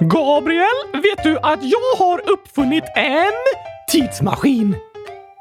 Gabriel, 0.00 0.78
vet 0.92 1.22
du 1.22 1.38
att 1.42 1.58
jag 1.62 1.98
har 2.06 2.30
uppfunnit 2.30 2.84
en 2.96 3.32
tidsmaskin? 3.90 4.76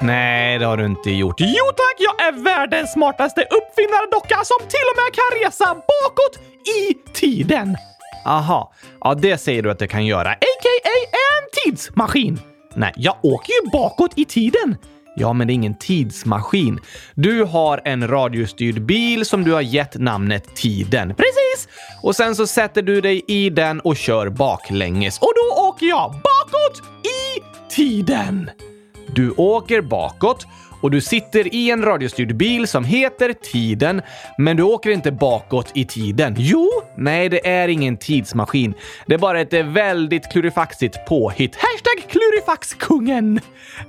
Nej, 0.02 0.60
det 0.60 0.66
har 0.66 0.78
du 0.78 0.86
inte 0.86 1.12
gjort. 1.12 1.36
Jo 1.40 1.66
tack, 1.66 1.96
jag 1.98 2.28
är 2.28 2.44
världens 2.44 2.94
smartaste 2.94 3.42
uppfinnardocka 3.42 4.36
som 4.44 4.68
till 4.68 4.88
och 4.92 4.98
med 5.04 5.14
kan 5.14 5.40
resa 5.44 5.66
bakåt 5.76 6.40
i 6.78 6.94
tiden. 7.14 7.78
Aha, 8.26 8.74
ja 9.02 9.14
det 9.14 9.38
säger 9.38 9.64
du 9.64 9.72
att 9.72 9.80
det 9.80 9.88
kan 9.88 10.06
göra. 10.06 10.30
A.k.a. 10.30 10.90
en 11.14 11.72
tidsmaskin. 11.72 12.40
Nej, 12.74 12.94
jag 12.96 13.16
åker 13.24 13.54
ju 13.64 13.70
bakåt 13.72 14.12
i 14.16 14.26
tiden. 14.26 14.78
Ja, 15.20 15.34
men 15.34 15.48
det 15.48 15.54
är 15.54 15.56
ingen 15.56 15.76
tidsmaskin. 15.76 16.80
Du 17.16 17.44
har 17.44 17.82
en 17.86 18.08
radiostyrd 18.08 18.82
bil 18.82 19.26
som 19.26 19.44
du 19.44 19.54
har 19.54 19.62
gett 19.62 19.96
namnet 19.96 20.56
Tiden. 20.56 21.08
Precis! 21.08 21.68
Och 22.04 22.16
sen 22.16 22.36
så 22.36 22.48
sätter 22.48 22.82
du 22.82 23.02
dig 23.02 23.24
i 23.28 23.50
den 23.50 23.80
och 23.80 23.98
kör 23.98 24.30
baklänges. 24.30 25.20
Och 25.20 25.32
då 25.36 25.62
åker 25.62 25.86
jag 25.86 26.12
bakåt 26.12 26.82
i 27.04 27.44
tiden. 27.76 28.50
Du 29.16 29.32
åker 29.32 29.82
bakåt 29.82 30.46
och 30.82 30.92
du 30.92 31.02
sitter 31.02 31.56
i 31.56 31.70
en 31.72 31.84
radiostyrd 31.86 32.36
bil 32.38 32.68
som 32.68 32.86
heter 32.86 33.34
Tiden, 33.34 34.02
men 34.38 34.58
du 34.58 34.64
åker 34.64 34.90
inte 34.90 35.12
bakåt 35.12 35.72
i 35.74 35.86
tiden. 35.86 36.36
Jo, 36.38 36.70
nej, 36.98 37.30
det 37.30 37.48
är 37.48 37.68
ingen 37.68 37.98
tidsmaskin. 37.98 38.74
Det 39.08 39.14
är 39.14 39.18
bara 39.20 39.42
ett 39.42 39.54
väldigt 39.54 40.32
klurifaxigt 40.32 41.06
påhitt. 41.08 41.56
Hashtag 41.56 42.10
klurifaxkungen! 42.12 43.40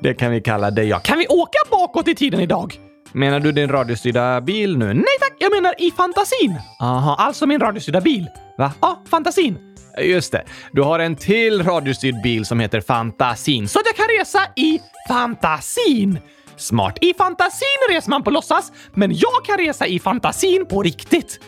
Det 0.00 0.14
kan 0.14 0.30
vi 0.30 0.40
kalla 0.40 0.70
dig, 0.70 0.88
ja. 0.88 0.98
Kan 0.98 1.18
vi 1.18 1.26
åka 1.28 1.58
bakåt 1.70 2.08
i 2.08 2.14
tiden 2.14 2.40
idag? 2.40 2.74
Menar 3.12 3.40
du 3.40 3.52
din 3.52 3.68
radiostyrda 3.68 4.40
bil 4.40 4.78
nu? 4.78 4.94
Nej 4.94 5.04
tack, 5.20 5.34
jag 5.38 5.52
menar 5.52 5.74
i 5.78 5.90
fantasin. 5.90 6.56
Aha, 6.80 7.16
Alltså 7.18 7.46
min 7.46 7.60
radiostyrda 7.60 8.00
bil. 8.00 8.26
va? 8.58 8.72
Ja, 8.80 9.02
fantasin. 9.10 9.58
Just 10.02 10.32
det. 10.32 10.44
Du 10.72 10.82
har 10.82 10.98
en 10.98 11.16
till 11.16 11.62
radiostyrd 11.62 12.22
bil 12.22 12.44
som 12.46 12.60
heter 12.60 12.80
Fantasin. 12.80 13.68
Så 13.68 13.78
att 13.78 13.86
jag 13.86 13.96
kan 13.96 14.06
resa 14.20 14.40
i 14.56 14.80
fantasin. 15.08 16.18
Smart. 16.58 16.98
I 17.00 17.14
fantasin 17.14 17.66
reser 17.90 18.10
man 18.10 18.22
på 18.22 18.30
låtsas, 18.30 18.72
men 18.94 19.12
jag 19.14 19.44
kan 19.44 19.58
resa 19.58 19.86
i 19.86 19.98
fantasin 19.98 20.66
på 20.66 20.82
riktigt. 20.82 21.40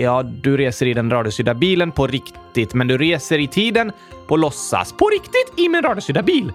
Ja, 0.00 0.22
du 0.22 0.56
reser 0.56 0.86
i 0.86 0.94
den 0.94 1.10
radiostyrda 1.10 1.54
bilen 1.54 1.92
på 1.92 2.06
riktigt, 2.06 2.74
men 2.74 2.86
du 2.86 2.98
reser 2.98 3.38
i 3.38 3.48
tiden 3.48 3.92
på 4.26 4.36
låtsas. 4.36 4.92
På 4.92 5.08
riktigt 5.08 5.58
i 5.58 5.68
min 5.68 5.82
radiostyrda 5.82 6.22
bil. 6.22 6.52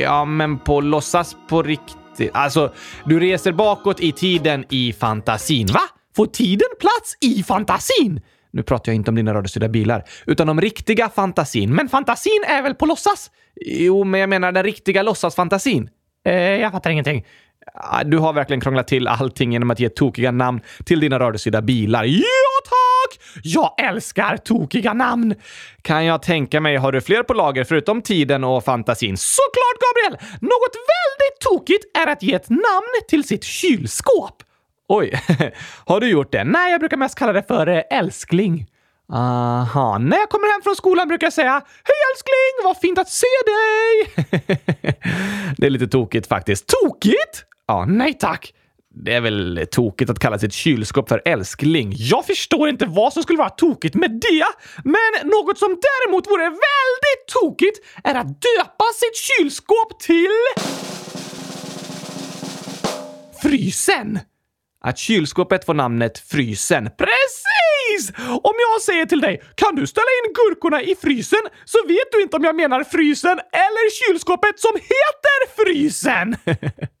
Ja, 0.00 0.24
men 0.24 0.58
på 0.58 0.80
låtsas 0.80 1.36
på 1.48 1.62
riktigt. 1.62 2.30
Alltså, 2.32 2.72
du 3.04 3.20
reser 3.20 3.52
bakåt 3.52 4.00
i 4.00 4.12
tiden 4.12 4.64
i 4.70 4.92
fantasin. 4.92 5.66
Va? 5.66 5.80
Får 6.16 6.26
tiden 6.26 6.68
plats 6.80 7.16
i 7.20 7.42
fantasin? 7.42 8.20
Nu 8.52 8.62
pratar 8.62 8.92
jag 8.92 8.96
inte 8.96 9.10
om 9.10 9.14
dina 9.14 9.34
radiostyrda 9.34 9.68
bilar, 9.68 10.04
utan 10.26 10.48
om 10.48 10.60
riktiga 10.60 11.08
fantasin. 11.08 11.74
Men 11.74 11.88
fantasin 11.88 12.44
är 12.46 12.62
väl 12.62 12.74
på 12.74 12.86
låtsas? 12.86 13.30
Jo, 13.66 14.04
men 14.04 14.20
jag 14.20 14.28
menar 14.28 14.52
den 14.52 14.64
riktiga 14.64 15.02
låtsasfantasin. 15.02 15.90
Eh, 16.26 16.60
jag 16.60 16.72
fattar 16.72 16.90
ingenting. 16.90 17.24
Ah, 17.74 18.04
du 18.04 18.18
har 18.18 18.32
verkligen 18.32 18.60
krånglat 18.60 18.88
till 18.88 19.08
allting 19.08 19.52
genom 19.52 19.70
att 19.70 19.80
ge 19.80 19.88
tokiga 19.88 20.30
namn 20.30 20.60
till 20.84 21.00
dina 21.00 21.18
radiostyrda 21.18 21.62
bilar. 21.62 22.04
Ja 22.04 22.52
tack! 22.64 23.20
Jag 23.42 23.74
älskar 23.78 24.36
tokiga 24.36 24.92
namn. 24.92 25.34
Kan 25.82 26.04
jag 26.04 26.22
tänka 26.22 26.60
mig, 26.60 26.76
har 26.76 26.92
du 26.92 27.00
fler 27.00 27.22
på 27.22 27.34
lager 27.34 27.64
förutom 27.64 28.02
tiden 28.02 28.44
och 28.44 28.64
fantasin? 28.64 29.16
Såklart 29.16 29.78
Gabriel! 29.80 30.30
Något 30.40 30.74
väldigt 30.74 31.40
tokigt 31.40 31.96
är 31.96 32.06
att 32.06 32.22
ge 32.22 32.34
ett 32.34 32.50
namn 32.50 32.92
till 33.08 33.24
sitt 33.24 33.44
kylskåp. 33.44 34.42
Oj, 34.88 35.20
har 35.86 36.00
du 36.00 36.08
gjort 36.08 36.32
det? 36.32 36.44
Nej, 36.44 36.70
jag 36.72 36.80
brukar 36.80 36.96
mest 36.96 37.18
kalla 37.18 37.32
det 37.32 37.42
för 37.42 37.66
eh, 37.66 37.82
älskling. 37.90 38.66
Aha, 39.12 39.98
När 39.98 40.16
jag 40.18 40.28
kommer 40.28 40.52
hem 40.52 40.62
från 40.62 40.76
skolan 40.76 41.08
brukar 41.08 41.26
jag 41.26 41.32
säga 41.32 41.52
Hej 41.84 41.96
älskling, 42.12 42.64
vad 42.64 42.76
fint 42.78 42.98
att 42.98 43.08
se 43.08 43.26
dig! 43.46 44.26
det 45.58 45.66
är 45.66 45.70
lite 45.70 45.86
tokigt 45.86 46.26
faktiskt. 46.28 46.66
Tokigt? 46.66 47.44
Ja, 47.66 47.84
Nej 47.88 48.14
tack. 48.18 48.52
det 49.04 49.14
är 49.14 49.20
väl 49.20 49.66
tokigt 49.70 50.10
att 50.10 50.18
kalla 50.18 50.38
sitt 50.38 50.52
kylskåp 50.52 51.08
för 51.08 51.22
älskling. 51.24 51.92
Jag 51.96 52.26
förstår 52.26 52.68
inte 52.68 52.86
vad 52.86 53.12
som 53.12 53.22
skulle 53.22 53.38
vara 53.38 53.50
tokigt 53.50 53.94
med 53.94 54.10
det, 54.10 54.44
men 54.84 55.28
något 55.30 55.58
som 55.58 55.68
däremot 55.82 56.26
vore 56.26 56.44
väldigt 56.44 57.26
tokigt 57.42 57.78
är 58.04 58.14
att 58.14 58.26
döpa 58.26 58.84
sitt 58.94 59.16
kylskåp 59.16 60.00
till... 60.00 60.30
Frysen! 63.42 64.18
Att 64.84 64.98
kylskåpet 64.98 65.64
får 65.66 65.74
namnet 65.74 66.18
Frysen. 66.18 66.84
Precis! 66.98 67.55
Om 68.42 68.54
jag 68.66 68.82
säger 68.82 69.06
till 69.06 69.20
dig 69.20 69.42
“Kan 69.54 69.74
du 69.74 69.86
ställa 69.86 70.12
in 70.24 70.32
gurkorna 70.32 70.82
i 70.82 70.94
frysen?” 70.94 71.44
så 71.64 71.78
vet 71.86 72.12
du 72.12 72.22
inte 72.22 72.36
om 72.36 72.44
jag 72.44 72.56
menar 72.56 72.84
frysen 72.84 73.38
eller 73.52 73.90
kylskåpet 73.90 74.60
som 74.60 74.74
heter 74.74 75.64
Frysen! 75.64 76.36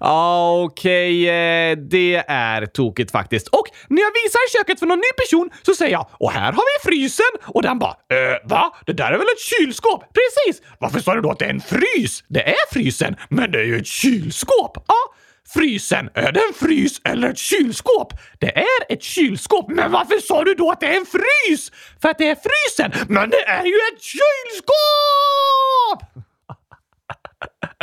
Ja, 0.00 0.62
Okej, 0.62 1.22
okay. 1.22 1.74
det 1.74 2.24
är 2.28 2.66
tokigt 2.66 3.10
faktiskt. 3.10 3.48
Och 3.48 3.66
när 3.88 4.02
jag 4.02 4.10
visar 4.24 4.58
köket 4.58 4.78
för 4.78 4.86
någon 4.86 4.98
ny 4.98 5.12
person 5.16 5.50
så 5.62 5.74
säger 5.74 5.92
jag 5.92 6.06
“Och 6.12 6.30
här 6.30 6.52
har 6.52 6.64
vi 6.64 6.90
frysen” 6.90 7.32
och 7.46 7.62
den 7.62 7.78
bara 7.78 7.90
äh, 7.90 8.48
“Va? 8.48 8.76
Det 8.86 8.92
där 8.92 9.12
är 9.12 9.18
väl 9.18 9.26
ett 9.26 9.58
kylskåp?” 9.58 10.04
Precis! 10.14 10.62
Varför 10.78 11.00
sa 11.00 11.14
du 11.14 11.20
då 11.20 11.30
att 11.30 11.38
det 11.38 11.44
är 11.44 11.50
en 11.50 11.60
frys? 11.60 12.24
Det 12.28 12.48
är 12.48 12.72
frysen, 12.72 13.16
men 13.28 13.50
det 13.50 13.58
är 13.58 13.64
ju 13.64 13.76
ett 13.76 13.86
kylskåp! 13.86 14.84
Ja, 14.88 15.14
Frysen, 15.52 16.10
är 16.14 16.32
det 16.32 16.40
en 16.40 16.54
frys 16.54 17.00
eller 17.04 17.28
ett 17.28 17.38
kylskåp? 17.38 18.12
Det 18.38 18.58
är 18.58 18.92
ett 18.92 19.02
kylskåp, 19.02 19.68
men 19.68 19.92
varför 19.92 20.18
sa 20.18 20.44
du 20.44 20.54
då 20.54 20.70
att 20.70 20.80
det 20.80 20.86
är 20.86 20.96
en 20.96 21.06
frys? 21.06 21.72
För 22.02 22.08
att 22.08 22.18
det 22.18 22.28
är 22.28 22.36
frysen, 22.36 22.92
men 23.08 23.30
det 23.30 23.42
är 23.42 23.64
ju 23.64 23.74
ett 23.92 24.02
kylskåp! 24.02 24.74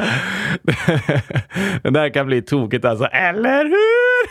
Det 1.84 1.90
där 1.90 2.14
kan 2.14 2.26
bli 2.28 2.42
tokigt 2.42 2.86
alltså. 2.86 3.06
Eller 3.06 3.64
hur? 3.64 4.26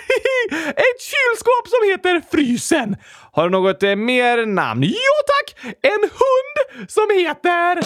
Ett 0.69 1.01
kylskåp 1.01 1.69
som 1.69 1.91
heter 1.91 2.23
Frysen. 2.31 2.97
Har 3.33 3.45
du 3.45 3.51
något 3.51 3.83
eh, 3.83 3.97
mer 3.97 4.47
namn? 4.47 4.83
Jo 4.83 5.15
tack! 5.27 5.75
En 5.83 6.01
hund 6.01 6.91
som 6.91 7.07
heter... 7.19 7.81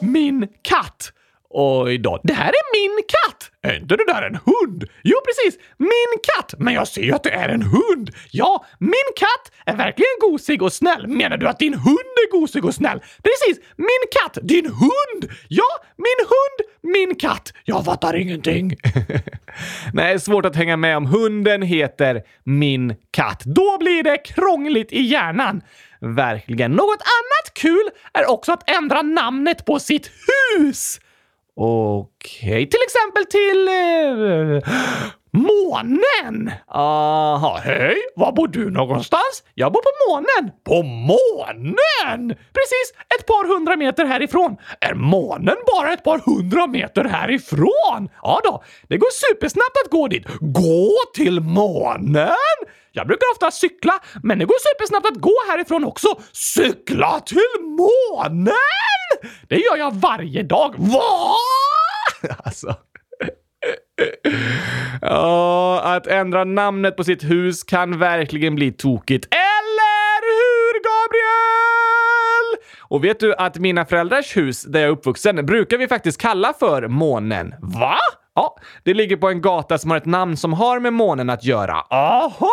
Min 0.00 0.48
katt. 0.62 1.12
Oj 1.52 1.98
då. 1.98 2.20
Det 2.22 2.32
här 2.32 2.48
är 2.48 2.72
min 2.72 3.04
katt! 3.08 3.50
Är 3.62 3.76
inte 3.80 3.96
det 3.96 4.04
där 4.06 4.22
en 4.22 4.34
hund? 4.34 4.84
Jo, 5.02 5.16
precis. 5.26 5.60
Min 5.78 6.12
katt. 6.22 6.54
Men 6.58 6.74
jag 6.74 6.88
ser 6.88 7.02
ju 7.02 7.12
att 7.12 7.22
det 7.22 7.30
är 7.30 7.48
en 7.48 7.62
hund. 7.62 8.10
Ja, 8.30 8.64
min 8.78 9.10
katt 9.16 9.52
är 9.66 9.76
verkligen 9.76 10.16
gosig 10.20 10.62
och 10.62 10.72
snäll. 10.72 11.06
Menar 11.06 11.36
du 11.36 11.48
att 11.48 11.58
din 11.58 11.74
hund 11.74 12.14
är 12.26 12.30
gosig 12.30 12.64
och 12.64 12.74
snäll? 12.74 12.98
Precis. 12.98 13.64
Min 13.76 14.04
katt. 14.22 14.38
Din 14.42 14.66
hund. 14.66 15.32
Ja, 15.48 15.68
min 15.96 16.26
hund. 16.26 16.92
Min 16.94 17.14
katt. 17.14 17.52
Jag 17.64 17.84
fattar 17.84 18.16
ingenting. 18.16 18.76
Nej, 19.92 20.20
svårt 20.20 20.46
att 20.46 20.56
hänga 20.56 20.76
med 20.76 20.96
om 20.96 21.06
hunden 21.06 21.62
heter 21.62 22.22
min 22.44 22.94
katt. 23.10 23.42
Då 23.44 23.78
blir 23.78 24.02
det 24.02 24.18
krångligt 24.18 24.92
i 24.92 25.00
hjärnan. 25.00 25.62
Verkligen. 26.00 26.72
Något 26.72 27.00
annat 27.00 27.54
kul 27.54 27.90
är 28.12 28.30
också 28.30 28.52
att 28.52 28.70
ändra 28.70 29.02
namnet 29.02 29.64
på 29.64 29.78
sitt 29.78 30.10
hus. 30.56 31.00
Okej. 31.62 32.68
Till 32.68 32.80
exempel 32.86 33.24
till... 33.26 33.68
Eh, 33.68 34.74
månen! 35.32 36.52
Aha. 36.68 37.60
Hej, 37.64 37.96
var 38.16 38.32
bor 38.32 38.48
du 38.48 38.70
någonstans? 38.70 39.42
Jag 39.54 39.72
bor 39.72 39.80
på 39.80 40.10
månen. 40.10 40.52
På 40.64 40.82
månen? 40.82 42.28
Precis 42.28 42.92
ett 43.18 43.26
par 43.26 43.54
hundra 43.54 43.76
meter 43.76 44.04
härifrån. 44.04 44.56
Är 44.80 44.94
månen 44.94 45.56
bara 45.76 45.92
ett 45.92 46.04
par 46.04 46.18
hundra 46.18 46.66
meter 46.66 47.04
härifrån? 47.04 48.08
Ja 48.22 48.40
då, 48.44 48.62
det 48.88 48.96
går 48.96 49.10
supersnabbt 49.10 49.76
att 49.84 49.90
gå 49.90 50.08
dit. 50.08 50.26
Gå 50.40 50.90
till 51.14 51.40
månen? 51.40 52.28
Jag 52.92 53.06
brukar 53.06 53.26
ofta 53.34 53.50
cykla, 53.50 53.92
men 54.22 54.38
det 54.38 54.44
går 54.44 54.56
supersnabbt 54.74 55.06
att 55.06 55.20
gå 55.22 55.34
härifrån 55.48 55.84
också. 55.84 56.08
Cykla 56.32 57.20
till 57.20 57.40
månen? 57.62 58.54
Det 59.48 59.56
gör 59.56 59.76
jag 59.76 59.94
varje 59.94 60.42
dag. 60.42 60.74
Va? 60.78 61.02
Alltså. 62.44 62.74
Ja, 65.00 65.80
att 65.84 66.06
ändra 66.06 66.44
namnet 66.44 66.96
på 66.96 67.04
sitt 67.04 67.24
hus 67.24 67.62
kan 67.62 67.98
verkligen 67.98 68.54
bli 68.54 68.72
tokigt. 68.72 69.34
Eller 69.34 70.20
hur, 70.22 70.74
Gabriel? 70.84 72.64
Och 72.80 73.04
vet 73.04 73.20
du 73.20 73.34
att 73.34 73.58
mina 73.58 73.84
föräldrars 73.84 74.36
hus 74.36 74.62
där 74.62 74.80
jag 74.80 74.88
är 74.88 74.92
uppvuxen 74.92 75.46
brukar 75.46 75.78
vi 75.78 75.88
faktiskt 75.88 76.20
kalla 76.20 76.52
för 76.58 76.88
månen. 76.88 77.54
Va? 77.60 77.96
Ja, 78.34 78.56
det 78.84 78.94
ligger 78.94 79.16
på 79.16 79.28
en 79.28 79.40
gata 79.40 79.78
som 79.78 79.90
har 79.90 79.98
ett 79.98 80.06
namn 80.06 80.36
som 80.36 80.52
har 80.52 80.80
med 80.80 80.92
månen 80.92 81.30
att 81.30 81.44
göra. 81.44 81.74
Aha! 81.90 82.50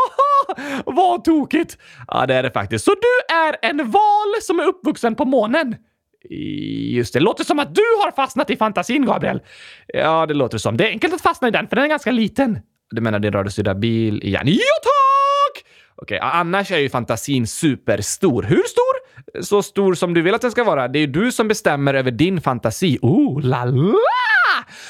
Vad 0.86 1.24
tokigt! 1.24 1.77
Ja, 2.07 2.25
det 2.25 2.36
är 2.36 2.44
det 2.44 2.51
faktiskt. 2.51 2.86
Så 2.86 2.92
du 2.92 3.36
är 3.36 3.69
en 3.69 3.92
val 3.92 4.42
som 4.42 4.59
är 4.59 4.63
uppvuxen 4.63 5.15
på 5.15 5.25
månen? 5.25 5.75
Just 6.89 7.13
det, 7.13 7.19
Låter 7.19 7.44
som 7.44 7.59
att 7.59 7.75
du 7.75 7.81
har 8.04 8.12
fastnat 8.12 8.50
i 8.50 8.56
fantasin, 8.56 9.06
Gabriel. 9.06 9.42
Ja, 9.88 10.25
det 10.25 10.33
låter 10.33 10.57
som. 10.57 10.77
Det 10.77 10.88
är 10.88 10.89
enkelt 10.89 11.13
att 11.13 11.21
fastna 11.21 11.48
i 11.48 11.51
den, 11.51 11.68
för 11.68 11.75
den 11.75 11.86
är 11.86 11.89
ganska 11.89 12.12
liten. 12.12 12.59
Du 12.89 13.01
menar 13.01 13.19
din 13.19 13.31
radiostyrda 13.31 13.74
bil 13.75 14.24
igen? 14.24 14.44
Ja, 14.45 14.62
tack! 14.83 15.65
Okej, 15.95 16.19
annars 16.21 16.71
är 16.71 16.77
ju 16.77 16.89
fantasin 16.89 17.48
superstor. 17.48 18.44
Hur 18.44 18.63
stor? 18.63 19.44
Så 19.44 19.63
stor 19.63 19.94
som 19.94 20.13
du 20.13 20.21
vill 20.21 20.36
att 20.36 20.42
den 20.42 20.51
ska 20.51 20.63
vara. 20.63 20.88
Det 20.88 21.00
är 21.00 21.01
ju 21.01 21.07
du 21.07 21.31
som 21.31 21.48
bestämmer 21.48 21.94
över 21.94 22.12
din 22.12 22.42
fantasi. 22.42 23.00
Oh 23.01 23.42
la 23.42 23.65
la! 23.65 24.17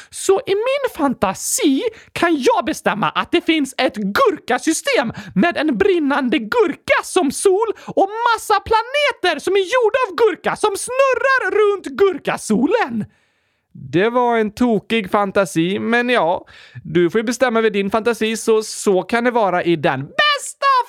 Så 0.09 0.41
i 0.45 0.55
min 0.55 0.95
fantasi 0.97 1.83
kan 2.11 2.37
jag 2.41 2.65
bestämma 2.65 3.09
att 3.09 3.31
det 3.31 3.41
finns 3.41 3.75
ett 3.77 3.95
gurkasystem 3.95 5.13
med 5.35 5.57
en 5.57 5.77
brinnande 5.77 6.39
gurka 6.39 6.99
som 7.03 7.31
sol 7.31 7.73
och 7.85 8.09
massa 8.33 8.59
planeter 8.59 9.39
som 9.39 9.53
är 9.53 9.59
gjorda 9.59 9.99
av 10.07 10.15
gurka 10.15 10.55
som 10.55 10.75
snurrar 10.77 11.51
runt 11.51 11.85
gurkasolen. 11.85 13.05
Det 13.91 14.09
var 14.09 14.37
en 14.37 14.51
tokig 14.51 15.11
fantasi, 15.11 15.79
men 15.79 16.09
ja, 16.09 16.45
du 16.83 17.09
får 17.09 17.19
ju 17.19 17.25
bestämma 17.25 17.59
över 17.59 17.69
din 17.69 17.89
fantasi, 17.89 18.37
så 18.37 18.63
så 18.63 19.01
kan 19.03 19.23
det 19.23 19.31
vara 19.31 19.63
i 19.63 19.75
den 19.75 20.07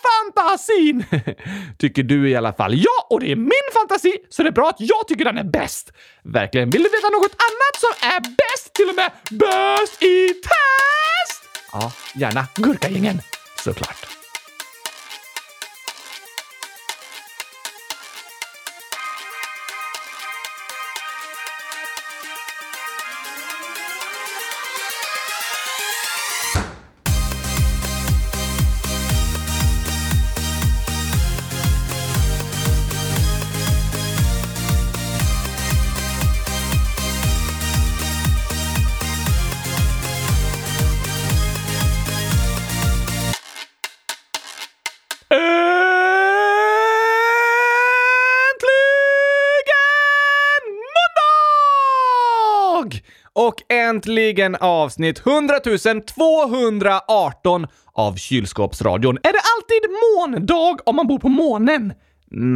fantasin! 0.09 1.05
tycker 1.79 2.03
du 2.03 2.31
i 2.31 2.37
alla 2.37 2.53
fall. 2.53 2.75
Ja, 2.75 3.07
och 3.11 3.21
det 3.21 3.33
är 3.33 3.37
min 3.37 3.69
fantasi, 3.75 4.17
så 4.29 4.43
det 4.43 4.49
är 4.49 4.53
bra 4.53 4.69
att 4.69 4.81
jag 4.81 5.09
tycker 5.09 5.25
den 5.25 5.39
är 5.39 5.45
bäst. 5.45 5.93
Verkligen. 6.23 6.71
Vill 6.71 6.83
du 6.83 6.89
veta 6.89 7.09
något 7.09 7.37
annat 7.49 7.75
som 7.85 8.09
är 8.09 8.21
bäst, 8.21 8.75
till 8.75 8.89
och 8.89 8.95
med 8.95 9.11
bäst 9.31 10.03
i 10.03 10.29
test? 10.29 11.43
Ja, 11.73 11.93
gärna. 12.15 12.47
Gurkagängen, 12.55 13.21
såklart. 13.65 14.18
Äntligen 53.99 54.57
avsnitt 54.61 55.27
100 55.27 55.55
218 56.15 57.67
av 57.93 58.17
Kylskåpsradion. 58.17 59.19
Är 59.23 59.33
det 59.33 59.41
alltid 59.57 59.91
måndag 60.17 60.83
om 60.87 60.97
man 60.97 61.07
bor 61.07 61.19
på 61.19 61.29
månen? 61.29 61.93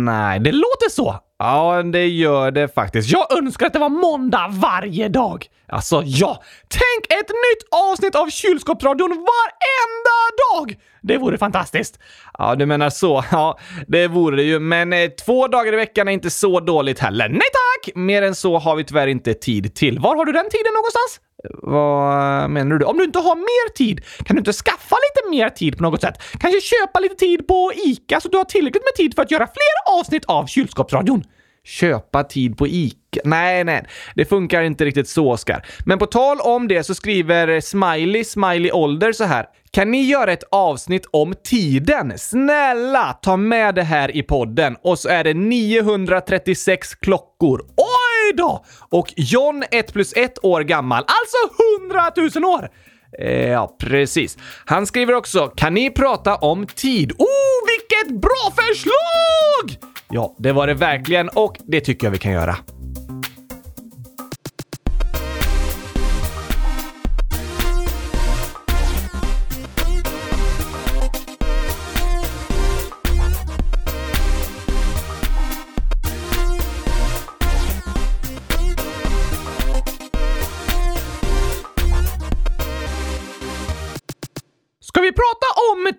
Nej, 0.05 0.41
det 0.41 0.53
låter 0.53 0.91
så. 0.91 1.17
Ja, 1.39 1.83
det 1.83 2.07
gör 2.07 2.51
det 2.51 2.75
faktiskt. 2.75 3.11
Jag 3.11 3.39
önskar 3.39 3.67
att 3.67 3.73
det 3.73 3.79
var 3.79 3.89
måndag 3.89 4.49
varje 4.51 5.09
dag. 5.09 5.47
Alltså, 5.69 6.03
ja. 6.05 6.43
Tänk 6.69 7.21
ett 7.21 7.29
nytt 7.29 7.69
avsnitt 7.93 8.15
av 8.15 8.31
Kylskåpsradion 8.31 9.09
varenda 9.09 10.19
dag! 10.53 10.77
Det 11.03 11.19
vore 11.19 11.39
fantastiskt. 11.39 11.99
Ja, 12.39 12.55
du 12.55 12.67
menar 12.67 12.91
så. 12.91 13.25
Ja, 13.33 13.59
det 13.89 14.09
vore 14.09 14.37
det 14.37 14.43
ju. 14.43 14.59
Men 14.59 14.93
eh, 14.93 15.09
två 15.09 15.49
dagar 15.49 15.73
i 15.73 15.77
veckan 15.77 16.09
är 16.09 16.13
inte 16.13 16.31
så 16.31 16.61
dåligt 16.61 16.99
heller. 16.99 17.29
Nej 17.29 17.39
tack! 17.41 17.95
Mer 17.97 18.23
än 18.23 18.35
så 18.35 18.59
har 18.59 18.77
vi 18.77 18.85
tyvärr 18.85 19.07
inte 19.07 19.35
tid 19.35 19.75
till. 19.75 19.99
Var 19.99 20.17
har 20.17 20.25
du 20.25 20.33
den 20.33 20.51
tiden 20.51 20.73
någonstans? 20.75 21.21
Vad 21.51 22.51
menar 22.51 22.77
du? 22.77 22.85
Om 22.85 22.99
du 22.99 23.05
inte 23.05 23.19
har 23.19 23.37
mer 23.37 23.73
tid, 23.73 24.01
kan 24.25 24.37
du 24.37 24.41
inte 24.41 24.53
skaffa 24.53 24.97
lite 24.97 25.31
mer 25.31 25.49
tid 25.49 25.77
på 25.77 25.83
något 25.83 26.01
sätt? 26.01 26.23
Kanske 26.41 26.61
köpa 26.61 27.01
lite 27.01 27.15
tid 27.15 27.47
på 27.47 27.73
ICA 27.85 28.21
så 28.21 28.29
du 28.29 28.37
har 28.37 28.45
tillräckligt 28.45 28.85
med 28.85 28.95
tid 28.95 29.15
för 29.15 29.23
att 29.23 29.31
göra 29.31 29.47
fler 29.47 29.99
avsnitt 30.01 30.25
av 30.25 30.47
Kylskåpsradion? 30.47 31.25
Köpa 31.65 32.25
tid 32.25 32.59
på 32.59 32.67
ICA? 32.67 33.21
Nej, 33.25 33.65
nej, 33.65 33.87
det 34.15 34.25
funkar 34.25 34.63
inte 34.63 34.85
riktigt 34.85 35.09
så, 35.09 35.31
Oskar. 35.31 35.67
Men 35.87 35.99
på 35.99 36.07
tal 36.07 36.41
om 36.41 36.69
det 36.69 36.85
så 36.85 36.95
skriver 36.95 37.61
Smiley, 37.61 38.25
Smiley 38.25 38.71
Ålder 38.73 39.13
så 39.13 39.25
här. 39.25 39.47
Kan 39.71 39.91
ni 39.91 40.03
göra 40.03 40.33
ett 40.33 40.45
avsnitt 40.51 41.07
om 41.11 41.35
tiden? 41.45 42.13
Snälla, 42.19 43.13
ta 43.23 43.37
med 43.37 43.75
det 43.75 43.83
här 43.83 44.17
i 44.17 44.23
podden. 44.23 44.77
Och 44.83 44.99
så 44.99 45.09
är 45.09 45.25
det 45.25 45.35
936 45.35 46.95
klockor. 46.95 47.61
Oj 47.77 48.02
idag. 48.33 48.65
Och 48.89 49.15
John 49.17 49.65
1 49.71 49.93
plus 49.93 50.13
1 50.17 50.45
år 50.45 50.61
gammal, 50.61 51.05
alltså 51.07 51.63
100 51.81 52.41
000 52.41 52.55
år! 52.55 52.71
Eh, 53.19 53.49
ja, 53.49 53.77
precis. 53.79 54.39
Han 54.65 54.87
skriver 54.87 55.15
också, 55.15 55.47
kan 55.57 55.75
ni 55.75 55.91
prata 55.91 56.37
om 56.37 56.67
tid? 56.67 57.13
Oh, 57.13 57.27
vilket 57.67 58.21
bra 58.21 58.53
förslag! 58.63 59.91
Ja, 60.11 60.37
det 60.39 60.53
var 60.53 60.67
det 60.67 60.75
verkligen 60.75 61.29
och 61.29 61.57
det 61.65 61.81
tycker 61.81 62.07
jag 62.07 62.13
vi 62.13 62.19
kan 62.19 62.33
göra. 62.33 62.57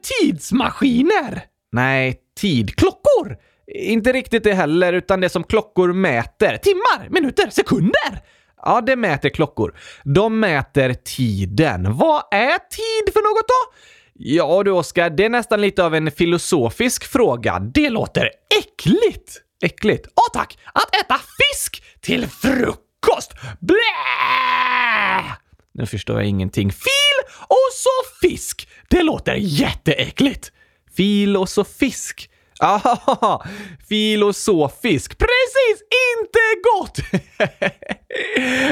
Tidsmaskiner? 0.03 1.43
Nej, 1.71 2.15
tidklockor. 2.39 3.37
Inte 3.67 4.11
riktigt 4.11 4.43
det 4.43 4.53
heller, 4.53 4.93
utan 4.93 5.21
det 5.21 5.29
som 5.29 5.43
klockor 5.43 5.93
mäter. 5.93 6.57
Timmar, 6.57 7.09
minuter, 7.09 7.49
sekunder! 7.49 8.21
Ja, 8.65 8.81
det 8.81 8.95
mäter 8.95 9.29
klockor. 9.29 9.75
De 10.03 10.39
mäter 10.39 10.93
tiden. 10.93 11.97
Vad 11.97 12.23
är 12.31 12.57
tid 12.57 13.13
för 13.13 13.21
något 13.21 13.47
då? 13.47 13.73
Ja 14.13 14.63
du 14.63 14.71
Oskar, 14.71 15.09
det 15.09 15.25
är 15.25 15.29
nästan 15.29 15.61
lite 15.61 15.85
av 15.85 15.95
en 15.95 16.11
filosofisk 16.11 17.03
fråga. 17.03 17.59
Det 17.59 17.89
låter 17.89 18.29
äckligt! 18.59 19.41
Äckligt? 19.63 20.07
Ja 20.15 20.21
tack! 20.33 20.57
Att 20.73 20.95
äta 20.95 21.15
fisk 21.17 21.83
till 22.01 22.27
frukost! 22.27 23.33
Blä! 23.59 25.42
Nu 25.73 25.85
förstår 25.85 26.19
jag 26.19 26.29
ingenting. 26.29 26.71
Fil 26.71 27.33
och 27.47 27.69
så 27.73 28.27
fisk! 28.27 28.67
Det 28.89 29.03
låter 29.03 29.35
jätteäckligt! 29.35 30.51
Fil 30.97 31.37
och 31.37 31.49
så 31.49 31.63
fisk? 31.63 32.29
Ah, 32.59 33.43
filosofisk. 33.89 35.17
Precis! 35.17 35.83
Inte 36.17 36.39
gott! 36.63 36.97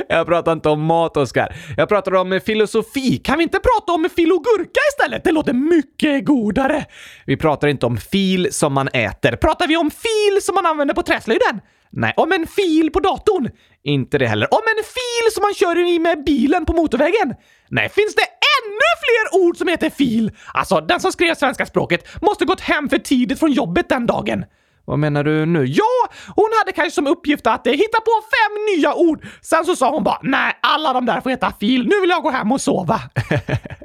jag 0.09 0.27
pratar 0.27 0.51
inte 0.51 0.69
om 0.69 0.81
mat, 0.81 1.17
Oskar. 1.17 1.55
Jag 1.77 1.89
pratar 1.89 2.15
om 2.15 2.39
filosofi. 2.45 3.17
Kan 3.17 3.37
vi 3.37 3.43
inte 3.43 3.59
prata 3.59 3.91
om 3.93 4.09
filogurka 4.15 4.79
istället? 4.91 5.23
Det 5.23 5.31
låter 5.31 5.53
mycket 5.53 6.25
godare. 6.25 6.85
Vi 7.25 7.37
pratar 7.37 7.67
inte 7.67 7.85
om 7.85 7.97
fil 7.97 8.47
som 8.51 8.73
man 8.73 8.87
äter. 8.87 9.35
Pratar 9.35 9.67
vi 9.67 9.77
om 9.77 9.91
fil 9.91 10.41
som 10.41 10.55
man 10.55 10.65
använder 10.65 10.93
på 10.93 11.03
träslöjden? 11.03 11.61
Nej. 11.89 12.13
Om 12.17 12.31
en 12.31 12.47
fil 12.47 12.91
på 12.91 12.99
datorn? 12.99 13.49
Inte 13.83 14.17
det 14.17 14.27
heller. 14.27 14.53
Om 14.53 14.61
en 14.77 14.83
fil 14.83 15.33
som 15.33 15.41
man 15.41 15.53
kör 15.53 15.88
i 15.95 16.00
med 16.00 16.23
bilen 16.23 16.65
på 16.65 16.73
motorvägen? 16.73 17.35
Nej. 17.69 17.89
Finns 17.89 18.15
det 18.15 18.21
ännu 18.21 18.89
fler 19.01 19.41
ord 19.41 19.57
som 19.57 19.67
heter 19.67 19.89
fil? 19.89 20.31
Alltså, 20.53 20.81
den 20.81 21.00
som 21.00 21.11
skrev 21.11 21.35
svenska 21.35 21.65
språket 21.65 22.21
måste 22.21 22.45
gått 22.45 22.61
hem 22.61 22.89
för 22.89 22.97
tidigt 22.97 23.39
från 23.39 23.51
jobbet 23.51 23.89
den 23.89 24.05
dagen. 24.05 24.45
Vad 24.85 25.00
menar 25.00 25.23
du 25.23 25.45
nu? 25.45 25.65
Ja, 25.65 26.09
hon 26.35 26.50
hade 26.59 26.71
kanske 26.71 26.91
som 26.91 27.07
uppgift 27.07 27.47
att 27.47 27.67
eh, 27.67 27.73
hitta 27.73 27.97
på 28.01 28.11
fem 28.21 28.77
nya 28.77 28.93
ord. 28.93 29.25
Sen 29.41 29.65
så 29.65 29.75
sa 29.75 29.91
hon 29.91 30.03
bara 30.03 30.19
nej, 30.23 30.53
alla 30.61 30.93
de 30.93 31.05
där 31.05 31.21
får 31.21 31.29
heta 31.29 31.53
fil. 31.59 31.88
Nu 31.88 32.01
vill 32.01 32.09
jag 32.09 32.23
gå 32.23 32.29
hem 32.29 32.51
och 32.51 32.61
sova. 32.61 33.01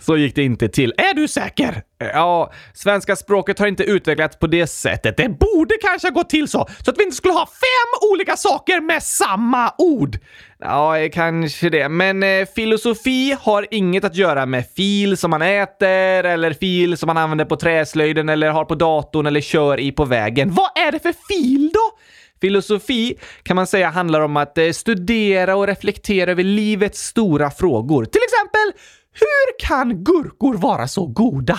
så 0.00 0.16
gick 0.16 0.34
det 0.34 0.42
inte 0.42 0.68
till. 0.68 0.94
Är 0.96 1.14
du 1.14 1.28
säker? 1.28 1.82
Ja, 1.98 2.52
svenska 2.74 3.16
språket 3.16 3.58
har 3.58 3.66
inte 3.66 3.84
utvecklats 3.84 4.38
på 4.38 4.46
det 4.46 4.66
sättet. 4.66 5.16
Det 5.16 5.28
borde 5.28 5.74
kanske 5.82 6.08
ha 6.08 6.12
gått 6.12 6.30
till 6.30 6.48
så, 6.48 6.68
så 6.84 6.90
att 6.90 6.98
vi 6.98 7.02
inte 7.02 7.16
skulle 7.16 7.34
ha 7.34 7.46
fem 7.46 8.10
olika 8.12 8.36
saker 8.36 8.80
med 8.80 9.02
samma 9.02 9.72
ord. 9.78 10.18
Ja, 10.58 11.08
kanske 11.12 11.70
det. 11.70 11.88
Men 11.88 12.22
eh, 12.22 12.46
filosofi 12.54 13.36
har 13.40 13.66
inget 13.70 14.04
att 14.04 14.16
göra 14.16 14.46
med 14.46 14.64
fil 14.76 15.16
som 15.16 15.30
man 15.30 15.42
äter 15.42 16.24
eller 16.24 16.52
fil 16.52 16.96
som 16.96 17.06
man 17.06 17.16
använder 17.16 17.44
på 17.44 17.56
träslöjden 17.56 18.28
eller 18.28 18.50
har 18.50 18.64
på 18.64 18.74
datorn 18.74 19.26
eller 19.26 19.40
kör 19.40 19.80
i 19.80 19.92
på 19.92 20.04
vägen. 20.04 20.54
Vad 20.54 20.70
är 20.86 20.92
det 20.92 20.98
för 20.98 21.14
fil 21.28 21.70
då? 21.74 21.98
Filosofi 22.40 23.14
kan 23.42 23.56
man 23.56 23.66
säga 23.66 23.88
handlar 23.90 24.20
om 24.20 24.36
att 24.36 24.58
eh, 24.58 24.70
studera 24.70 25.56
och 25.56 25.66
reflektera 25.66 26.30
över 26.30 26.42
livets 26.42 27.00
stora 27.00 27.50
frågor. 27.50 28.04
Till 28.04 28.20
exempel, 28.24 28.80
hur 29.14 29.66
kan 29.66 30.04
gurkor 30.04 30.54
vara 30.54 30.88
så 30.88 31.06
goda? 31.06 31.58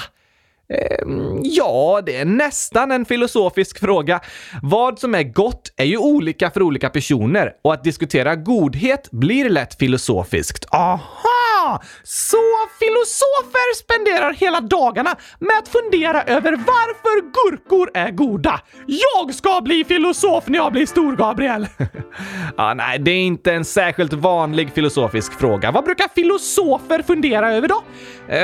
Ehm, 0.70 1.40
ja, 1.44 2.02
det 2.06 2.16
är 2.18 2.26
nästan 2.26 2.92
en 2.92 3.06
filosofisk 3.06 3.80
fråga. 3.80 4.20
Vad 4.62 5.00
som 5.00 5.16
är 5.16 5.24
gott 5.24 5.74
är 5.78 5.86
ju 5.86 5.98
olika 5.98 6.52
för 6.52 6.62
olika 6.62 6.90
personer 6.90 7.52
och 7.64 7.74
att 7.74 7.84
diskutera 7.84 8.36
godhet 8.36 9.12
blir 9.12 9.50
lätt 9.50 9.76
filosofiskt. 9.80 10.66
Aha! 10.72 11.45
Aha! 11.65 11.81
Så 12.03 12.38
filosofer 12.79 13.75
spenderar 13.75 14.34
hela 14.34 14.62
dagarna 14.62 15.15
med 15.39 15.57
att 15.60 15.67
fundera 15.67 16.24
över 16.24 16.51
varför 16.51 17.22
gurkor 17.22 17.91
är 17.93 18.12
goda. 18.12 18.62
Jag 18.86 19.34
ska 19.36 19.62
bli 19.62 19.84
filosof 19.84 20.48
när 20.48 20.57
jag 20.57 20.72
blir 20.72 20.86
stor, 20.86 21.15
Gabriel! 21.15 21.67
ah, 22.57 22.74
nej, 22.74 23.00
det 23.00 23.12
är 23.12 23.22
inte 23.22 23.53
en 23.53 23.65
särskilt 23.65 24.13
vanlig 24.13 24.74
filosofisk 24.74 25.39
fråga. 25.39 25.72
Vad 25.72 25.84
brukar 25.84 26.07
filosofer 26.15 27.01
fundera 27.01 27.53
över 27.53 27.67
då? 27.67 27.84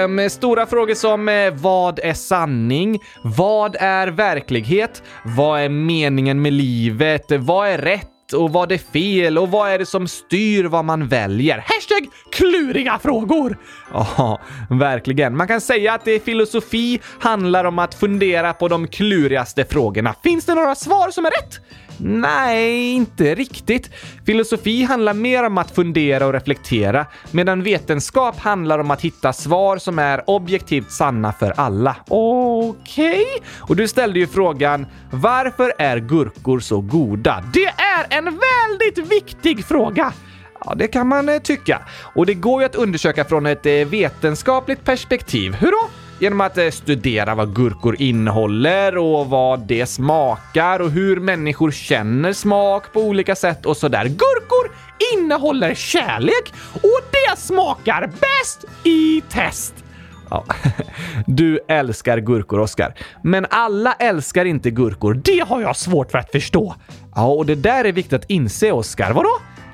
Um, 0.03 0.29
stora 0.29 0.65
frågor 0.65 0.95
som 0.95 1.29
eh, 1.29 1.53
vad 1.53 1.99
är 1.99 2.13
sanning? 2.13 2.99
Vad 3.23 3.75
är 3.79 4.07
verklighet? 4.07 5.03
Vad 5.23 5.61
är 5.61 5.69
meningen 5.69 6.41
med 6.41 6.53
livet? 6.53 7.25
Vad 7.29 7.69
är 7.69 7.77
rätt? 7.77 8.20
Och 8.33 8.51
vad 8.51 8.71
är 8.71 8.77
fel 8.77 9.38
och 9.38 9.51
vad 9.51 9.71
är 9.71 9.79
det 9.79 9.85
som 9.85 10.07
styr 10.07 10.65
vad 10.65 10.85
man 10.85 11.07
väljer? 11.07 11.57
Hashtag 11.57 12.09
kluriga 12.31 13.00
frågor! 13.00 13.57
Ja, 13.93 14.41
verkligen. 14.69 15.38
Man 15.38 15.47
kan 15.47 15.61
säga 15.61 15.93
att 15.93 16.05
det 16.05 16.25
filosofi 16.25 17.00
handlar 17.19 17.65
om 17.65 17.79
att 17.79 17.93
fundera 17.93 18.53
på 18.53 18.67
de 18.67 18.88
klurigaste 18.88 19.65
frågorna. 19.65 20.15
Finns 20.23 20.45
det 20.45 20.55
några 20.55 20.75
svar 20.75 21.11
som 21.11 21.25
är 21.25 21.29
rätt? 21.29 21.59
Nej, 22.03 22.91
inte 22.91 23.36
riktigt. 23.36 23.89
Filosofi 24.25 24.84
handlar 24.84 25.13
mer 25.13 25.43
om 25.43 25.58
att 25.58 25.72
fundera 25.72 26.25
och 26.25 26.34
reflektera, 26.34 27.05
medan 27.31 27.63
vetenskap 27.63 28.39
handlar 28.39 28.79
om 28.79 28.91
att 28.91 29.01
hitta 29.01 29.34
svar 29.34 29.77
som 29.77 30.00
är 30.00 30.29
objektivt 30.29 30.91
sanna 30.91 31.34
för 31.34 31.51
alla. 31.51 31.96
Okej? 32.08 33.12
Okay. 33.12 33.25
Och 33.60 33.75
du 33.75 33.88
ställde 33.88 34.20
ju 34.20 34.27
frågan 34.27 34.86
varför 35.12 35.74
är 35.77 35.98
gurkor 35.98 36.60
så 36.60 36.81
goda? 36.81 37.43
Det 37.53 37.65
är 37.65 38.17
en 38.17 38.25
väldigt 38.25 39.12
viktig 39.12 39.65
fråga! 39.65 40.13
Ja, 40.65 40.75
det 40.75 40.88
kan 40.88 41.08
man 41.08 41.29
eh, 41.29 41.39
tycka. 41.39 41.81
Och 42.15 42.25
det 42.25 42.34
går 42.34 42.62
ju 42.62 42.65
att 42.65 42.75
undersöka 42.75 43.25
från 43.25 43.46
ett 43.46 43.65
eh, 43.65 43.72
vetenskapligt 43.72 44.84
perspektiv. 44.84 45.53
Hur 45.53 45.72
då? 45.72 45.89
Genom 46.21 46.41
att 46.41 46.57
eh, 46.57 46.69
studera 46.69 47.35
vad 47.35 47.55
gurkor 47.55 47.95
innehåller 47.99 48.97
och 48.97 49.29
vad 49.29 49.59
det 49.59 49.85
smakar 49.85 50.79
och 50.79 50.91
hur 50.91 51.19
människor 51.19 51.71
känner 51.71 52.33
smak 52.33 52.93
på 52.93 52.99
olika 52.99 53.35
sätt 53.35 53.65
och 53.65 53.77
sådär. 53.77 54.05
Gurkor 54.05 54.71
innehåller 55.15 55.73
kärlek 55.73 56.53
och 56.73 57.01
det 57.11 57.39
smakar 57.39 58.07
bäst 58.07 58.65
i 58.83 59.21
test! 59.29 59.73
Ja. 60.29 60.45
Du 61.25 61.59
älskar 61.67 62.17
gurkor, 62.17 62.59
Oskar. 62.59 62.93
Men 63.23 63.45
alla 63.49 63.93
älskar 63.93 64.45
inte 64.45 64.71
gurkor. 64.71 65.13
Det 65.13 65.39
har 65.47 65.61
jag 65.61 65.75
svårt 65.75 66.11
för 66.11 66.17
att 66.17 66.31
förstå. 66.31 66.75
Ja, 67.15 67.27
och 67.27 67.45
det 67.45 67.55
där 67.55 67.85
är 67.85 67.91
viktigt 67.91 68.13
att 68.13 68.29
inse, 68.29 68.71
Oskar. 68.71 69.13
Vadå? 69.13 69.29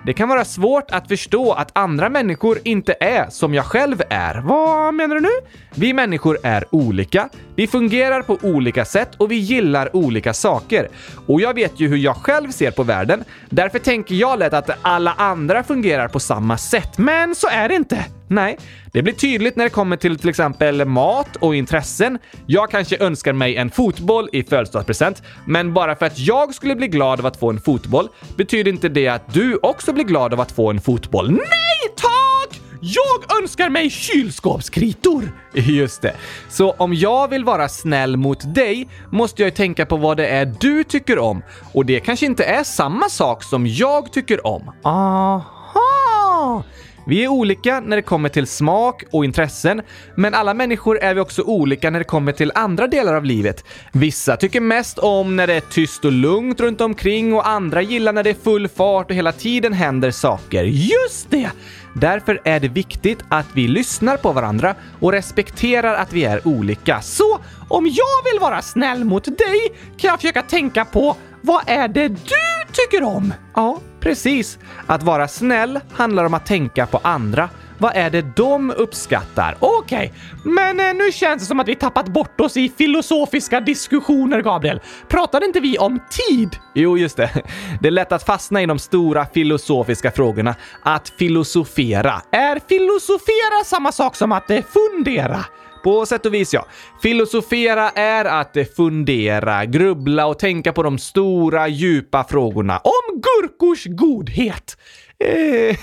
Det 0.08 0.14
kan 0.14 0.30
vara 0.30 0.46
svårt 0.46 0.92
att 0.92 1.08
förstå 1.08 1.54
att 1.54 1.78
andra 1.78 2.10
människor 2.10 2.60
inte 2.64 2.96
är 3.00 3.30
som 3.30 3.54
jag 3.54 3.66
själv 3.66 4.02
är. 4.10 4.42
Vad 4.42 4.94
menar 4.94 5.16
du 5.16 5.22
nu? 5.22 5.30
Vi 5.76 5.94
människor 5.94 6.38
är 6.44 6.66
olika, 6.76 7.30
vi 7.56 7.68
fungerar 7.68 8.22
på 8.22 8.38
olika 8.42 8.86
sätt 8.86 9.10
och 9.18 9.32
vi 9.32 9.36
gillar 9.36 9.96
olika 9.96 10.34
saker. 10.34 10.90
Och 11.26 11.42
jag 11.42 11.54
vet 11.54 11.80
ju 11.80 11.88
hur 11.88 11.98
jag 11.98 12.16
själv 12.16 12.52
ser 12.52 12.72
på 12.72 12.84
världen. 12.84 13.24
Därför 13.50 13.80
tänker 13.80 14.16
jag 14.16 14.40
lätt 14.40 14.54
att 14.54 14.70
alla 14.82 15.14
andra 15.18 15.64
fungerar 15.64 16.08
på 16.08 16.20
samma 16.20 16.58
sätt. 16.58 16.98
Men 16.98 17.36
så 17.36 17.48
är 17.48 17.70
det 17.70 17.76
inte. 17.76 18.06
Nej, 18.28 18.58
det 18.92 19.02
blir 19.02 19.14
tydligt 19.14 19.56
när 19.56 19.64
det 19.64 19.70
kommer 19.70 19.98
till 19.98 20.20
till 20.20 20.30
exempel 20.30 20.86
mat 20.86 21.36
och 21.36 21.56
intressen. 21.56 22.20
Jag 22.46 22.72
kanske 22.72 22.98
önskar 22.98 23.34
mig 23.34 23.56
en 23.56 23.72
fotboll 23.72 24.30
i 24.34 24.44
födelsedagspresent, 24.44 25.24
men 25.46 25.74
bara 25.74 25.96
för 25.96 26.06
att 26.06 26.20
jag 26.20 26.56
skulle 26.56 26.76
bli 26.76 26.88
glad 26.88 27.20
av 27.20 27.26
att 27.26 27.40
få 27.40 27.50
en 27.50 27.62
fotboll 27.62 28.10
betyder 28.38 28.72
inte 28.72 28.90
det 28.90 29.08
att 29.08 29.34
du 29.34 29.60
också 29.64 29.94
blir 29.94 30.04
glad 30.04 30.34
av 30.34 30.42
att 30.42 30.52
få 30.52 30.70
en 30.70 30.82
fotboll. 30.82 31.32
Nej 31.32 31.96
tack! 31.96 32.62
Jag 32.82 33.42
önskar 33.42 33.70
mig 33.70 33.90
kylskåpskritor! 33.90 35.32
Just 35.54 36.02
det. 36.02 36.16
Så 36.50 36.72
om 36.72 36.94
jag 36.94 37.28
vill 37.28 37.44
vara 37.44 37.70
snäll 37.70 38.18
mot 38.18 38.56
dig 38.56 38.90
måste 39.12 39.42
jag 39.42 39.48
ju 39.48 39.56
tänka 39.56 39.86
på 39.86 39.98
vad 39.98 40.18
det 40.18 40.28
är 40.28 40.46
du 40.60 40.84
tycker 40.84 41.20
om. 41.20 41.44
Och 41.74 41.86
det 41.86 42.00
kanske 42.00 42.26
inte 42.26 42.44
är 42.44 42.64
samma 42.64 43.10
sak 43.10 43.44
som 43.44 43.68
jag 43.68 44.14
tycker 44.14 44.48
om. 44.48 44.72
Aha! 44.84 46.64
Vi 47.08 47.24
är 47.24 47.28
olika 47.28 47.80
när 47.80 47.96
det 47.96 48.02
kommer 48.02 48.30
till 48.30 48.48
smak 48.48 49.04
och 49.12 49.26
intressen, 49.26 49.82
men 50.16 50.34
alla 50.34 50.54
människor 50.54 51.00
är 51.00 51.14
vi 51.14 51.20
också 51.20 51.42
olika 51.42 51.90
när 51.90 52.00
det 52.00 52.06
kommer 52.06 52.32
till 52.32 52.52
andra 52.56 52.88
delar 52.88 53.14
av 53.14 53.26
livet. 53.26 53.66
Vissa 53.92 54.38
tycker 54.38 54.62
mest 54.62 55.00
om 55.00 55.36
när 55.36 55.48
det 55.48 55.54
är 55.54 55.62
tyst 55.62 56.06
och 56.06 56.12
lugnt 56.12 56.60
runt 56.60 56.82
omkring 56.82 57.34
och 57.34 57.48
andra 57.48 57.82
gillar 57.82 58.14
när 58.14 58.24
det 58.24 58.30
är 58.30 58.44
full 58.44 58.68
fart 58.68 59.10
och 59.10 59.16
hela 59.16 59.32
tiden 59.32 59.74
händer 59.74 60.12
saker. 60.12 60.64
Just 60.64 61.30
det! 61.30 61.50
Därför 61.96 62.42
är 62.44 62.60
det 62.60 62.68
viktigt 62.68 63.20
att 63.30 63.48
vi 63.54 63.68
lyssnar 63.68 64.18
på 64.18 64.32
varandra 64.32 64.76
och 65.00 65.12
respekterar 65.12 65.94
att 65.94 66.14
vi 66.14 66.24
är 66.24 66.48
olika. 66.48 67.02
Så 67.02 67.40
om 67.70 67.86
jag 67.86 68.32
vill 68.32 68.40
vara 68.42 68.62
snäll 68.62 69.06
mot 69.06 69.26
dig 69.26 69.74
kan 69.98 70.10
jag 70.10 70.22
försöka 70.22 70.42
tänka 70.42 70.86
på 70.86 71.16
vad 71.42 71.62
är 71.68 71.88
det 71.88 72.08
du 72.08 72.74
tycker 72.74 73.04
om? 73.04 73.34
Ja, 73.56 73.80
precis. 74.00 74.60
Att 74.88 75.04
vara 75.04 75.28
snäll 75.28 75.80
handlar 75.94 76.26
om 76.26 76.34
att 76.34 76.46
tänka 76.46 76.86
på 76.86 77.00
andra. 77.04 77.50
Vad 77.80 77.96
är 77.96 78.10
det 78.10 78.26
de 78.36 78.72
uppskattar? 78.72 79.56
Okej, 79.60 80.14
okay. 80.14 80.54
men 80.54 80.80
eh, 80.80 80.94
nu 80.94 81.12
känns 81.12 81.42
det 81.42 81.46
som 81.46 81.60
att 81.60 81.68
vi 81.68 81.76
tappat 81.76 82.08
bort 82.08 82.42
oss 82.42 82.58
i 82.58 82.70
filosofiska 82.70 83.60
diskussioner, 83.60 84.42
Gabriel. 84.42 84.82
Pratade 85.08 85.46
inte 85.46 85.60
vi 85.60 85.78
om 85.78 86.00
tid? 86.10 86.58
Jo, 86.74 86.98
just 86.98 87.18
det. 87.18 87.30
Det 87.82 87.88
är 87.88 87.92
lätt 87.92 88.12
att 88.12 88.24
fastna 88.24 88.62
i 88.62 88.66
de 88.66 88.80
stora 88.80 89.26
filosofiska 89.26 90.12
frågorna. 90.12 90.56
Att 90.84 91.10
filosofera. 91.10 92.22
Är 92.32 92.60
filosofera 92.70 93.64
samma 93.66 93.92
sak 93.92 94.16
som 94.16 94.32
att 94.32 94.50
eh, 94.50 94.62
fundera? 94.64 95.46
På 95.84 96.06
sätt 96.06 96.26
och 96.26 96.34
vis 96.34 96.54
ja. 96.54 96.66
Filosofera 97.02 97.90
är 97.90 98.26
att 98.26 98.58
fundera, 98.76 99.66
grubbla 99.66 100.26
och 100.26 100.40
tänka 100.40 100.74
på 100.74 100.84
de 100.84 100.98
stora, 100.98 101.68
djupa 101.68 102.24
frågorna 102.24 102.78
om 102.78 103.22
gurkors 103.22 103.86
godhet. 103.86 104.78
Eh, 105.20 105.76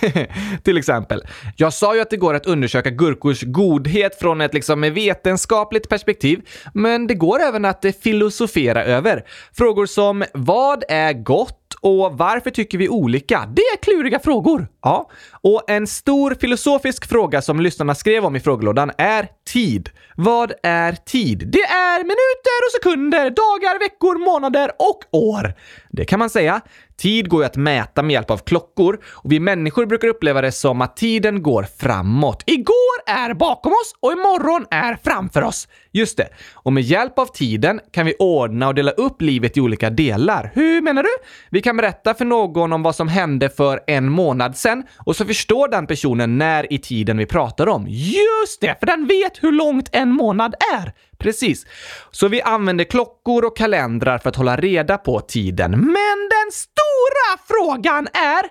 till 0.63 0.79
exempel. 0.79 1.23
Jag 1.57 1.73
sa 1.73 1.95
ju 1.95 2.01
att 2.01 2.11
det 2.11 2.17
går 2.17 2.35
att 2.35 2.47
undersöka 2.47 2.91
gurkors 2.91 3.43
godhet 3.43 4.19
från 4.19 4.41
ett 4.41 4.55
liksom 4.55 4.81
vetenskapligt 4.81 5.89
perspektiv, 5.89 6.41
men 6.75 7.07
det 7.07 7.15
går 7.15 7.41
även 7.41 7.65
att 7.65 7.85
filosofera 8.03 8.85
över. 8.85 9.25
Frågor 9.53 9.87
som 9.87 10.25
vad 10.35 10.85
är 10.89 11.13
gott? 11.13 11.64
Och 11.85 12.19
varför 12.19 12.51
tycker 12.51 12.79
vi 12.79 12.89
olika? 12.89 13.49
Det 13.57 13.63
är 13.63 13.77
kluriga 13.77 14.19
frågor. 14.19 14.69
Ja, 14.83 15.11
och 15.41 15.71
en 15.71 15.87
stor 15.87 16.37
filosofisk 16.41 17.09
fråga 17.09 17.43
som 17.43 17.61
lyssnarna 17.61 17.95
skrev 17.95 18.25
om 18.25 18.37
i 18.37 18.41
frågelådan 18.41 18.91
är 18.99 19.29
tid. 19.53 19.91
Vad 20.17 20.53
är 20.63 20.93
tid? 20.93 21.39
Det 21.53 21.63
är 21.63 21.99
minuter 21.99 22.59
och 22.67 22.73
sekunder, 22.73 23.31
dagar, 23.31 23.79
veckor, 23.79 24.19
månader 24.19 24.71
och 24.79 25.05
år. 25.11 25.55
Det 25.95 26.05
kan 26.05 26.19
man 26.19 26.31
säga. 26.31 26.61
Tid 26.97 27.29
går 27.29 27.43
ju 27.43 27.47
att 27.47 27.57
mäta 27.57 28.03
med 28.03 28.13
hjälp 28.13 28.31
av 28.31 28.39
klockor 28.39 29.01
och 29.05 29.33
vi 29.33 29.41
människor 29.41 29.87
brukar 29.87 30.09
uppleva 30.09 30.41
det 30.41 30.53
som 30.53 30.81
att 30.81 30.97
tiden 30.97 31.43
går 31.43 31.67
framåt. 31.79 32.43
Igår 32.47 33.03
är 33.07 33.35
bakom 33.35 33.73
oss 33.73 33.95
och 34.01 34.13
imorgon 34.13 34.67
är 34.71 34.99
framför 35.05 35.43
oss. 35.43 35.69
Just 35.93 36.17
det. 36.17 36.29
Och 36.55 36.73
med 36.73 36.83
hjälp 36.83 37.19
av 37.19 37.27
tiden 37.27 37.81
kan 37.93 38.07
vi 38.07 38.15
ordna 38.19 38.69
och 38.69 38.75
dela 38.75 38.91
upp 38.91 39.23
livet 39.23 39.57
i 39.57 39.61
olika 39.61 39.91
delar. 39.91 40.51
Hur 40.55 40.81
menar 40.83 41.03
du? 41.03 41.09
Vi 41.51 41.63
kan 41.63 41.77
berätta 41.77 42.15
för 42.15 42.25
någon 42.25 42.73
om 42.73 42.83
vad 42.83 42.95
som 42.95 43.09
hände 43.09 43.49
för 43.49 43.81
en 43.87 44.09
månad 44.09 44.57
sedan 44.57 44.83
och 44.97 45.17
så 45.17 45.25
förstår 45.25 45.69
den 45.69 45.87
personen 45.87 46.39
när 46.39 46.73
i 46.73 46.79
tiden 46.79 47.17
vi 47.17 47.27
pratar 47.27 47.69
om. 47.69 47.87
Just 47.89 48.61
det, 48.61 48.77
för 48.81 48.87
den 48.87 49.07
vet 49.07 49.43
hur 49.43 49.53
långt 49.53 49.89
en 49.93 50.11
månad 50.11 50.55
är. 50.75 50.93
Precis. 51.25 51.67
Så 52.11 52.29
vi 52.29 52.43
använder 52.43 52.85
klockor 52.85 53.45
och 53.45 53.57
kalendrar 53.57 54.19
för 54.19 54.29
att 54.29 54.37
hålla 54.37 54.57
reda 54.57 54.99
på 54.99 55.21
tiden. 55.21 55.71
Men 55.71 56.29
den 56.31 56.53
stora 56.53 57.39
frågan 57.49 58.07
är, 58.13 58.43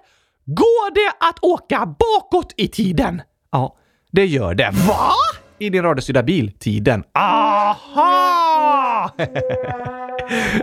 går 0.46 0.94
det 0.94 1.13
att 1.20 1.39
åka 1.42 1.96
bakåt 2.00 2.53
i 2.58 2.68
tiden? 2.68 3.22
Ja, 3.51 3.75
det 4.12 4.25
gör 4.25 4.56
det. 4.56 4.70
Va? 4.88 5.12
I 5.60 5.70
din 5.70 5.84
radiostyrda 5.84 6.24
bil, 6.24 6.51
tiden. 6.60 7.03
Aha! 7.13 9.12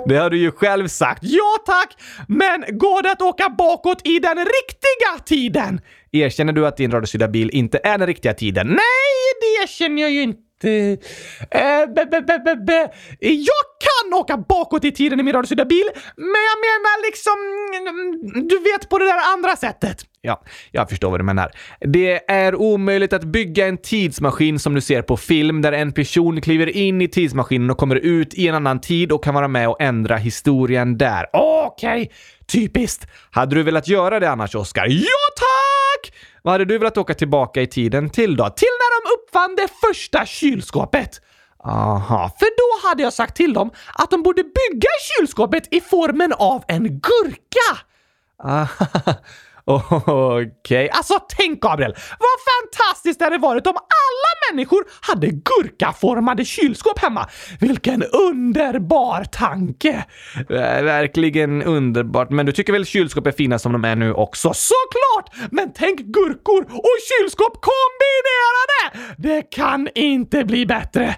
Det 0.07 0.17
har 0.17 0.31
du 0.31 0.38
ju 0.38 0.50
själv 0.50 0.88
sagt. 0.88 1.23
Ja 1.23 1.57
tack! 1.67 1.97
Men 2.29 2.64
går 2.79 3.02
det 3.02 3.12
att 3.12 3.23
åka 3.23 3.49
bakåt 3.49 4.07
i 4.07 4.19
den 4.19 4.37
riktiga 4.37 5.25
tiden? 5.25 5.81
Erkänner 6.12 6.52
du 6.52 6.67
att 6.67 6.76
din 6.76 6.90
radiostyrda 6.90 7.29
bil 7.29 7.50
inte 7.50 7.81
är 7.85 7.99
den 7.99 8.07
riktiga 8.07 8.35
tiden? 8.35 8.67
Nej, 8.67 8.76
det 9.40 9.62
erkänner 9.64 10.02
jag 10.02 10.11
ju 10.11 10.23
inte. 10.23 10.50
Eh, 10.64 10.71
eh 10.71 11.87
be, 11.95 12.07
be, 12.07 12.21
be, 12.21 12.57
be, 12.57 12.90
Jag 13.21 13.67
kan 13.81 14.19
åka 14.19 14.37
bakåt 14.37 14.85
i 14.85 14.93
tiden 14.93 15.21
i 15.21 15.23
min 15.23 15.35
radiostyrda 15.35 15.64
bil, 15.64 15.90
men 16.17 16.43
jag 16.50 16.59
menar 16.67 17.07
liksom... 17.07 17.38
Mm, 17.88 18.49
du 18.49 18.59
vet, 18.59 18.88
på 18.88 18.99
det 18.99 19.05
där 19.05 19.33
andra 19.35 19.57
sättet. 19.57 20.07
Ja, 20.23 20.43
jag 20.71 20.90
förstår 20.90 21.11
vad 21.11 21.21
du 21.21 21.25
menar. 21.25 21.50
Det 21.81 22.31
är 22.31 22.55
omöjligt 22.55 23.12
att 23.12 23.25
bygga 23.25 23.67
en 23.67 23.79
tidsmaskin 23.79 24.59
som 24.59 24.75
du 24.75 24.81
ser 24.81 25.02
på 25.02 25.17
film 25.17 25.62
där 25.62 25.73
en 25.73 25.93
person 25.93 26.40
kliver 26.40 26.76
in 26.76 27.02
i 27.02 27.09
tidsmaskinen 27.09 27.71
och 27.71 27.79
kommer 27.79 27.97
ut 27.97 28.35
i 28.35 28.49
en 28.49 28.55
annan 28.55 28.81
tid 28.81 29.12
och 29.12 29.25
kan 29.25 29.35
vara 29.35 29.49
med 29.49 29.69
och 29.69 29.81
ändra 29.81 30.17
historien 30.17 30.99
där. 30.99 31.26
Okej, 31.33 32.02
okay. 32.02 32.09
typiskt. 32.47 33.07
Hade 33.31 33.55
du 33.55 33.62
velat 33.62 33.88
göra 33.88 34.21
det 34.21 34.31
annars, 34.31 34.55
Oskar? 34.55 34.87
Ja! 34.88 35.30
Vad 36.43 36.55
hade 36.55 36.65
du 36.65 36.79
velat 36.79 36.99
åka 36.99 37.15
tillbaka 37.15 37.63
i 37.63 37.67
tiden 37.67 38.11
till 38.11 38.37
då? 38.37 38.49
Till 38.49 38.69
när 38.69 38.91
de 39.01 39.23
uppfann 39.23 39.57
det 39.57 39.69
första 39.89 40.27
kylskåpet. 40.27 41.21
Aha. 41.65 42.31
För 42.39 42.47
då 42.57 42.89
hade 42.89 43.03
jag 43.03 43.13
sagt 43.13 43.37
till 43.37 43.53
dem 43.53 43.71
att 43.95 44.11
de 44.11 44.23
borde 44.23 44.43
bygga 44.43 44.91
kylskåpet 45.19 45.75
i 45.75 45.81
formen 45.81 46.33
av 46.33 46.65
en 46.69 46.85
gurka. 46.85 47.79
Aha. 48.45 48.87
Okej. 49.71 50.53
Okay. 50.53 50.89
Alltså 50.89 51.15
tänk 51.37 51.61
Gabriel, 51.61 51.95
vad 52.19 52.39
fantastiskt 52.50 53.19
det 53.19 53.25
hade 53.25 53.39
varit 53.39 53.67
om 53.67 53.77
alla 53.77 54.53
människor 54.53 54.85
hade 55.00 55.27
gurkaformade 55.27 56.45
kylskåp 56.45 56.99
hemma. 56.99 57.29
Vilken 57.61 58.03
underbar 58.03 59.25
tanke! 59.25 60.05
Verkligen 60.83 61.62
underbart. 61.62 62.31
Men 62.31 62.47
du 62.47 62.53
tycker 62.53 62.73
väl 62.73 62.87
kylskåp 62.87 63.27
är 63.27 63.33
fina 63.33 63.59
som 63.59 63.73
de 63.73 63.85
är 63.85 63.97
nu 63.97 64.12
också? 64.12 64.53
Såklart! 64.55 65.50
Men 65.50 65.73
tänk 65.73 66.00
gurkor 66.00 66.62
och 66.62 66.97
kylskåp 67.09 67.53
kombinerade! 67.61 69.15
Det 69.17 69.43
kan 69.43 69.89
inte 69.95 70.45
bli 70.45 70.67
bättre. 70.67 71.17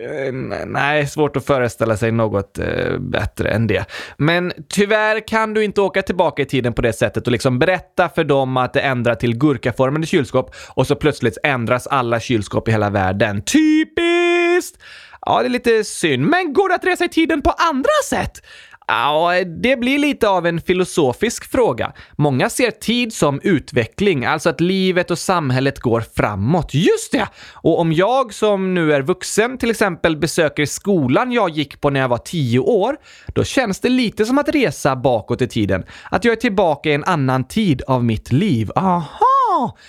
Eh, 0.00 0.32
nej, 0.66 1.06
svårt 1.06 1.36
att 1.36 1.46
föreställa 1.46 1.96
sig 1.96 2.12
något 2.12 2.58
eh, 2.58 2.98
bättre 2.98 3.48
än 3.48 3.66
det. 3.66 3.84
Men 4.16 4.52
tyvärr 4.68 5.28
kan 5.28 5.54
du 5.54 5.64
inte 5.64 5.80
åka 5.80 6.02
tillbaka 6.02 6.42
i 6.42 6.44
tiden 6.44 6.72
på 6.72 6.82
det 6.82 6.92
sättet 6.92 7.26
och 7.26 7.32
liksom 7.32 7.58
berätta 7.58 8.08
för 8.08 8.24
dem 8.24 8.56
att 8.56 8.72
det 8.72 8.80
ändrar 8.80 9.14
till 9.14 9.38
gurkaformade 9.38 10.06
kylskåp 10.06 10.54
och 10.68 10.86
så 10.86 10.96
plötsligt 10.96 11.38
ändras 11.42 11.86
alla 11.86 12.20
kylskåp 12.20 12.68
i 12.68 12.70
hela 12.72 12.90
världen. 12.90 13.42
Typiskt! 13.42 14.82
Ja, 15.20 15.40
det 15.40 15.46
är 15.46 15.50
lite 15.50 15.84
synd. 15.84 16.26
Men 16.26 16.52
går 16.52 16.68
det 16.68 16.74
att 16.74 16.84
resa 16.84 17.04
i 17.04 17.08
tiden 17.08 17.42
på 17.42 17.50
andra 17.50 17.90
sätt? 18.08 18.42
Ja, 18.88 19.32
det 19.62 19.76
blir 19.76 19.98
lite 19.98 20.28
av 20.28 20.46
en 20.46 20.60
filosofisk 20.60 21.50
fråga. 21.50 21.92
Många 22.16 22.50
ser 22.50 22.70
tid 22.70 23.12
som 23.12 23.40
utveckling, 23.42 24.24
alltså 24.24 24.48
att 24.48 24.60
livet 24.60 25.10
och 25.10 25.18
samhället 25.18 25.80
går 25.80 26.04
framåt. 26.16 26.74
Just 26.74 27.12
det! 27.12 27.28
Och 27.52 27.80
om 27.80 27.92
jag 27.92 28.34
som 28.34 28.74
nu 28.74 28.92
är 28.92 29.02
vuxen 29.02 29.58
till 29.58 29.70
exempel 29.70 30.16
besöker 30.16 30.66
skolan 30.66 31.32
jag 31.32 31.50
gick 31.50 31.80
på 31.80 31.90
när 31.90 32.00
jag 32.00 32.08
var 32.08 32.18
tio 32.18 32.58
år, 32.58 32.96
då 33.34 33.44
känns 33.44 33.80
det 33.80 33.88
lite 33.88 34.24
som 34.24 34.38
att 34.38 34.48
resa 34.48 34.96
bakåt 34.96 35.42
i 35.42 35.48
tiden. 35.48 35.84
Att 36.10 36.24
jag 36.24 36.32
är 36.32 36.36
tillbaka 36.36 36.90
i 36.90 36.92
en 36.92 37.04
annan 37.04 37.44
tid 37.44 37.82
av 37.86 38.04
mitt 38.04 38.32
liv. 38.32 38.70
Aha! 38.76 39.35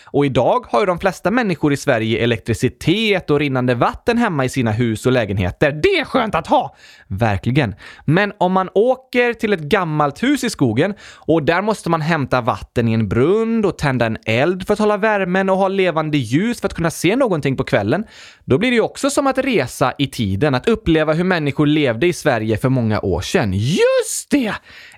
Och 0.06 0.26
idag 0.26 0.66
har 0.70 0.80
ju 0.80 0.86
de 0.86 1.00
flesta 1.00 1.32
människor 1.32 1.74
i 1.74 1.78
Sverige 1.78 2.24
elektricitet 2.24 3.30
och 3.30 3.40
rinnande 3.40 3.76
vatten 3.76 4.18
hemma 4.18 4.46
i 4.46 4.50
sina 4.50 4.72
hus 4.72 5.06
och 5.06 5.12
lägenheter. 5.12 5.72
Det 5.72 6.00
är 6.00 6.06
skönt 6.06 6.36
att 6.36 6.48
ha! 6.48 6.76
Verkligen. 7.08 7.76
Men 8.06 8.34
om 8.38 8.52
man 8.52 8.70
åker 8.74 9.34
till 9.34 9.54
ett 9.54 9.60
gammalt 9.60 10.24
hus 10.24 10.44
i 10.44 10.50
skogen 10.50 10.94
och 11.16 11.44
där 11.44 11.62
måste 11.62 11.90
man 11.90 12.02
hämta 12.02 12.42
vatten 12.42 12.88
i 12.88 12.94
en 12.94 13.10
brunn 13.10 13.66
och 13.66 13.78
tända 13.78 14.06
en 14.06 14.18
eld 14.26 14.68
för 14.68 14.74
att 14.74 14.80
hålla 14.80 14.98
värmen 14.98 15.50
och 15.50 15.58
ha 15.58 15.68
levande 15.68 16.18
ljus 16.18 16.62
för 16.62 16.68
att 16.68 16.74
kunna 16.74 16.92
se 16.92 17.16
någonting 17.16 17.58
på 17.58 17.64
kvällen. 17.64 18.06
Då 18.46 18.58
blir 18.58 18.70
det 18.70 18.76
ju 18.76 18.82
också 18.82 19.10
som 19.10 19.28
att 19.28 19.38
resa 19.38 19.94
i 19.98 20.08
tiden, 20.08 20.56
att 20.56 20.68
uppleva 20.68 21.14
hur 21.14 21.24
människor 21.24 21.66
levde 21.66 22.08
i 22.08 22.14
Sverige 22.14 22.58
för 22.58 22.70
många 22.70 23.00
år 23.00 23.22
sedan. 23.22 23.54
Just 23.54 24.30
det! 24.30 24.54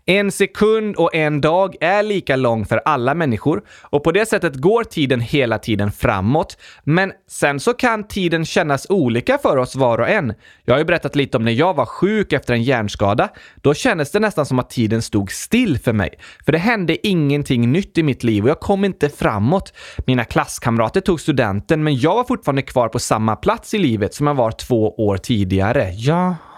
En 0.09 0.31
sekund 0.31 0.95
och 0.95 1.15
en 1.15 1.41
dag 1.41 1.75
är 1.81 2.03
lika 2.03 2.35
lång 2.35 2.65
för 2.65 2.81
alla 2.85 3.13
människor 3.13 3.61
och 3.81 4.03
på 4.03 4.11
det 4.11 4.25
sättet 4.25 4.55
går 4.55 4.83
tiden 4.83 5.19
hela 5.19 5.59
tiden 5.59 5.91
framåt. 5.91 6.57
Men 6.83 7.11
sen 7.27 7.59
så 7.59 7.73
kan 7.73 8.07
tiden 8.07 8.45
kännas 8.45 8.89
olika 8.89 9.37
för 9.37 9.57
oss 9.57 9.75
var 9.75 9.99
och 9.99 10.09
en. 10.09 10.33
Jag 10.65 10.73
har 10.73 10.79
ju 10.79 10.85
berättat 10.85 11.15
lite 11.15 11.37
om 11.37 11.45
när 11.45 11.51
jag 11.51 11.73
var 11.73 11.85
sjuk 11.85 12.33
efter 12.33 12.53
en 12.53 12.63
hjärnskada. 12.63 13.29
Då 13.55 13.73
kändes 13.73 14.11
det 14.11 14.19
nästan 14.19 14.45
som 14.45 14.59
att 14.59 14.69
tiden 14.69 15.01
stod 15.01 15.31
still 15.31 15.79
för 15.79 15.93
mig. 15.93 16.13
För 16.45 16.51
det 16.51 16.57
hände 16.57 17.07
ingenting 17.07 17.71
nytt 17.71 17.97
i 17.97 18.03
mitt 18.03 18.23
liv 18.23 18.43
och 18.43 18.49
jag 18.49 18.59
kom 18.59 18.85
inte 18.85 19.09
framåt. 19.09 19.73
Mina 20.07 20.23
klasskamrater 20.25 21.01
tog 21.01 21.21
studenten 21.21 21.83
men 21.83 21.95
jag 21.95 22.15
var 22.15 22.23
fortfarande 22.23 22.61
kvar 22.61 22.87
på 22.87 22.99
samma 22.99 23.35
plats 23.35 23.73
i 23.73 23.77
livet 23.77 24.13
som 24.13 24.27
jag 24.27 24.35
var 24.35 24.51
två 24.51 24.95
år 25.07 25.17
tidigare. 25.17 25.91
Jaha. 25.93 26.48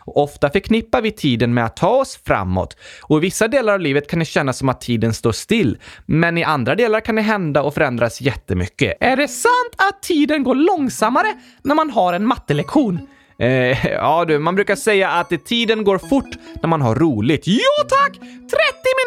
Och 0.00 0.22
ofta 0.22 0.50
förknippar 0.50 1.02
vi 1.02 1.10
tiden 1.10 1.54
med 1.54 1.64
att 1.64 1.76
ta 1.76 1.88
oss 1.88 2.20
framåt. 2.26 2.76
Och 3.02 3.18
i 3.18 3.20
vissa 3.20 3.48
delar 3.48 3.72
av 3.72 3.80
livet 3.80 4.10
kan 4.10 4.18
det 4.18 4.24
kännas 4.24 4.58
som 4.58 4.68
att 4.68 4.80
tiden 4.80 5.14
står 5.14 5.32
still. 5.32 5.78
Men 6.06 6.38
i 6.38 6.44
andra 6.44 6.74
delar 6.74 7.00
kan 7.00 7.14
det 7.14 7.22
hända 7.22 7.62
och 7.62 7.74
förändras 7.74 8.20
jättemycket. 8.20 8.96
Är 9.00 9.16
det 9.16 9.28
sant 9.28 9.74
att 9.76 10.02
tiden 10.02 10.42
går 10.42 10.54
långsammare 10.54 11.34
när 11.62 11.74
man 11.74 11.90
har 11.90 12.12
en 12.12 12.26
mattelektion? 12.26 13.08
Eh, 13.38 13.86
ja 13.86 14.24
du, 14.28 14.38
man 14.38 14.54
brukar 14.54 14.76
säga 14.76 15.10
att 15.10 15.44
tiden 15.44 15.84
går 15.84 15.98
fort 15.98 16.30
när 16.62 16.68
man 16.68 16.82
har 16.82 16.94
roligt. 16.94 17.46
Ja 17.46 17.84
tack! 17.88 18.12
30 18.18 18.22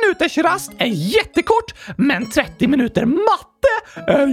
minuters 0.02 0.38
rast 0.38 0.72
är 0.78 0.86
jättekort, 0.86 1.74
men 1.98 2.30
30 2.30 2.68
minuter 2.68 3.06
matte 3.06 3.51
är 4.08 4.28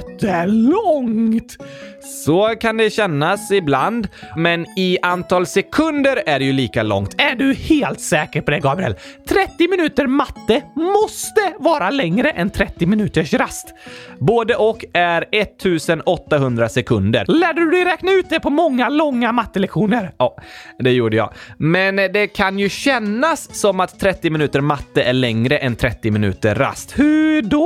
jättelångt! 0.00 1.56
Så 2.24 2.54
kan 2.60 2.76
det 2.76 2.90
kännas 2.90 3.50
ibland, 3.50 4.08
men 4.36 4.66
i 4.76 4.98
antal 5.02 5.46
sekunder 5.46 6.22
är 6.26 6.38
det 6.38 6.44
ju 6.44 6.52
lika 6.52 6.82
långt. 6.82 7.14
Är 7.18 7.34
du 7.34 7.54
helt 7.54 8.00
säker 8.00 8.42
på 8.42 8.50
det, 8.50 8.60
Gabriel? 8.60 8.94
30 9.28 9.68
minuter 9.68 10.06
matte 10.06 10.62
måste 10.74 11.52
vara 11.58 11.90
längre 11.90 12.30
än 12.30 12.50
30 12.50 12.86
minuters 12.86 13.34
rast. 13.34 13.74
Både 14.18 14.56
och 14.56 14.84
är 14.92 15.24
1800 15.30 16.68
sekunder. 16.68 17.24
Lärde 17.28 17.60
du 17.60 17.70
dig 17.70 17.84
räkna 17.84 18.12
ut 18.12 18.28
det 18.28 18.40
på 18.40 18.50
många 18.50 18.88
långa 18.88 19.32
mattelektioner? 19.32 20.12
Ja, 20.18 20.36
det 20.78 20.92
gjorde 20.92 21.16
jag. 21.16 21.32
Men 21.58 21.96
det 21.96 22.26
kan 22.26 22.58
ju 22.58 22.68
kännas 22.68 23.60
som 23.60 23.80
att 23.80 24.00
30 24.00 24.30
minuter 24.30 24.60
matte 24.60 25.02
är 25.02 25.12
längre 25.12 25.58
än 25.58 25.76
30 25.76 26.10
minuter 26.10 26.54
rast. 26.54 26.98
Hur 26.98 27.42
då? 27.42 27.63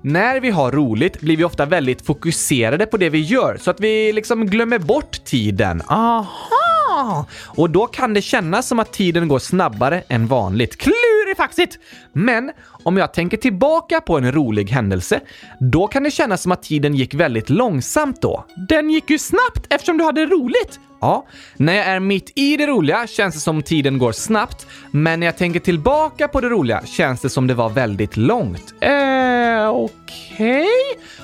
När 0.00 0.40
vi 0.40 0.50
har 0.50 0.72
roligt 0.72 1.20
blir 1.20 1.36
vi 1.36 1.44
ofta 1.44 1.66
väldigt 1.66 2.06
fokuserade 2.06 2.86
på 2.86 2.96
det 2.96 3.10
vi 3.10 3.20
gör 3.20 3.56
så 3.60 3.70
att 3.70 3.80
vi 3.80 4.12
liksom 4.12 4.46
glömmer 4.46 4.78
bort 4.78 5.24
tiden. 5.24 5.82
Aha! 5.88 7.26
Och 7.46 7.70
då 7.70 7.86
kan 7.86 8.14
det 8.14 8.22
kännas 8.22 8.68
som 8.68 8.78
att 8.78 8.92
tiden 8.92 9.28
går 9.28 9.38
snabbare 9.38 10.02
än 10.08 10.26
vanligt. 10.26 10.76
Klurifaxigt! 10.76 11.78
Men 12.12 12.52
om 12.82 12.96
jag 12.96 13.14
tänker 13.14 13.36
tillbaka 13.36 14.00
på 14.00 14.18
en 14.18 14.32
rolig 14.32 14.70
händelse, 14.70 15.20
då 15.60 15.86
kan 15.86 16.02
det 16.02 16.10
kännas 16.10 16.42
som 16.42 16.52
att 16.52 16.62
tiden 16.62 16.94
gick 16.94 17.14
väldigt 17.14 17.50
långsamt 17.50 18.22
då. 18.22 18.44
Den 18.68 18.90
gick 18.90 19.10
ju 19.10 19.18
snabbt 19.18 19.66
eftersom 19.70 19.98
du 19.98 20.04
hade 20.04 20.26
roligt. 20.26 20.80
Ja, 21.00 21.26
när 21.56 21.74
jag 21.74 21.86
är 21.86 22.00
mitt 22.00 22.32
i 22.34 22.56
det 22.56 22.66
roliga 22.66 23.06
känns 23.06 23.34
det 23.34 23.40
som 23.40 23.62
tiden 23.62 23.98
går 23.98 24.12
snabbt, 24.12 24.66
men 24.90 25.20
när 25.20 25.26
jag 25.26 25.36
tänker 25.36 25.60
tillbaka 25.60 26.28
på 26.28 26.40
det 26.40 26.48
roliga 26.48 26.82
känns 26.86 27.20
det 27.20 27.30
som 27.30 27.46
det 27.46 27.54
var 27.54 27.70
väldigt 27.70 28.16
långt. 28.16 28.74
Eh, 28.80 29.68
okej? 29.68 29.92
Okay. 30.38 30.66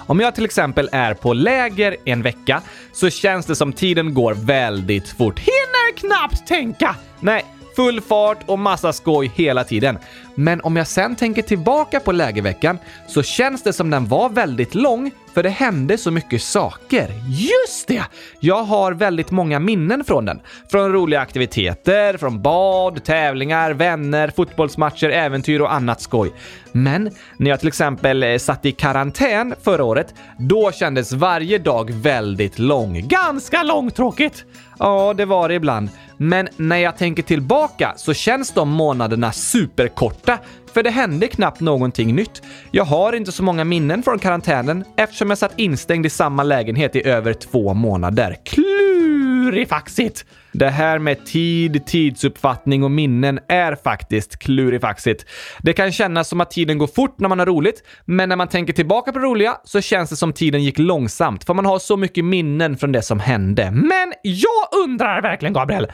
Om 0.06 0.20
jag 0.20 0.34
till 0.34 0.44
exempel 0.44 0.88
är 0.92 1.14
på 1.14 1.32
läger 1.32 1.96
en 2.04 2.22
vecka 2.22 2.62
så 2.92 3.10
känns 3.10 3.46
det 3.46 3.54
som 3.54 3.72
tiden 3.72 4.14
går 4.14 4.34
väldigt 4.34 5.08
fort. 5.08 5.38
Hinner 5.38 5.96
knappt 5.96 6.46
tänka! 6.46 6.96
Nej, 7.20 7.44
full 7.78 8.00
fart 8.00 8.38
och 8.46 8.58
massa 8.58 8.92
skoj 8.92 9.32
hela 9.34 9.64
tiden. 9.64 9.98
Men 10.34 10.60
om 10.60 10.76
jag 10.76 10.86
sen 10.86 11.16
tänker 11.16 11.42
tillbaka 11.42 12.00
på 12.00 12.12
lägerveckan 12.12 12.78
så 13.06 13.22
känns 13.22 13.62
det 13.62 13.72
som 13.72 13.90
den 13.90 14.06
var 14.06 14.28
väldigt 14.28 14.74
lång 14.74 15.10
för 15.34 15.42
det 15.42 15.48
hände 15.48 15.98
så 15.98 16.10
mycket 16.10 16.42
saker. 16.42 17.10
Just 17.28 17.88
det! 17.88 18.02
Jag 18.40 18.62
har 18.62 18.92
väldigt 18.92 19.30
många 19.30 19.58
minnen 19.58 20.04
från 20.04 20.24
den. 20.24 20.40
Från 20.70 20.92
roliga 20.92 21.20
aktiviteter, 21.20 22.16
från 22.16 22.42
bad, 22.42 23.04
tävlingar, 23.04 23.70
vänner, 23.70 24.32
fotbollsmatcher, 24.36 25.08
äventyr 25.08 25.60
och 25.60 25.72
annat 25.72 26.00
skoj. 26.00 26.32
Men 26.72 27.10
när 27.36 27.50
jag 27.50 27.58
till 27.58 27.68
exempel 27.68 28.22
eh, 28.22 28.38
satt 28.38 28.66
i 28.66 28.72
karantän 28.72 29.54
förra 29.62 29.84
året, 29.84 30.14
då 30.38 30.72
kändes 30.72 31.12
varje 31.12 31.58
dag 31.58 31.90
väldigt 31.90 32.58
lång. 32.58 33.08
Ganska 33.08 33.62
långtråkigt! 33.62 34.44
Ja, 34.78 35.14
det 35.16 35.24
var 35.24 35.48
det 35.48 35.54
ibland. 35.54 35.88
Men 36.20 36.48
när 36.56 36.76
jag 36.76 36.96
tänker 36.96 37.22
tillbaka 37.22 37.92
så 37.96 38.14
känns 38.14 38.50
de 38.50 38.68
månaderna 38.68 39.32
superkorta, 39.32 40.38
för 40.74 40.82
det 40.82 40.90
hände 40.90 41.28
knappt 41.28 41.60
någonting 41.60 42.14
nytt. 42.14 42.42
Jag 42.70 42.84
har 42.84 43.12
inte 43.12 43.32
så 43.32 43.42
många 43.42 43.64
minnen 43.64 44.02
från 44.02 44.18
karantänen 44.18 44.84
eftersom 44.96 45.30
jag 45.30 45.38
satt 45.38 45.52
instängd 45.58 46.06
i 46.06 46.10
samma 46.10 46.42
lägenhet 46.42 46.96
i 46.96 47.06
över 47.06 47.32
två 47.32 47.74
månader. 47.74 48.36
Klurifaxigt! 48.44 50.24
Det 50.52 50.68
här 50.68 50.98
med 50.98 51.26
tid, 51.26 51.86
tidsuppfattning 51.86 52.84
och 52.84 52.90
minnen 52.90 53.40
är 53.48 53.74
faktiskt 53.74 54.38
klurifaxigt. 54.38 55.26
Det 55.58 55.72
kan 55.72 55.92
kännas 55.92 56.28
som 56.28 56.40
att 56.40 56.50
tiden 56.50 56.78
går 56.78 56.86
fort 56.86 57.18
när 57.18 57.28
man 57.28 57.38
har 57.38 57.46
roligt, 57.46 57.82
men 58.04 58.28
när 58.28 58.36
man 58.36 58.48
tänker 58.48 58.72
tillbaka 58.72 59.12
på 59.12 59.18
det 59.18 59.24
roliga 59.24 59.56
så 59.64 59.80
känns 59.80 60.10
det 60.10 60.16
som 60.16 60.32
tiden 60.32 60.64
gick 60.64 60.78
långsamt 60.78 61.44
för 61.44 61.54
man 61.54 61.66
har 61.66 61.78
så 61.78 61.96
mycket 61.96 62.24
minnen 62.24 62.76
från 62.76 62.92
det 62.92 63.02
som 63.02 63.20
hände. 63.20 63.70
Men 63.70 64.12
jag 64.22 64.82
undrar 64.84 65.22
verkligen, 65.22 65.52
Gabriel, 65.52 65.86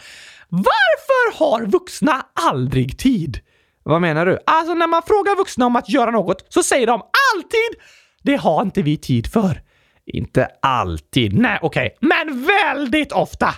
varför 0.49 1.39
har 1.39 1.67
vuxna 1.67 2.27
aldrig 2.51 2.99
tid? 2.99 3.41
Vad 3.83 4.01
menar 4.01 4.27
du? 4.27 4.39
Alltså 4.47 4.75
när 4.75 4.87
man 4.87 5.03
frågar 5.07 5.37
vuxna 5.37 5.67
om 5.67 5.77
att 5.77 5.89
göra 5.89 6.11
något 6.11 6.47
så 6.49 6.63
säger 6.63 6.87
de 6.87 7.03
alltid 7.35 7.81
“Det 8.23 8.37
har 8.37 8.63
inte 8.63 8.83
vi 8.83 8.97
tid 8.97 9.27
för”. 9.33 9.61
Inte 10.07 10.49
alltid. 10.63 11.39
Nej, 11.39 11.59
okej. 11.63 11.97
Okay. 11.97 12.09
Men 12.09 12.47
väldigt 12.47 13.13
ofta! 13.13 13.55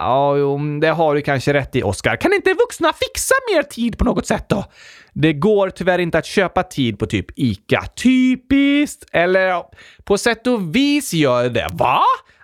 Ja, 0.00 0.36
jo, 0.36 0.54
mm, 0.54 0.80
det 0.80 0.88
har 0.88 1.14
du 1.14 1.22
kanske 1.22 1.52
rätt 1.52 1.76
i, 1.76 1.82
Oscar. 1.82 2.16
Kan 2.16 2.32
inte 2.32 2.54
vuxna 2.54 2.92
fixa 2.92 3.34
mer 3.54 3.62
tid 3.62 3.98
på 3.98 4.04
något 4.04 4.26
sätt 4.26 4.48
då? 4.48 4.64
Det 5.12 5.32
går 5.32 5.70
tyvärr 5.70 5.98
inte 5.98 6.18
att 6.18 6.26
köpa 6.26 6.62
tid 6.62 6.98
på 6.98 7.06
typ 7.06 7.26
ICA. 7.36 7.82
Typiskt. 8.02 9.04
Eller 9.12 9.40
ja, 9.40 9.70
på 10.04 10.18
sätt 10.18 10.46
och 10.46 10.76
vis 10.76 11.12
gör 11.12 11.48
det. 11.48 11.68
Va? 11.72 12.02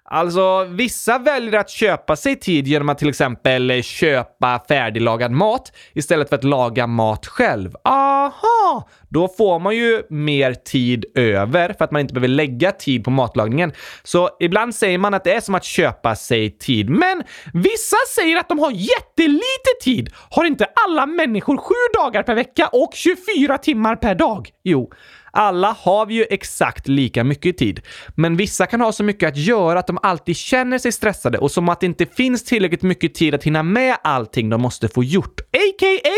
Alltså, 0.08 0.64
vissa 0.64 1.18
väljer 1.18 1.60
att 1.60 1.70
köpa 1.70 2.16
sig 2.16 2.36
tid 2.36 2.66
genom 2.66 2.88
att 2.88 2.98
till 2.98 3.08
exempel 3.08 3.82
köpa 3.82 4.60
färdiglagad 4.68 5.30
mat 5.32 5.72
istället 5.94 6.28
för 6.28 6.36
att 6.36 6.44
laga 6.44 6.86
mat 6.86 7.26
själv. 7.26 7.74
Aha! 7.84 8.88
Då 9.08 9.28
får 9.28 9.58
man 9.58 9.76
ju 9.76 10.02
mer 10.10 10.54
tid 10.54 11.04
över 11.14 11.72
för 11.78 11.84
att 11.84 11.90
man 11.90 12.00
inte 12.00 12.14
behöver 12.14 12.28
lägga 12.28 12.72
tid 12.72 13.04
på 13.04 13.10
matlagningen. 13.10 13.72
Så 14.02 14.30
ibland 14.40 14.74
säger 14.74 14.98
man 14.98 15.14
att 15.14 15.24
det 15.24 15.32
är 15.32 15.40
som 15.40 15.54
att 15.54 15.64
köpa 15.64 16.16
sig 16.16 16.58
tid. 16.58 16.90
Men 16.90 17.22
vissa 17.54 17.96
säger 18.16 18.36
att 18.36 18.48
de 18.48 18.58
har 18.58 18.70
jättelite 18.70 19.70
tid. 19.82 20.10
Har 20.30 20.44
inte 20.44 20.66
alla 20.86 21.06
människor 21.06 21.56
sju 21.56 21.74
dagar 21.94 22.22
per 22.22 22.34
vecka 22.34 22.68
och 22.72 22.90
24 22.94 23.58
timmar 23.58 23.96
per 23.96 24.14
dag? 24.14 24.50
Jo, 24.62 24.90
alla 25.36 25.76
har 25.80 26.06
vi 26.06 26.14
ju 26.14 26.26
exakt 26.30 26.88
lika 26.88 27.24
mycket 27.24 27.58
tid. 27.58 27.80
Men 28.14 28.36
vissa 28.36 28.66
kan 28.66 28.80
ha 28.80 28.92
så 28.92 29.04
mycket 29.04 29.28
att 29.28 29.36
göra 29.36 29.78
att 29.78 29.86
de 29.86 29.98
alltid 30.02 30.36
känner 30.36 30.78
sig 30.78 30.92
stressade 30.92 31.38
och 31.38 31.50
som 31.50 31.68
att 31.68 31.80
det 31.80 31.86
inte 31.86 32.06
finns 32.06 32.44
tillräckligt 32.44 32.82
mycket 32.82 33.14
tid 33.14 33.34
att 33.34 33.44
hinna 33.44 33.62
med 33.62 33.96
allting 34.02 34.50
de 34.50 34.60
måste 34.60 34.88
få 34.88 35.04
gjort. 35.04 35.40
A.k.a. 35.40 36.10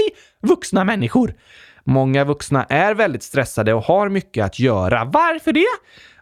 vuxna 0.42 0.84
människor. 0.84 1.34
Många 1.84 2.24
vuxna 2.24 2.64
är 2.64 2.94
väldigt 2.94 3.22
stressade 3.22 3.74
och 3.74 3.82
har 3.82 4.08
mycket 4.08 4.44
att 4.44 4.58
göra. 4.58 5.04
Varför 5.04 5.52
det? 5.52 5.66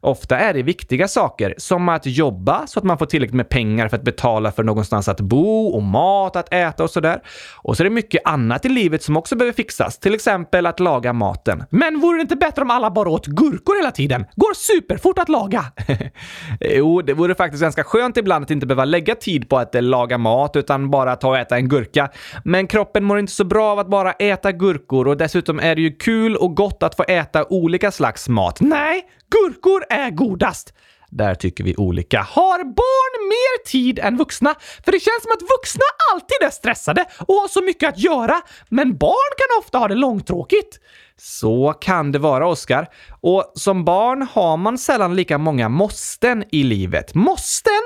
Ofta 0.06 0.38
är 0.38 0.54
det 0.54 0.62
viktiga 0.62 1.08
saker, 1.08 1.54
som 1.58 1.88
att 1.88 2.06
jobba 2.06 2.66
så 2.66 2.78
att 2.78 2.84
man 2.84 2.98
får 2.98 3.06
tillräckligt 3.06 3.36
med 3.36 3.48
pengar 3.48 3.88
för 3.88 3.96
att 3.96 4.02
betala 4.02 4.52
för 4.52 4.62
någonstans 4.62 5.08
att 5.08 5.20
bo 5.20 5.66
och 5.66 5.82
mat 5.82 6.36
att 6.36 6.52
äta 6.54 6.84
och 6.84 6.90
sådär. 6.90 7.20
Och 7.56 7.76
så 7.76 7.82
är 7.82 7.84
det 7.84 7.90
mycket 7.90 8.22
annat 8.24 8.64
i 8.64 8.68
livet 8.68 9.02
som 9.02 9.16
också 9.16 9.36
behöver 9.36 9.52
fixas, 9.52 9.98
till 9.98 10.14
exempel 10.14 10.66
att 10.66 10.80
laga 10.80 11.12
maten. 11.12 11.64
Men 11.70 12.00
vore 12.00 12.18
det 12.18 12.22
inte 12.22 12.36
bättre 12.36 12.62
om 12.62 12.70
alla 12.70 12.90
bara 12.90 13.08
åt 13.08 13.26
gurkor 13.26 13.76
hela 13.76 13.90
tiden? 13.90 14.24
Går 14.36 14.54
superfort 14.54 15.18
att 15.18 15.28
laga. 15.28 15.64
jo, 16.60 17.02
det 17.02 17.14
vore 17.14 17.34
faktiskt 17.34 17.62
ganska 17.62 17.84
skönt 17.84 18.16
ibland 18.16 18.44
att 18.44 18.50
inte 18.50 18.66
behöva 18.66 18.84
lägga 18.84 19.14
tid 19.14 19.48
på 19.48 19.58
att 19.58 19.74
eh, 19.74 19.82
laga 19.82 20.18
mat 20.18 20.56
utan 20.56 20.90
bara 20.90 21.16
ta 21.16 21.28
och 21.28 21.38
äta 21.38 21.56
en 21.56 21.68
gurka. 21.68 22.10
Men 22.44 22.66
kroppen 22.66 23.04
mår 23.04 23.18
inte 23.18 23.32
så 23.32 23.44
bra 23.44 23.72
av 23.72 23.78
att 23.78 23.88
bara 23.88 24.12
äta 24.12 24.52
gurkor 24.52 25.08
och 25.08 25.16
dessutom 25.16 25.60
är 25.60 25.74
det 25.74 25.80
ju 25.80 25.92
kul 25.92 26.36
och 26.36 26.56
gott 26.56 26.82
att 26.82 26.94
få 26.96 27.04
äta 27.08 27.44
olika 27.48 27.90
slags 27.90 28.28
mat. 28.28 28.60
Nej, 28.60 29.02
Gurkor 29.30 29.84
är 29.90 30.10
godast. 30.10 30.72
Där 31.10 31.34
tycker 31.34 31.64
vi 31.64 31.76
olika. 31.76 32.20
Har 32.20 32.64
barn 32.64 33.28
mer 33.28 33.64
tid 33.66 33.98
än 33.98 34.16
vuxna? 34.16 34.54
För 34.84 34.92
det 34.92 35.00
känns 35.00 35.22
som 35.22 35.32
att 35.32 35.42
vuxna 35.58 35.84
alltid 36.12 36.36
är 36.42 36.50
stressade 36.50 37.04
och 37.18 37.34
har 37.34 37.48
så 37.48 37.62
mycket 37.62 37.88
att 37.88 37.98
göra, 37.98 38.40
men 38.68 38.96
barn 38.96 39.32
kan 39.38 39.58
ofta 39.58 39.78
ha 39.78 39.88
det 39.88 39.94
långtråkigt. 39.94 40.80
Så 41.18 41.72
kan 41.80 42.12
det 42.12 42.18
vara, 42.18 42.48
Oskar. 42.48 42.88
Och 43.20 43.52
som 43.54 43.84
barn 43.84 44.28
har 44.32 44.56
man 44.56 44.78
sällan 44.78 45.16
lika 45.16 45.38
många 45.38 45.68
måsten 45.68 46.44
i 46.52 46.62
livet. 46.62 47.14
Måsten? 47.14 47.82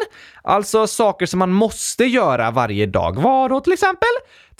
Alltså 0.51 0.87
saker 0.87 1.27
som 1.27 1.39
man 1.39 1.53
måste 1.53 2.05
göra 2.05 2.51
varje 2.51 2.87
dag. 2.87 3.17
Vad 3.17 3.51
då 3.51 3.61
till 3.61 3.73
exempel? 3.73 4.09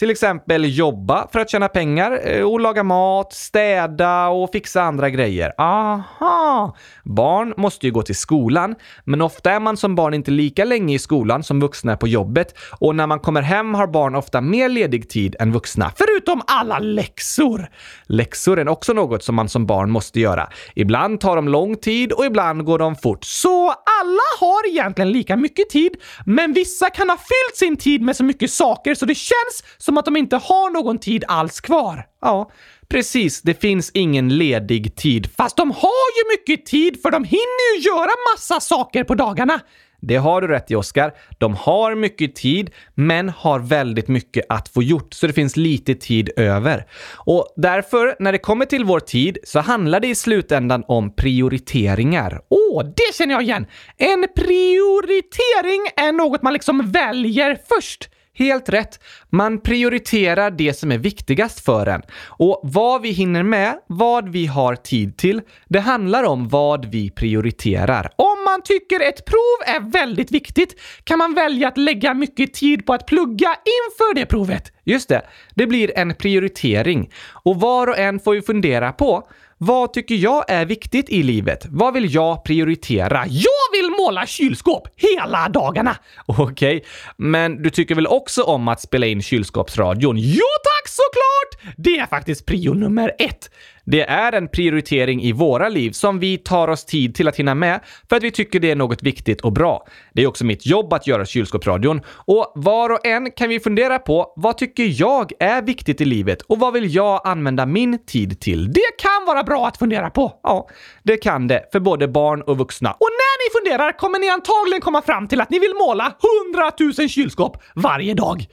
Till 0.01 0.11
exempel 0.11 0.79
jobba 0.79 1.29
för 1.33 1.41
att 1.41 1.51
tjäna 1.51 1.69
pengar 1.69 2.21
eh, 2.25 2.43
och 2.43 2.61
laga 2.61 2.83
mat, 2.83 3.33
städa 3.33 4.29
och 4.29 4.51
fixa 4.53 4.83
andra 4.83 5.11
grejer. 5.11 5.53
Aha! 5.59 6.77
Barn 7.05 7.55
måste 7.57 7.87
ju 7.87 7.93
gå 7.93 8.03
till 8.03 8.17
skolan, 8.17 8.75
men 9.05 9.23
ofta 9.23 9.51
är 9.51 9.61
man 9.61 9.77
som 9.77 9.95
barn 9.95 10.15
inte 10.15 10.31
lika 10.31 10.65
länge 10.65 10.95
i 10.95 10.99
skolan 10.99 11.43
som 11.43 11.61
vuxna 11.61 11.93
är 11.93 11.97
på 11.97 12.09
jobbet 12.09 12.55
och 12.79 12.95
när 12.95 13.07
man 13.07 13.21
kommer 13.21 13.43
hem 13.43 13.75
har 13.75 13.87
barn 13.87 14.15
ofta 14.15 14.41
mer 14.41 14.69
ledig 14.69 15.11
tid 15.11 15.37
än 15.41 15.53
vuxna. 15.53 15.93
Förutom 15.97 16.43
alla 16.47 16.79
läxor! 16.79 17.69
Läxor 18.07 18.59
är 18.59 18.69
också 18.69 18.93
något 18.93 19.25
som 19.25 19.35
man 19.35 19.49
som 19.49 19.67
barn 19.67 19.91
måste 19.91 20.21
göra. 20.21 20.49
Ibland 20.75 21.21
tar 21.21 21.37
de 21.37 21.49
lång 21.49 21.77
tid 21.77 22.13
och 22.13 22.25
ibland 22.25 22.65
går 22.65 22.79
de 22.79 22.97
fort. 22.97 23.25
Så 23.25 23.69
alla 23.71 24.47
har 24.47 24.69
egentligen 24.69 25.13
lika 25.13 25.37
mycket 25.37 25.71
tid, 25.71 25.80
men 26.27 26.53
vissa 26.53 26.91
kan 26.91 27.11
ha 27.11 27.17
fyllt 27.17 27.57
sin 27.57 27.77
tid 27.77 28.03
med 28.03 28.17
så 28.17 28.25
mycket 28.25 28.51
saker 28.51 28.95
så 28.95 29.07
det 29.07 29.15
känns 29.15 29.65
som 29.79 29.99
att 29.99 30.05
de 30.05 30.17
inte 30.17 30.37
har 30.37 30.71
någon 30.71 30.99
tid 30.99 31.25
alls 31.29 31.61
kvar. 31.61 32.07
Ja, 32.21 32.51
precis. 32.89 33.43
Det 33.43 33.61
finns 33.61 33.91
ingen 33.95 34.29
ledig 34.29 34.97
tid. 34.97 35.31
Fast 35.37 35.57
de 35.57 35.71
har 35.71 36.19
ju 36.19 36.39
mycket 36.39 36.67
tid 36.67 37.03
för 37.03 37.11
de 37.11 37.25
hinner 37.25 37.77
ju 37.77 37.81
göra 37.83 38.11
massa 38.35 38.61
saker 38.61 39.05
på 39.05 39.15
dagarna. 39.15 39.61
Det 40.01 40.17
har 40.17 40.41
du 40.41 40.47
rätt 40.49 40.71
i, 40.71 40.75
Oskar. 40.75 41.13
De 41.39 41.55
har 41.55 41.95
mycket 41.95 42.37
tid, 42.37 42.71
men 42.95 43.29
har 43.29 43.59
väldigt 43.61 44.09
mycket 44.09 44.47
att 44.49 44.69
få 44.69 44.83
gjort, 44.83 45.15
så 45.15 45.27
det 45.27 45.33
finns 45.33 45.57
lite 45.57 45.95
tid 45.95 46.31
över. 46.37 46.87
Och 47.17 47.55
därför, 47.57 48.17
när 48.19 48.33
det 48.33 48.39
kommer 48.39 48.65
till 48.65 48.85
vår 48.85 49.01
tid, 49.01 49.39
så 49.45 49.61
handlar 49.61 50.01
det 50.01 50.09
i 50.09 50.15
slutändan 50.15 50.85
om 50.89 51.15
prioriteringar. 51.15 52.41
Åh, 52.49 52.59
oh, 52.59 52.85
det 52.85 53.15
känner 53.15 53.35
jag 53.35 53.43
igen! 53.43 53.67
En 53.97 54.27
prioritering 54.37 55.87
är 55.97 56.13
något 56.13 56.43
man 56.43 56.53
liksom 56.53 56.91
väljer 56.91 57.59
först. 57.69 58.09
Helt 58.35 58.69
rätt. 58.69 59.01
Man 59.31 59.61
prioriterar 59.61 60.51
det 60.51 60.75
som 60.75 60.93
är 60.93 60.99
viktigast 60.99 61.65
för 61.65 61.87
en. 61.87 62.03
Och 62.27 62.61
vad 62.65 63.03
vi 63.03 63.11
hinner 63.11 63.43
med, 63.43 63.75
vad 63.87 64.29
vi 64.29 64.47
har 64.47 64.77
tid 64.77 65.17
till, 65.17 65.41
det 65.69 65.81
handlar 65.81 66.25
om 66.25 66.49
vad 66.49 66.85
vi 66.85 67.11
prioriterar. 67.11 68.11
Om 68.17 68.45
man 68.45 68.63
tycker 68.63 69.01
ett 69.01 69.25
prov 69.25 69.77
är 69.77 69.91
väldigt 69.91 70.31
viktigt 70.31 70.81
kan 71.05 71.19
man 71.19 71.35
välja 71.35 71.69
att 71.69 71.79
lägga 71.79 72.15
mycket 72.15 72.55
tid 72.55 72.87
på 72.87 72.93
att 72.93 73.07
plugga 73.07 73.49
inför 73.49 74.15
det 74.15 74.27
provet. 74.27 74.73
Just 74.85 75.09
det. 75.09 75.23
Det 75.55 75.67
blir 75.67 75.99
en 75.99 76.15
prioritering. 76.15 77.11
Och 77.45 77.61
var 77.61 77.87
och 77.87 77.99
en 77.99 78.21
får 78.21 78.35
ju 78.35 78.43
fundera 78.43 78.93
på 78.93 79.29
vad 79.63 79.93
tycker 79.93 80.15
jag 80.15 80.45
är 80.49 80.65
viktigt 80.65 81.11
i 81.11 81.23
livet? 81.23 81.67
Vad 81.71 81.95
vill 81.95 82.15
jag 82.15 82.45
prioritera? 82.45 83.25
Jag 83.27 83.71
vill 83.73 83.90
måla 84.01 84.27
kylskåp 84.27 84.89
hela 84.97 85.49
dagarna! 85.49 85.97
Okej, 86.27 86.77
okay. 86.77 86.81
men 87.17 87.63
du 87.63 87.71
tycker 87.71 87.95
väl 87.95 88.07
också 88.07 88.43
om 88.43 88.69
att 88.69 88.81
spela 88.81 89.07
in 89.07 89.23
kylskåpsradion? 89.23 90.17
Jo 90.19 90.47
tack 90.65 90.89
såklart! 90.89 91.75
Det 91.77 91.99
är 91.99 92.07
faktiskt 92.07 92.47
prio 92.47 92.75
nummer 92.75 93.13
ett. 93.19 93.51
Det 93.85 94.03
är 94.03 94.33
en 94.33 94.49
prioritering 94.49 95.23
i 95.23 95.33
våra 95.33 95.69
liv 95.69 95.91
som 95.91 96.19
vi 96.19 96.39
tar 96.39 96.69
oss 96.69 96.85
tid 96.85 97.15
till 97.15 97.29
att 97.29 97.37
hinna 97.37 97.55
med 97.55 97.81
för 98.09 98.17
att 98.17 98.23
vi 98.23 98.31
tycker 98.31 98.61
det 98.61 98.71
är 98.71 98.77
något 98.77 99.03
viktigt 99.03 99.41
och 99.41 99.53
bra. 99.53 99.87
Det 100.13 100.23
är 100.23 100.27
också 100.27 100.45
mitt 100.45 100.67
jobb 100.67 100.93
att 100.93 101.07
göra 101.07 101.27
kylskåpsradion 101.27 102.01
och 102.09 102.53
var 102.55 102.91
och 102.91 103.07
en 103.07 103.31
kan 103.31 103.49
vi 103.49 103.61
fundera 103.61 103.99
på 103.99 104.33
vad 104.37 104.59
tycker 104.59 105.01
jag 105.01 105.33
är 105.41 105.63
viktigt 105.63 106.01
i 106.01 106.05
livet 106.05 106.43
och 106.43 106.59
vad 106.59 106.73
vill 106.73 106.95
jag 106.95 107.21
använda 107.25 107.67
min 107.67 108.05
tid 108.07 108.41
till? 108.41 108.73
Det 108.73 108.99
kan 108.99 109.27
vara 109.27 109.43
bra 109.43 109.67
att 109.67 109.77
fundera 109.77 110.11
på. 110.11 110.33
Ja, 110.43 110.69
det 111.03 111.17
kan 111.17 111.49
det 111.49 111.69
för 111.73 111.81
både 111.81 112.09
barn 112.09 112.43
och 112.43 112.59
vuxna. 112.59 112.91
Och 112.91 113.09
ni 113.51 113.61
funderar 113.61 113.99
kommer 113.99 114.19
ni 114.19 114.29
antagligen 114.29 114.81
komma 114.81 115.03
fram 115.03 115.29
till 115.29 115.41
att 115.41 115.51
ni 115.51 115.59
vill 115.59 115.75
måla 115.75 116.13
100 116.55 116.71
000 116.99 117.09
kylskåp 117.09 117.63
varje 117.75 118.15
dag. 118.15 118.47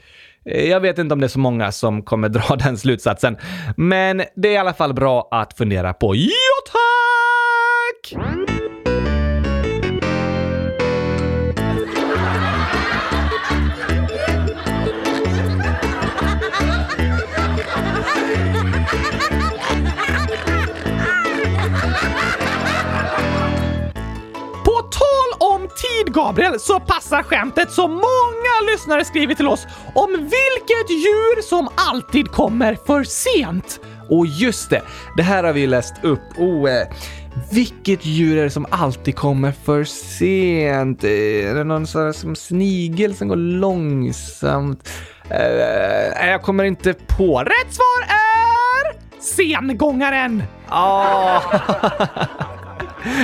Eh, 0.46 0.70
jag 0.70 0.80
vet 0.80 0.98
inte 0.98 1.14
om 1.14 1.20
det 1.20 1.26
är 1.26 1.30
så 1.30 1.40
många 1.40 1.72
som 1.72 2.04
kommer 2.04 2.30
dra 2.30 2.56
den 2.60 2.78
slutsatsen, 2.78 3.38
men 3.78 4.24
det 4.36 4.48
är 4.48 4.54
i 4.54 4.58
alla 4.58 4.74
fall 4.74 4.94
bra 4.94 5.28
att 5.32 5.58
fundera 5.58 5.94
på. 5.94 6.16
Jo 6.16 6.32
tack! 6.72 6.87
Gabriel, 26.17 26.60
så 26.60 26.80
passar 26.80 27.23
skämtet 27.23 27.71
som 27.71 27.91
många 27.91 28.71
lyssnare 28.71 29.06
skriver 29.06 29.34
till 29.34 29.47
oss 29.47 29.67
om 29.95 30.12
vilket 30.12 30.89
djur 30.89 31.41
som 31.41 31.69
alltid 31.75 32.32
kommer 32.32 32.77
för 32.86 33.03
sent. 33.03 33.80
Och 34.10 34.25
just 34.27 34.69
det, 34.69 34.82
det 35.17 35.23
här 35.23 35.43
har 35.43 35.53
vi 35.53 35.67
läst 35.67 35.93
upp. 36.03 36.21
Oh, 36.38 36.71
eh, 36.71 36.88
vilket 37.51 38.06
djur 38.06 38.38
är 38.38 38.43
det 38.43 38.49
som 38.49 38.65
alltid 38.69 39.15
kommer 39.15 39.51
för 39.51 39.84
sent? 39.84 41.03
Eh, 41.03 41.10
är 41.49 41.56
det 41.56 41.63
någon 41.63 41.88
sån 41.88 42.13
som 42.13 42.36
snigel 42.36 43.15
som 43.15 43.27
går 43.27 43.36
långsamt? 43.36 44.89
Eh, 45.30 46.30
jag 46.30 46.41
kommer 46.41 46.63
inte 46.63 46.93
på. 46.93 47.39
Rätt 47.39 47.73
svar 47.73 48.01
är 48.08 49.21
sengångaren! 49.21 50.43
Oh. 50.69 51.53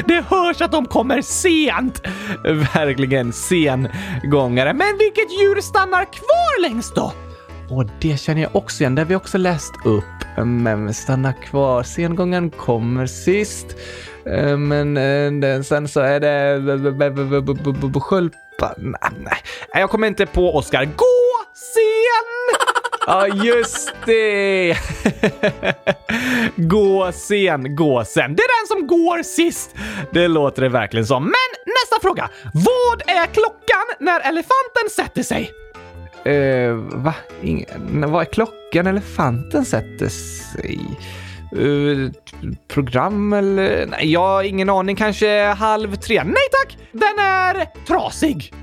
Det 0.08 0.26
hörs 0.30 0.62
att 0.62 0.72
de 0.72 0.86
kommer 0.86 1.22
sent! 1.22 2.02
Verkligen 2.74 3.34
sengångare. 3.34 4.74
Men 4.74 4.98
vilket 4.98 5.32
djur 5.40 5.62
stannar 5.62 6.06
kvar 6.06 6.62
längst 6.62 6.96
då? 6.96 7.14
Och 7.70 7.86
det 8.02 8.20
känner 8.20 8.42
jag 8.42 8.56
också 8.56 8.82
igen. 8.82 8.96
Det 8.96 9.02
har 9.02 9.08
vi 9.08 9.16
också 9.16 9.38
läst 9.38 9.74
upp. 9.86 10.46
Men 10.46 10.94
stanna 10.94 11.34
kvar. 11.34 11.84
Sengångaren 11.84 12.50
kommer 12.50 13.06
sist. 13.06 13.68
Eh, 14.26 14.58
men 14.58 15.44
eh, 15.44 15.62
sen 15.62 15.88
så 15.88 16.00
är 16.00 16.20
det 16.20 18.00
sköldpaddan. 18.00 18.96
Nej, 19.18 19.38
jag 19.74 19.90
kommer 19.90 20.08
inte 20.08 20.26
på 20.26 20.56
Oscar. 20.56 20.86
Gå 20.86 21.24
se 21.56 21.83
Ja, 23.08 23.28
just 23.28 23.94
det! 24.06 24.78
gå 26.56 27.12
sen, 27.12 27.76
gå 27.76 28.06
sen. 28.06 28.36
Det 28.36 28.42
är 28.44 28.62
den 28.62 28.68
som 28.68 28.88
går 28.88 29.24
sist. 29.24 29.76
Det 30.12 30.28
låter 30.28 30.62
det 30.62 30.70
verkligen 30.70 31.06
som. 31.06 31.24
Men 31.24 31.34
nästa 31.66 32.02
fråga. 32.02 32.30
Vad 32.54 33.02
är 33.08 33.26
klockan 33.26 33.86
när 34.00 34.20
elefanten 34.20 34.90
sätter 34.92 35.24
sig? 35.24 35.52
Uh, 36.28 36.76
va? 36.76 37.16
Ingen, 37.42 38.12
vad 38.12 38.22
är 38.22 38.32
klockan 38.32 38.88
elefanten 38.88 39.66
sätter 39.66 40.10
sig? 40.10 40.80
Uh, 41.58 42.12
program 42.68 43.34
eller? 43.34 43.86
Nej, 43.86 44.12
jag 44.12 44.20
har 44.20 44.44
ingen 44.44 44.70
aning. 44.70 44.96
Kanske 44.96 45.44
halv 45.44 45.96
tre? 45.96 46.24
Nej 46.24 46.36
tack! 46.52 46.78
Den 46.92 47.20
är 47.20 47.86
trasig. 47.88 48.54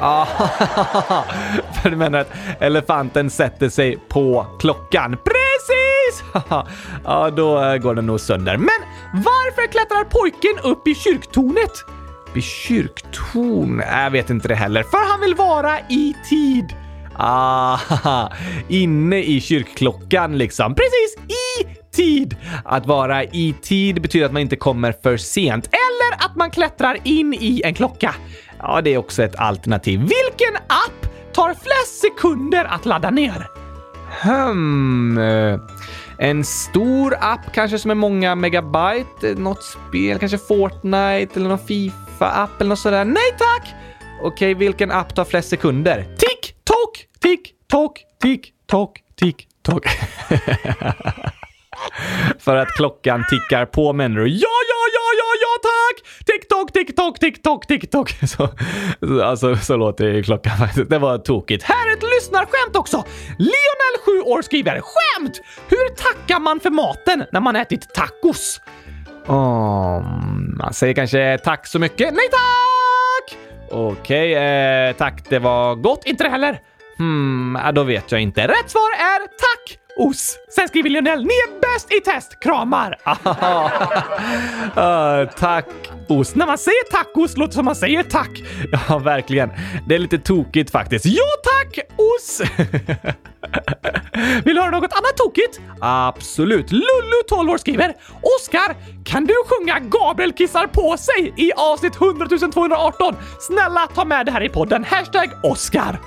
Ja, 0.00 0.28
för 1.82 1.90
du 1.90 1.96
menar 1.96 2.18
att 2.18 2.32
elefanten 2.60 3.30
sätter 3.30 3.68
sig 3.68 3.98
på 4.08 4.46
klockan. 4.60 5.10
Precis! 5.10 6.24
ja, 7.04 7.30
då 7.30 7.62
eh, 7.64 7.76
går 7.76 7.94
den 7.94 8.06
nog 8.06 8.20
sönder. 8.20 8.56
Men 8.56 8.80
varför 9.12 9.72
klättrar 9.72 10.04
pojken 10.04 10.58
upp 10.62 10.88
i 10.88 10.94
kyrktornet? 10.94 11.72
I 12.34 12.40
kyrktorn? 12.40 13.82
Jag 13.86 14.10
vet 14.10 14.30
inte 14.30 14.48
det 14.48 14.54
heller. 14.54 14.82
För 14.82 15.10
han 15.10 15.20
vill 15.20 15.34
vara 15.34 15.80
i 15.80 16.14
tid. 16.28 16.74
Ah, 17.16 17.78
inne 18.68 19.22
i 19.22 19.40
kyrkklockan 19.40 20.38
liksom. 20.38 20.74
Precis, 20.74 21.16
i 21.28 21.66
tid. 21.96 22.36
Att 22.64 22.86
vara 22.86 23.24
i 23.24 23.54
tid 23.62 24.02
betyder 24.02 24.26
att 24.26 24.32
man 24.32 24.42
inte 24.42 24.56
kommer 24.56 24.94
för 25.02 25.16
sent 25.16 25.66
eller 25.66 26.24
att 26.26 26.36
man 26.36 26.50
klättrar 26.50 26.96
in 27.04 27.34
i 27.34 27.62
en 27.64 27.74
klocka. 27.74 28.14
Ja, 28.62 28.80
det 28.80 28.94
är 28.94 28.98
också 28.98 29.22
ett 29.22 29.36
alternativ. 29.36 30.00
Vilken 30.00 30.56
app 30.56 31.32
tar 31.32 31.54
flest 31.54 32.00
sekunder 32.00 32.64
att 32.64 32.86
ladda 32.86 33.10
ner? 33.10 33.46
Hmm. 34.22 35.18
En 36.18 36.44
stor 36.44 37.16
app 37.20 37.52
kanske 37.52 37.78
som 37.78 37.90
är 37.90 37.94
många 37.94 38.34
megabyte. 38.34 39.34
Något 39.36 39.62
spel, 39.62 40.18
kanske 40.18 40.38
Fortnite 40.38 41.30
eller 41.34 41.48
någon 41.48 41.66
Fifa-app 41.66 42.60
eller 42.60 42.68
något 42.68 42.78
sådär. 42.78 43.04
Nej 43.04 43.34
tack! 43.38 43.74
Okej, 44.22 44.54
vilken 44.54 44.90
app 44.90 45.14
tar 45.14 45.24
flest 45.24 45.48
sekunder? 45.48 46.16
Tick, 46.18 46.54
tock, 46.64 47.06
tick, 47.20 47.54
tock, 47.68 48.04
tick, 48.22 48.52
tock, 48.66 48.98
tick, 49.16 49.48
tock. 49.62 49.86
För 52.38 52.56
att 52.56 52.68
klockan 52.68 53.24
tickar 53.30 53.66
på 53.66 53.92
menar 53.92 54.20
du? 54.20 54.28
Ja, 54.28 54.56
ja, 54.68 54.82
ja, 54.94 55.06
ja, 55.18 55.28
ja 55.40 55.52
tack! 55.62 55.96
Tick-tock, 56.26 56.59
tick-tock, 56.72 57.18
tick-tock, 57.18 57.66
tick-tock. 57.66 58.10
Så, 58.26 58.48
alltså, 59.22 59.56
så 59.56 59.76
låter 59.76 60.04
det 60.04 60.18
i 60.18 60.22
klockan 60.22 60.56
faktiskt. 60.58 60.90
Det 60.90 60.98
var 60.98 61.18
tokigt. 61.18 61.64
Här 61.64 61.90
är 61.90 61.96
ett 61.96 62.02
lyssnarskämt 62.02 62.76
också! 62.76 63.04
Lionel, 63.38 64.24
7 64.24 64.30
år, 64.30 64.42
skriver 64.42 64.80
skämt! 64.80 65.40
Hur 65.68 65.94
tackar 65.94 66.40
man 66.40 66.60
för 66.60 66.70
maten 66.70 67.24
när 67.32 67.40
man 67.40 67.56
ätit 67.56 67.94
tacos? 67.94 68.60
Oh, 69.26 70.02
man 70.56 70.72
säger 70.72 70.94
kanske 70.94 71.38
tack 71.44 71.66
så 71.66 71.78
mycket. 71.78 72.14
Nej 72.14 72.28
tack! 72.30 73.38
Okej, 73.70 74.32
okay, 74.32 74.88
eh, 74.88 74.92
tack 74.96 75.24
det 75.28 75.38
var 75.38 75.74
gott. 75.74 76.02
Inte 76.06 76.24
det 76.24 76.30
heller. 76.30 76.60
Hmm, 76.98 77.58
då 77.74 77.82
vet 77.82 78.12
jag 78.12 78.20
inte. 78.20 78.48
Rätt 78.48 78.70
svar 78.70 78.90
är 78.90 79.18
tack! 79.18 79.79
Os. 80.00 80.38
Sen 80.54 80.68
skriver 80.68 80.90
Lionel, 80.90 81.22
ni 81.22 81.34
är 81.34 81.60
bäst 81.60 81.92
i 81.92 82.00
test! 82.00 82.40
Kramar! 82.40 82.98
uh, 83.06 83.14
tack 85.38 85.66
os. 86.08 86.34
När 86.34 86.46
man 86.46 86.58
säger 86.58 86.90
tacos 86.90 87.36
låter 87.36 87.54
som 87.54 87.64
man 87.64 87.76
säger 87.76 88.02
tack. 88.02 88.30
Ja, 88.88 88.98
verkligen. 88.98 89.50
Det 89.88 89.94
är 89.94 89.98
lite 89.98 90.18
tokigt 90.18 90.70
faktiskt. 90.70 91.06
Ja 91.06 91.24
tack 91.44 91.78
os! 91.96 92.40
Vill 94.44 94.54
du 94.54 94.60
höra 94.60 94.70
något 94.70 94.92
annat 94.92 95.16
tokigt? 95.16 95.60
Absolut. 95.80 96.72
Lullu, 96.72 97.22
12 97.28 97.50
år, 97.50 97.58
skriver 97.58 97.94
Oskar, 98.36 98.76
kan 99.04 99.24
du 99.24 99.34
sjunga 99.46 99.78
Gabriel 99.78 100.32
kissar 100.32 100.66
på 100.66 100.96
sig 100.96 101.34
i 101.36 101.52
avsnitt 101.56 101.96
100 101.96 102.26
218? 102.52 103.16
Snälla 103.40 103.88
ta 103.94 104.04
med 104.04 104.26
det 104.26 104.32
här 104.32 104.42
i 104.42 104.48
podden. 104.48 104.84
Hashtag 104.84 105.30
Oskar. 105.42 105.98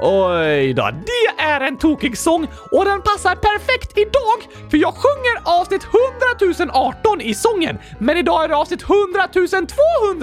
Oj 0.00 0.74
då, 0.74 0.90
det 1.06 1.42
är 1.42 1.60
en 1.60 1.78
tokig 1.78 2.18
sång 2.18 2.46
och 2.70 2.84
den 2.84 3.02
passar 3.02 3.34
perfekt 3.34 3.98
idag 3.98 4.68
för 4.70 4.76
jag 4.76 4.94
sjunger 4.94 5.60
avsnitt 5.60 5.86
100 6.64 6.72
018 6.72 7.20
i 7.20 7.34
sången, 7.34 7.78
men 7.98 8.16
idag 8.16 8.44
är 8.44 8.48
det 8.48 8.56
avsnitt 8.56 8.82
100 8.82 9.28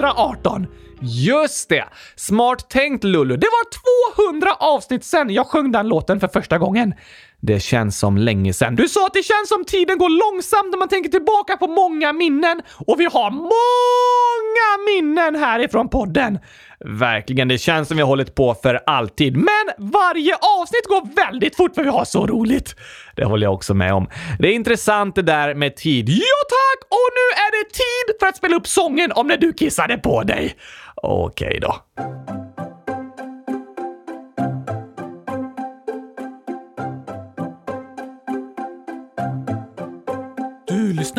218. 0.00 0.66
Just 1.04 1.68
det! 1.68 1.84
Smart 2.16 2.70
tänkt 2.70 3.04
Lulu. 3.04 3.36
Det 3.36 3.46
var 3.46 4.32
200 4.32 4.54
avsnitt 4.60 5.04
sen 5.04 5.30
jag 5.30 5.46
sjöng 5.46 5.72
den 5.72 5.88
låten 5.88 6.20
för 6.20 6.28
första 6.28 6.58
gången. 6.58 6.94
Det 7.40 7.60
känns 7.60 7.98
som 7.98 8.18
länge 8.18 8.52
sen. 8.52 8.76
Du 8.76 8.88
sa 8.88 9.06
att 9.06 9.14
det 9.14 9.22
känns 9.22 9.48
som 9.48 9.64
tiden 9.64 9.98
går 9.98 10.32
långsamt 10.32 10.70
när 10.70 10.78
man 10.78 10.88
tänker 10.88 11.10
tillbaka 11.10 11.56
på 11.56 11.66
många 11.66 12.12
minnen 12.12 12.62
och 12.86 13.00
vi 13.00 13.04
har 13.04 13.30
många 13.30 14.86
minnen 14.86 15.42
härifrån 15.42 15.88
podden. 15.88 16.38
Verkligen, 16.84 17.48
det 17.48 17.58
känns 17.58 17.88
som 17.88 17.96
vi 17.96 18.02
har 18.02 18.08
hållit 18.08 18.34
på 18.34 18.54
för 18.54 18.80
alltid. 18.86 19.36
Men 19.36 19.64
varje 19.78 20.34
avsnitt 20.60 20.86
går 20.88 21.14
väldigt 21.16 21.56
fort 21.56 21.74
för 21.74 21.82
vi 21.82 21.90
har 21.90 22.04
så 22.04 22.26
roligt. 22.26 22.76
Det 23.16 23.24
håller 23.24 23.46
jag 23.46 23.54
också 23.54 23.74
med 23.74 23.94
om. 23.94 24.08
Det 24.38 24.48
är 24.48 24.52
intressant 24.52 25.14
det 25.14 25.22
där 25.22 25.54
med 25.54 25.76
tid. 25.76 26.08
Ja 26.08 26.38
tack! 26.48 26.88
Och 26.90 27.08
nu 27.14 27.42
är 27.42 27.64
det 27.64 27.70
tid 27.72 28.20
för 28.20 28.26
att 28.26 28.36
spela 28.36 28.56
upp 28.56 28.66
sången 28.66 29.12
om 29.12 29.26
när 29.26 29.36
du 29.36 29.52
kissade 29.52 29.98
på 29.98 30.22
dig. 30.22 30.56
Okej 30.94 31.46
okay, 31.46 31.58
då. 31.58 31.76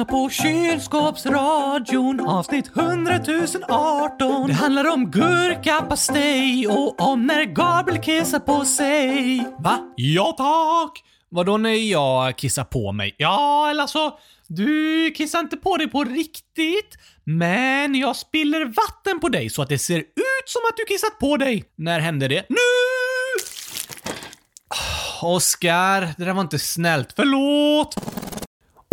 Lyssnar 0.04 0.06
på 0.06 0.30
Kylskåpsradion 0.30 2.20
avsnitt 2.20 2.78
100 2.78 3.20
018. 3.70 4.48
Det 4.48 4.54
handlar 4.54 4.92
om 4.94 5.12
gurkapastej 5.12 6.68
och 6.68 7.02
om 7.02 7.28
när 7.28 7.46
Gabriel 7.46 8.02
kissar 8.02 8.39
på 8.39 8.66
sig. 8.66 9.48
Va? 9.60 9.94
Ja 9.96 10.36
tack! 10.38 11.04
Vadå 11.30 11.58
när 11.58 11.92
jag 11.92 12.38
kissar 12.38 12.63
på 12.63 12.92
mig? 12.92 13.16
Ja, 13.18 13.70
eller 13.70 13.82
alltså, 13.82 14.18
du 14.48 15.12
kissar 15.12 15.39
inte 15.39 15.58
på 15.58 15.78
dig 15.78 15.88
på 15.88 16.04
riktigt, 16.04 16.98
men 17.24 17.96
jag 17.96 18.16
spiller 18.16 18.66
vatten 18.66 19.20
på 19.20 19.30
dig 19.30 19.50
så 19.50 19.62
att 19.62 19.70
det 19.70 19.80
ser 19.80 19.98
ut 20.00 20.46
som 20.46 20.62
att 20.70 20.78
du 20.78 20.86
kissat 20.86 21.20
på 21.20 21.38
dig. 21.38 21.63
När 21.76 22.00
hände 22.00 22.28
det? 22.28 22.46
Nu! 22.50 22.58
Oskar, 25.22 26.02
det 26.18 26.26
där 26.26 26.34
var 26.34 26.42
inte 26.42 26.60
snällt. 26.60 27.13
Förlåt! 27.16 27.96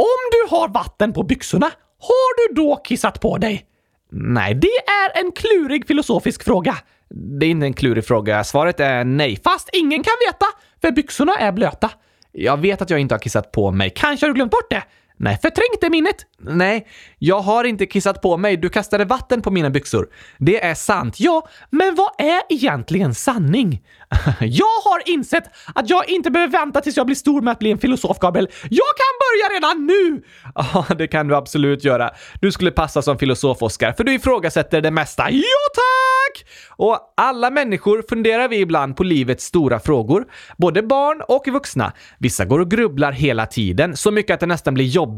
Om 0.00 0.20
du 0.32 0.56
har 0.56 0.68
vatten 0.68 1.12
på 1.12 1.22
byxorna, 1.22 1.66
har 1.98 2.48
du 2.48 2.54
då 2.54 2.76
kissat 2.76 3.20
på 3.20 3.38
dig? 3.38 3.66
Nej, 4.10 4.54
det 4.54 4.66
är 4.66 5.20
en 5.20 5.32
klurig 5.32 5.86
filosofisk 5.86 6.44
fråga. 6.44 6.76
Det 7.10 7.46
är 7.46 7.50
inte 7.50 7.66
en 7.66 7.74
klurig 7.74 8.06
fråga. 8.06 8.44
Svaret 8.44 8.80
är 8.80 9.04
nej, 9.04 9.40
fast 9.44 9.70
ingen 9.72 10.02
kan 10.02 10.12
veta, 10.28 10.46
för 10.80 10.90
byxorna 10.90 11.34
är 11.34 11.52
blöta. 11.52 11.90
Jag 12.32 12.56
vet 12.56 12.82
att 12.82 12.90
jag 12.90 13.00
inte 13.00 13.14
har 13.14 13.20
kissat 13.20 13.52
på 13.52 13.70
mig. 13.70 13.92
Kanske 13.96 14.26
har 14.26 14.28
du 14.28 14.34
glömt 14.34 14.50
bort 14.50 14.70
det? 14.70 14.82
Nej, 15.22 15.38
förträngt 15.42 15.80
det 15.80 15.90
minnet. 15.90 16.16
Nej, 16.38 16.86
jag 17.18 17.40
har 17.40 17.64
inte 17.64 17.86
kissat 17.86 18.22
på 18.22 18.36
mig. 18.36 18.56
Du 18.56 18.68
kastade 18.68 19.04
vatten 19.04 19.42
på 19.42 19.50
mina 19.50 19.70
byxor. 19.70 20.08
Det 20.38 20.64
är 20.64 20.74
sant. 20.74 21.20
Ja, 21.20 21.48
men 21.70 21.94
vad 21.94 22.10
är 22.18 22.42
egentligen 22.48 23.14
sanning? 23.14 23.82
jag 24.40 24.80
har 24.84 25.08
insett 25.08 25.44
att 25.74 25.90
jag 25.90 26.08
inte 26.08 26.30
behöver 26.30 26.52
vänta 26.52 26.80
tills 26.80 26.96
jag 26.96 27.06
blir 27.06 27.16
stor 27.16 27.42
med 27.42 27.52
att 27.52 27.58
bli 27.58 27.70
en 27.70 27.78
filosof, 27.78 28.18
Gabriel. 28.18 28.48
Jag 28.62 28.86
kan 28.96 29.14
börja 29.20 29.56
redan 29.56 29.86
nu! 29.86 30.22
Ja, 30.54 30.86
det 30.98 31.06
kan 31.06 31.28
du 31.28 31.36
absolut 31.36 31.84
göra. 31.84 32.10
Du 32.40 32.52
skulle 32.52 32.70
passa 32.70 33.02
som 33.02 33.18
filosof, 33.18 33.62
Oskar, 33.62 33.92
för 33.92 34.04
du 34.04 34.14
ifrågasätter 34.14 34.80
det 34.80 34.90
mesta. 34.90 35.30
Ja, 35.30 35.42
tack! 35.74 36.46
Och 36.68 36.98
alla 37.16 37.50
människor 37.50 38.04
funderar 38.08 38.48
vi 38.48 38.56
ibland 38.56 38.96
på 38.96 39.02
livets 39.02 39.44
stora 39.44 39.80
frågor. 39.80 40.24
Både 40.56 40.82
barn 40.82 41.22
och 41.28 41.48
vuxna. 41.48 41.92
Vissa 42.18 42.44
går 42.44 42.60
och 42.60 42.70
grubblar 42.70 43.12
hela 43.12 43.46
tiden, 43.46 43.96
så 43.96 44.10
mycket 44.10 44.34
att 44.34 44.40
det 44.40 44.46
nästan 44.46 44.74
blir 44.74 44.84
jobbigt. 44.84 45.09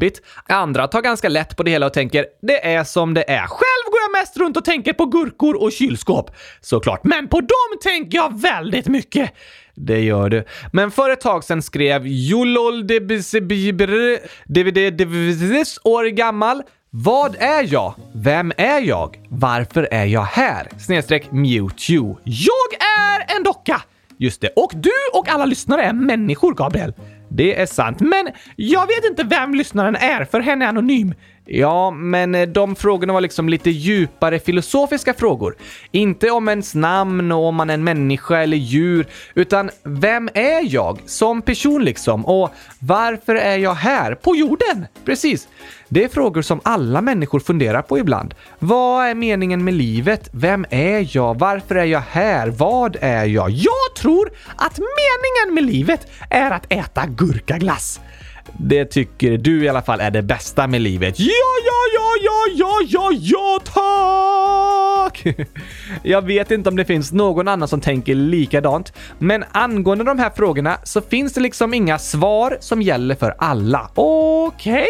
Andra 0.48 0.88
tar 0.88 1.02
ganska 1.02 1.28
lätt 1.28 1.56
på 1.56 1.62
det 1.62 1.70
hela 1.70 1.86
och 1.86 1.92
tänker 1.92 2.26
“det 2.42 2.66
är 2.66 2.84
som 2.84 3.14
det 3.14 3.30
är”. 3.30 3.46
Själv 3.46 3.90
går 3.90 4.00
jag 4.06 4.20
mest 4.20 4.36
runt 4.36 4.56
och 4.56 4.64
tänker 4.64 4.92
på 4.92 5.06
gurkor 5.06 5.62
och 5.62 5.72
kylskåp. 5.72 6.30
Såklart, 6.60 7.04
men 7.04 7.28
på 7.28 7.40
dem 7.40 7.78
tänker 7.82 8.18
jag 8.18 8.40
väldigt 8.40 8.86
mycket. 8.86 9.32
Det 9.74 10.00
gör 10.00 10.28
du. 10.28 10.44
Men 10.72 10.90
för 10.90 11.10
ett 11.10 11.20
tag 11.20 11.44
sedan 11.44 11.62
skrev 11.62 12.06
Jolol 12.06 12.86
år 15.84 16.04
gammal 16.04 16.62
vad 16.94 17.36
är 17.38 17.72
jag? 17.72 17.94
Vem 18.14 18.52
är 18.56 18.80
jag? 18.80 19.26
Varför 19.28 19.88
är 19.90 20.04
jag 20.04 20.22
här? 20.22 20.68
Snedstreck 20.78 21.32
Mewtwo. 21.32 22.18
Jag 22.24 22.72
är 22.98 23.36
en 23.36 23.42
docka! 23.42 23.82
Just 24.18 24.40
det. 24.40 24.48
Och 24.56 24.72
du 24.74 24.90
och 25.12 25.28
alla 25.28 25.44
lyssnare 25.44 25.82
är 25.82 25.92
människor, 25.92 26.54
Gabriel. 26.54 26.94
Det 27.34 27.60
är 27.60 27.66
sant, 27.66 28.00
men 28.00 28.28
jag 28.56 28.86
vet 28.86 29.04
inte 29.04 29.24
vem 29.24 29.54
lyssnaren 29.54 29.96
är 29.96 30.24
för 30.24 30.40
hen 30.40 30.62
är 30.62 30.66
anonym. 30.66 31.14
Ja, 31.44 31.90
men 31.90 32.34
eh, 32.34 32.48
de 32.48 32.76
frågorna 32.76 33.12
var 33.12 33.20
liksom 33.20 33.48
lite 33.48 33.70
djupare 33.70 34.38
filosofiska 34.38 35.14
frågor. 35.14 35.56
Inte 35.90 36.30
om 36.30 36.48
ens 36.48 36.74
namn 36.74 37.32
och 37.32 37.44
om 37.44 37.54
man 37.54 37.70
är 37.70 37.74
en 37.74 37.84
människa 37.84 38.38
eller 38.38 38.56
djur, 38.56 39.06
utan 39.34 39.70
vem 39.82 40.28
är 40.34 40.74
jag 40.74 40.98
som 41.06 41.42
person 41.42 41.84
liksom? 41.84 42.26
Och 42.26 42.50
varför 42.78 43.34
är 43.34 43.56
jag 43.56 43.74
här 43.74 44.14
på 44.14 44.36
jorden? 44.36 44.86
Precis. 45.04 45.48
Det 45.88 46.04
är 46.04 46.08
frågor 46.08 46.42
som 46.42 46.60
alla 46.64 47.00
människor 47.00 47.40
funderar 47.40 47.82
på 47.82 47.98
ibland. 47.98 48.34
Vad 48.58 49.06
är 49.06 49.14
meningen 49.14 49.64
med 49.64 49.74
livet? 49.74 50.28
Vem 50.32 50.66
är 50.70 51.16
jag? 51.16 51.38
Varför 51.38 51.74
är 51.74 51.84
jag 51.84 52.02
här? 52.10 52.48
Vad 52.48 52.96
är 53.00 53.24
jag? 53.24 53.50
Jag 53.50 53.94
tror 53.96 54.32
att 54.56 54.78
meningen 54.78 55.54
med 55.54 55.64
livet 55.64 56.06
är 56.30 56.50
att 56.50 56.72
äta 56.72 57.06
gurkaglass. 57.06 58.00
Det 58.58 58.84
tycker 58.84 59.38
du 59.38 59.64
i 59.64 59.68
alla 59.68 59.82
fall 59.82 60.00
är 60.00 60.10
det 60.10 60.22
bästa 60.22 60.66
med 60.66 60.80
livet. 60.80 61.14
Ja, 61.18 61.26
ja, 61.66 61.72
ja, 61.94 62.14
ja, 62.22 62.44
ja, 62.54 62.80
ja, 62.88 63.10
ja, 63.20 63.60
tack! 63.64 65.24
Jag 66.02 66.22
vet 66.22 66.50
inte 66.50 66.68
om 66.68 66.76
det 66.76 66.84
finns 66.84 67.12
någon 67.12 67.48
annan 67.48 67.68
som 67.68 67.80
tänker 67.80 68.14
likadant, 68.14 68.92
men 69.18 69.44
angående 69.52 70.04
de 70.04 70.18
här 70.18 70.30
frågorna 70.36 70.78
så 70.84 71.00
finns 71.00 71.32
det 71.32 71.40
liksom 71.40 71.74
inga 71.74 71.98
svar 71.98 72.56
som 72.60 72.82
gäller 72.82 73.14
för 73.14 73.34
alla. 73.38 73.90
Okej, 73.94 74.72
okay. 74.72 74.86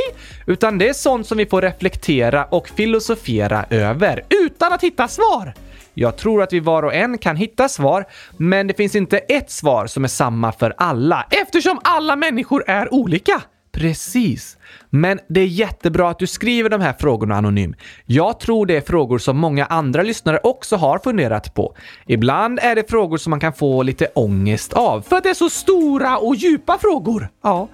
utan 0.46 0.78
det 0.78 0.88
är 0.88 0.92
sånt 0.92 1.26
som 1.26 1.38
vi 1.38 1.46
får 1.46 1.62
reflektera 1.62 2.44
och 2.44 2.68
filosofera 2.68 3.64
över 3.70 4.24
utan 4.44 4.72
att 4.72 4.82
hitta 4.82 5.08
svar. 5.08 5.54
Jag 5.94 6.16
tror 6.16 6.42
att 6.42 6.52
vi 6.52 6.60
var 6.60 6.82
och 6.82 6.94
en 6.94 7.18
kan 7.18 7.36
hitta 7.36 7.68
svar, 7.68 8.04
men 8.36 8.66
det 8.66 8.74
finns 8.74 8.94
inte 8.94 9.18
ett 9.18 9.50
svar 9.50 9.86
som 9.86 10.04
är 10.04 10.08
samma 10.08 10.52
för 10.52 10.74
alla 10.76 11.26
eftersom 11.30 11.80
alla 11.84 12.16
människor 12.16 12.64
är 12.66 12.94
olika. 12.94 13.42
Precis. 13.72 14.56
Men 14.90 15.18
det 15.28 15.40
är 15.40 15.46
jättebra 15.46 16.10
att 16.10 16.18
du 16.18 16.26
skriver 16.26 16.70
de 16.70 16.80
här 16.80 16.92
frågorna 16.92 17.34
anonym. 17.34 17.74
Jag 18.06 18.40
tror 18.40 18.66
det 18.66 18.76
är 18.76 18.80
frågor 18.80 19.18
som 19.18 19.36
många 19.36 19.64
andra 19.64 20.02
lyssnare 20.02 20.40
också 20.42 20.76
har 20.76 20.98
funderat 20.98 21.54
på. 21.54 21.76
Ibland 22.06 22.58
är 22.62 22.74
det 22.74 22.90
frågor 22.90 23.16
som 23.16 23.30
man 23.30 23.40
kan 23.40 23.52
få 23.52 23.82
lite 23.82 24.06
ångest 24.14 24.72
av, 24.72 25.00
för 25.00 25.16
att 25.16 25.22
det 25.22 25.30
är 25.30 25.34
så 25.34 25.50
stora 25.50 26.18
och 26.18 26.34
djupa 26.34 26.78
frågor. 26.78 27.28
Ja, 27.42 27.68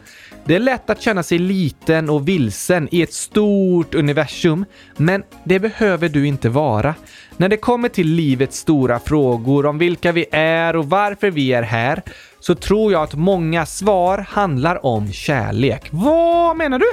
det 0.44 0.54
är 0.54 0.60
lätt 0.60 0.90
att 0.90 1.02
känna 1.02 1.22
sig 1.22 1.38
liten 1.38 2.10
och 2.10 2.28
vilsen 2.28 2.88
i 2.90 3.02
ett 3.02 3.12
stort 3.12 3.94
universum, 3.94 4.64
men 4.96 5.22
det 5.44 5.58
behöver 5.58 6.08
du 6.08 6.26
inte 6.26 6.48
vara. 6.48 6.94
När 7.40 7.48
det 7.48 7.56
kommer 7.56 7.88
till 7.88 8.08
livets 8.08 8.58
stora 8.58 8.98
frågor 8.98 9.66
om 9.66 9.78
vilka 9.78 10.12
vi 10.12 10.26
är 10.32 10.76
och 10.76 10.88
varför 10.88 11.30
vi 11.30 11.52
är 11.52 11.62
här, 11.62 12.02
så 12.40 12.54
tror 12.54 12.92
jag 12.92 13.02
att 13.02 13.14
många 13.14 13.66
svar 13.66 14.18
handlar 14.18 14.86
om 14.86 15.12
kärlek. 15.12 15.88
Vad 15.90 16.56
menar 16.56 16.78
du? 16.78 16.86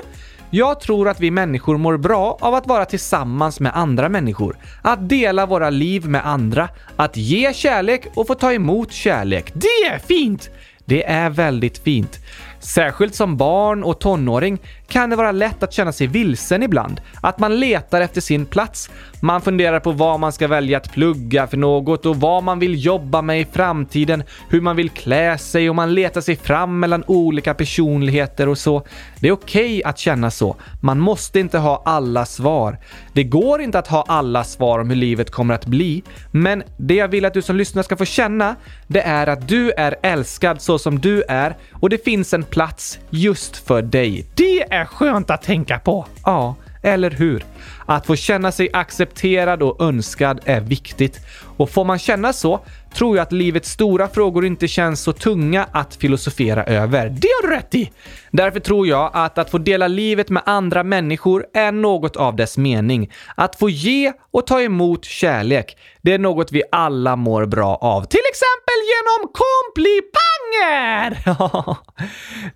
Jag 0.50 0.80
tror 0.80 1.10
att 1.10 1.20
vi 1.20 1.32
människor 1.32 1.78
mår 1.78 1.98
bra 1.98 2.38
av 2.42 2.54
att 2.54 2.68
vara 2.68 2.86
tillsammans 2.86 3.60
med 3.60 3.78
andra 3.78 4.10
människor. 4.10 4.58
Att 4.82 5.10
dela 5.10 5.46
våra 5.46 5.70
liv 5.70 6.10
med 6.10 6.28
andra, 6.28 6.70
att 6.96 7.18
ge 7.18 7.54
kärlek 7.54 8.08
och 8.16 8.28
få 8.28 8.36
ta 8.36 8.54
emot 8.54 8.92
kärlek. 8.92 9.52
Det 9.54 9.88
är 9.94 10.00
fint! 10.00 10.50
Det 10.86 11.06
är 11.06 11.30
väldigt 11.30 11.78
fint. 11.78 12.20
Särskilt 12.60 13.16
som 13.16 13.38
barn 13.38 13.84
och 13.84 14.00
tonåring 14.00 14.60
kan 14.88 15.10
det 15.10 15.16
vara 15.16 15.32
lätt 15.32 15.64
att 15.64 15.74
känna 15.74 15.92
sig 15.92 16.08
vilsen 16.08 16.64
ibland. 16.64 17.02
Att 17.22 17.40
man 17.40 17.60
letar 17.60 18.02
efter 18.02 18.22
sin 18.22 18.46
plats. 18.46 18.90
Man 19.20 19.42
funderar 19.42 19.80
på 19.80 19.92
vad 19.92 20.20
man 20.20 20.32
ska 20.32 20.48
välja 20.48 20.78
att 20.78 20.94
plugga 20.94 21.48
för 21.48 21.58
något 21.58 22.06
och 22.06 22.16
vad 22.16 22.44
man 22.44 22.60
vill 22.60 22.86
jobba 22.86 23.22
med 23.22 23.40
i 23.40 23.46
framtiden, 23.46 24.24
hur 24.50 24.62
man 24.62 24.76
vill 24.76 24.90
klä 24.90 25.38
sig 25.38 25.70
och 25.70 25.76
man 25.76 25.94
letar 25.94 26.22
sig 26.22 26.36
fram 26.36 26.80
mellan 26.80 27.04
olika 27.08 27.54
personligheter 27.54 28.50
och 28.50 28.58
så. 28.58 28.86
Det 29.20 29.28
är 29.28 29.32
okej 29.32 29.66
okay 29.66 29.84
att 29.84 29.98
känna 29.98 30.32
så. 30.32 30.56
Man 30.82 31.00
måste 31.00 31.40
inte 31.40 31.58
ha 31.58 31.82
alla 31.86 32.26
svar. 32.26 32.78
Det 33.14 33.24
går 33.24 33.62
inte 33.62 33.80
att 33.80 33.88
ha 33.88 34.06
alla 34.08 34.44
svar 34.44 34.80
om 34.80 34.90
hur 34.90 34.96
livet 34.96 35.32
kommer 35.32 35.54
att 35.54 35.66
bli, 35.66 36.04
men 36.32 36.64
det 36.78 36.96
jag 36.96 37.08
vill 37.08 37.26
att 37.26 37.34
du 37.34 37.42
som 37.42 37.56
lyssnar 37.56 37.84
ska 37.84 37.98
få 37.98 38.06
känna, 38.06 38.56
det 38.88 39.02
är 39.02 39.28
att 39.28 39.48
du 39.48 39.72
är 39.72 39.96
älskad 40.02 40.62
så 40.62 40.80
som 40.80 41.00
du 41.00 41.24
är 41.28 41.56
och 41.72 41.90
det 41.90 42.04
finns 42.04 42.34
en 42.34 42.44
plats 42.44 43.00
just 43.10 43.58
för 43.58 43.82
dig. 43.82 44.26
Det 44.36 44.74
är 44.76 44.86
skönt 44.86 45.30
att 45.30 45.42
tänka 45.42 45.80
på. 45.80 46.06
Ja, 46.26 46.56
eller 46.86 47.12
hur? 47.12 47.46
Att 47.86 48.06
få 48.06 48.16
känna 48.16 48.52
sig 48.52 48.70
accepterad 48.74 49.64
och 49.64 49.82
önskad 49.82 50.40
är 50.46 50.62
viktigt. 50.62 51.20
Och 51.58 51.70
får 51.70 51.86
man 51.86 52.00
känna 52.00 52.34
så 52.34 52.60
tror 52.96 53.18
jag 53.18 53.24
att 53.24 53.32
livets 53.32 53.70
stora 53.70 54.08
frågor 54.08 54.46
inte 54.46 54.68
känns 54.68 55.02
så 55.02 55.14
tunga 55.14 55.68
att 55.72 55.96
filosofera 55.96 56.64
över. 56.64 57.10
Det 57.10 57.28
har 57.42 57.48
du 57.48 57.56
rätt 57.56 57.76
i! 57.76 57.92
Därför 58.32 58.60
tror 58.60 58.88
jag 58.88 59.12
att 59.14 59.38
att 59.38 59.50
få 59.52 59.58
dela 59.58 59.88
livet 59.88 60.30
med 60.30 60.44
andra 60.46 60.84
människor 60.84 61.46
är 61.54 61.72
något 61.72 62.16
av 62.16 62.36
dess 62.36 62.58
mening. 62.58 63.12
Att 63.36 63.56
få 63.56 63.70
ge 63.70 64.14
och 64.32 64.48
ta 64.48 64.62
emot 64.62 65.06
kärlek, 65.06 65.78
det 66.02 66.14
är 66.14 66.20
något 66.20 66.52
vi 66.52 66.64
alla 66.72 67.16
mår 67.16 67.46
bra 67.46 67.76
av. 67.76 68.04
Till 68.04 68.24
exempel 68.30 68.80
genom 68.92 69.32
komplipanger! 69.34 70.16
Ja, 71.26 71.78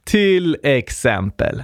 till 0.04 0.58
exempel. 0.64 1.64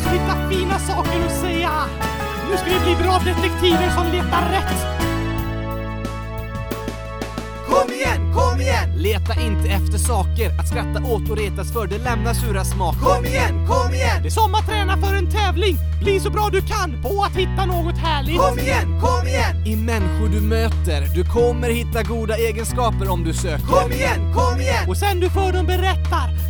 dags 0.00 0.06
att 0.06 0.12
hitta 0.12 0.48
fina 0.50 0.78
saker 0.78 1.26
att 1.26 1.40
säga. 1.40 1.70
Nu 2.50 2.56
ska 2.56 2.66
vi 2.66 2.84
bli 2.84 3.04
bra 3.04 3.18
detektiver 3.18 3.90
som 3.90 4.06
letar 4.06 4.50
rätt. 4.50 4.86
Kom 7.68 7.92
igen, 7.92 8.34
kom 8.34 8.60
igen! 8.60 8.96
Leta 8.96 9.40
inte 9.40 9.68
efter 9.68 9.98
saker 9.98 10.60
att 10.60 10.68
skratta 10.68 11.12
åt 11.12 11.30
och 11.30 11.36
retas 11.36 11.72
för, 11.72 11.86
det 11.86 11.98
lämnar 11.98 12.34
sura 12.34 12.64
smaker. 12.64 13.00
Kom 13.00 13.24
igen, 13.24 13.66
kom 13.66 13.94
igen! 13.94 14.22
Det 14.22 14.28
är 14.28 14.30
som 14.30 14.54
att 14.54 14.66
träna 14.66 14.96
för 14.96 15.14
en 15.14 15.30
tävling. 15.30 15.76
Bli 16.02 16.20
så 16.20 16.30
bra 16.30 16.48
du 16.52 16.60
kan 16.60 17.02
på 17.02 17.22
att 17.24 17.36
hitta 17.36 17.66
något 17.66 17.98
härligt. 17.98 18.38
Kom 18.38 18.58
igen, 18.58 19.00
kom 19.00 19.26
igen! 19.26 19.66
I 19.66 19.76
människor 19.76 20.28
du 20.28 20.40
möter, 20.40 21.14
du 21.14 21.24
kommer 21.24 21.70
hitta 21.70 22.02
goda 22.02 22.36
egenskaper 22.36 23.10
om 23.10 23.24
du 23.24 23.34
söker. 23.34 23.66
Kom 23.66 23.92
igen, 23.92 24.34
kom 24.34 24.60
igen! 24.60 24.88
Och 24.88 24.96
sen 24.96 25.20
du 25.20 25.30
för 25.30 25.52
dem 25.52 25.66
berättar 25.66 26.49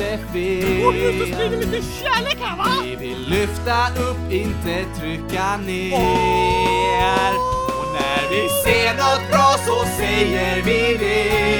inte 0.00 0.18
fel. 0.32 0.82
Gå 0.82 0.92
ut 0.94 1.22
och 1.22 1.28
sprida 1.28 1.56
lite 1.56 1.82
kärlek 1.82 2.38
här 2.40 2.56
va? 2.56 2.64
Vi 2.84 2.96
vill 2.96 3.28
lyfta 3.28 3.88
upp, 3.88 4.32
inte 4.32 4.84
trycka 5.00 5.56
ner. 5.56 7.32
Och 7.78 7.86
när 7.94 8.28
vi 8.30 8.48
ser 8.64 8.94
något 8.94 9.30
bra 9.30 9.54
så 9.66 9.84
säger 9.98 10.62
vi 10.62 10.96
det. 10.98 11.58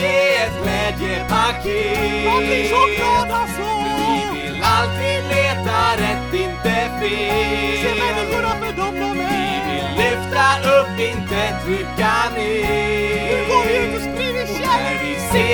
ge 0.00 0.36
ett 0.36 0.62
glädjepaket. 0.62 2.24
Man 2.26 2.38
blir 2.38 2.68
så 2.68 2.86
glad 2.96 3.30
alltså! 3.30 3.70
Vi 4.34 4.42
vill 4.42 4.62
alltid 4.62 5.22
leta 5.28 5.96
rätt, 5.96 6.34
inte 6.34 6.74
fel. 7.00 7.78
Se 7.82 7.94
människorna 8.00 8.50
för 8.60 8.72
dem 8.72 8.94
de 8.94 9.18
Vi 9.18 9.24
är! 9.24 9.66
vill 9.66 10.04
lyfta 10.04 10.46
upp, 10.76 11.00
inte 11.00 11.56
trycka 11.64 12.14
ner. 12.36 13.20
Nu 13.30 13.54
går 13.54 13.64
vi 13.66 13.76
ut 13.76 13.96
och 13.96 14.09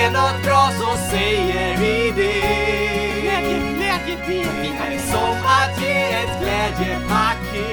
ser 0.06 0.12
något 0.12 0.42
bra 0.42 0.70
så 0.80 1.10
säger 1.10 1.76
vi 1.76 2.12
det. 2.16 3.22
Glädje, 3.22 3.58
glädje, 3.76 4.16
det 4.26 4.42
är 4.42 4.88
Det 4.88 4.94
är 4.94 4.98
som 4.98 5.36
att 5.44 5.82
ge 5.82 6.12
ett 6.12 6.40
glädjepaket. 6.40 7.72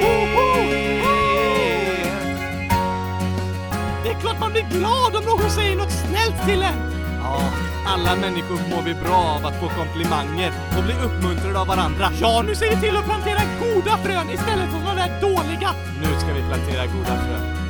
Det 4.04 4.10
är 4.10 4.20
klart 4.22 4.40
man 4.40 4.52
blir 4.52 4.66
glad 4.70 5.16
om 5.16 5.26
någon 5.26 5.50
säger 5.52 5.76
något 5.76 5.92
snällt 5.92 6.46
till 6.46 6.64
en! 6.64 6.94
Ja, 7.24 7.42
alla 7.86 8.16
människor 8.16 8.60
mår 8.70 8.82
vi 8.82 8.94
bra 8.94 9.16
av 9.16 9.46
att 9.46 9.60
få 9.60 9.70
komplimanger 9.70 10.52
och 10.78 10.84
bli 10.84 10.94
uppmuntrade 10.94 11.60
av 11.60 11.68
varandra. 11.68 12.10
Ja, 12.22 12.44
nu 12.48 12.56
ser 12.56 12.70
vi 12.70 12.82
till 12.82 12.98
att 12.98 13.06
plantera 13.06 13.40
goda 13.60 13.98
frön 13.98 14.30
istället 14.30 14.70
för 14.72 14.80
de 14.88 14.96
där 14.96 15.22
dåliga! 15.22 15.70
Nu 16.02 16.20
ska 16.20 16.34
vi 16.34 16.42
plantera 16.42 16.86
goda 16.86 17.16
frön. 17.26 17.63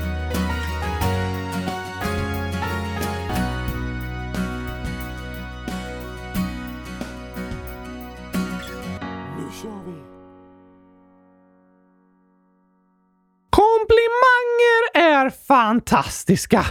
Komplimanger 13.83 15.11
är 15.13 15.29
fantastiska! 15.47 16.65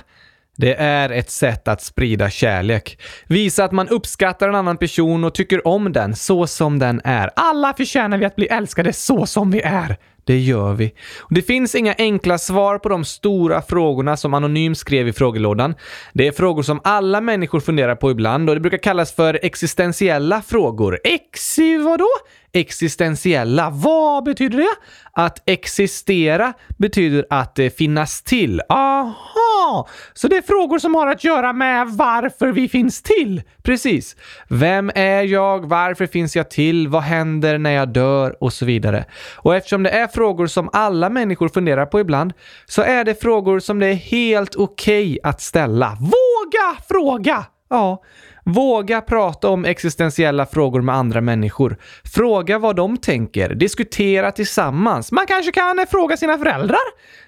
Det 0.57 0.75
är 0.75 1.11
ett 1.11 1.31
sätt 1.31 1.69
att 1.69 1.83
sprida 1.83 2.31
kärlek. 2.31 3.01
Visa 3.27 3.65
att 3.65 3.73
man 3.73 3.89
uppskattar 3.89 4.49
en 4.49 4.55
annan 4.55 4.77
person 4.77 5.25
och 5.25 5.35
tycker 5.35 5.67
om 5.67 5.93
den 5.93 6.17
så 6.17 6.47
som 6.47 6.79
den 6.79 7.01
är. 7.05 7.31
Alla 7.37 7.75
förtjänar 7.75 8.19
vi 8.19 8.25
att 8.25 8.37
bli 8.37 8.47
älskade 8.47 8.93
så 8.93 9.27
som 9.27 9.51
vi 9.51 9.61
är. 9.61 9.97
Det 10.25 10.39
gör 10.39 10.73
vi. 10.73 10.95
Och 11.21 11.35
det 11.35 11.43
finns 11.43 11.75
inga 11.75 11.95
enkla 11.99 12.39
svar 12.39 12.79
på 12.79 12.89
de 12.89 13.05
stora 13.05 13.63
frågorna 13.63 14.17
som 14.17 14.35
Anonym 14.35 14.75
skrev 14.75 15.09
i 15.09 15.13
frågelådan. 15.13 15.75
Det 16.13 16.27
är 16.27 16.33
frågor 16.33 16.63
som 16.63 16.81
alla 16.85 17.21
människor 17.21 17.61
funderar 17.61 17.95
på 17.95 18.11
ibland 18.11 18.49
och 18.49 18.55
det 18.55 18.61
brukar 18.61 18.79
kallas 18.79 19.13
för 19.13 19.39
existentiella 19.43 20.43
frågor. 20.43 20.99
Exi 21.05 21.77
vadå? 21.77 22.09
Existentiella. 22.53 23.71
Vad 23.71 24.25
betyder 24.25 24.59
det? 24.59 24.75
Att 25.13 25.43
existera 25.47 26.53
betyder 26.79 27.27
att 27.31 27.59
eh, 27.59 27.69
finnas 27.69 28.23
till. 28.23 28.61
Aha! 28.69 29.89
Så 30.13 30.29
det 30.29 30.37
är 30.37 30.43
frågor 30.43 30.79
som 30.79 30.95
har 30.95 31.07
att 31.07 31.25
göra 31.25 31.53
med 31.53 31.89
varför 31.89 32.53
vi 32.53 32.69
finns 32.69 33.03
till. 33.03 33.43
Precis. 33.63 34.17
Vem 34.49 34.91
är 34.95 35.23
jag? 35.23 35.67
Varför 35.67 36.07
finns 36.07 36.37
jag 36.37 36.51
till? 36.51 36.89
Vad 36.89 37.03
händer 37.03 37.59
när 37.59 37.71
jag 37.71 37.89
dör? 37.89 38.37
Och 38.41 38.53
så 38.53 38.65
vidare. 38.65 39.05
Och 39.37 39.57
eftersom 39.57 39.83
det 39.83 39.91
är 39.91 40.07
frågor 40.07 40.47
som 40.47 40.71
alla 40.73 41.11
människor 41.11 41.49
funderar 41.49 41.87
på 41.87 42.01
ibland 42.01 42.33
så 42.67 42.83
är 42.83 43.05
det 43.05 43.23
frågor 43.23 43.59
som 43.59 43.79
det 43.79 43.87
är 43.87 43.95
helt 43.95 44.57
okej 44.57 45.19
att 45.23 45.41
ställa. 45.41 45.97
Våga 46.01 46.83
fråga! 46.89 47.45
Ja, 47.71 48.03
våga 48.45 49.01
prata 49.01 49.49
om 49.49 49.65
existentiella 49.65 50.47
frågor 50.47 50.81
med 50.81 50.95
andra 50.95 51.21
människor. 51.21 51.77
Fråga 52.15 52.59
vad 52.59 52.77
de 52.77 52.97
tänker. 52.97 53.55
Diskutera 53.55 54.33
tillsammans. 54.33 55.13
Man 55.13 55.27
kanske 55.27 55.53
kan 55.53 55.79
eh, 55.79 55.85
fråga 55.91 56.17
sina 56.17 56.39
föräldrar? 56.39 56.81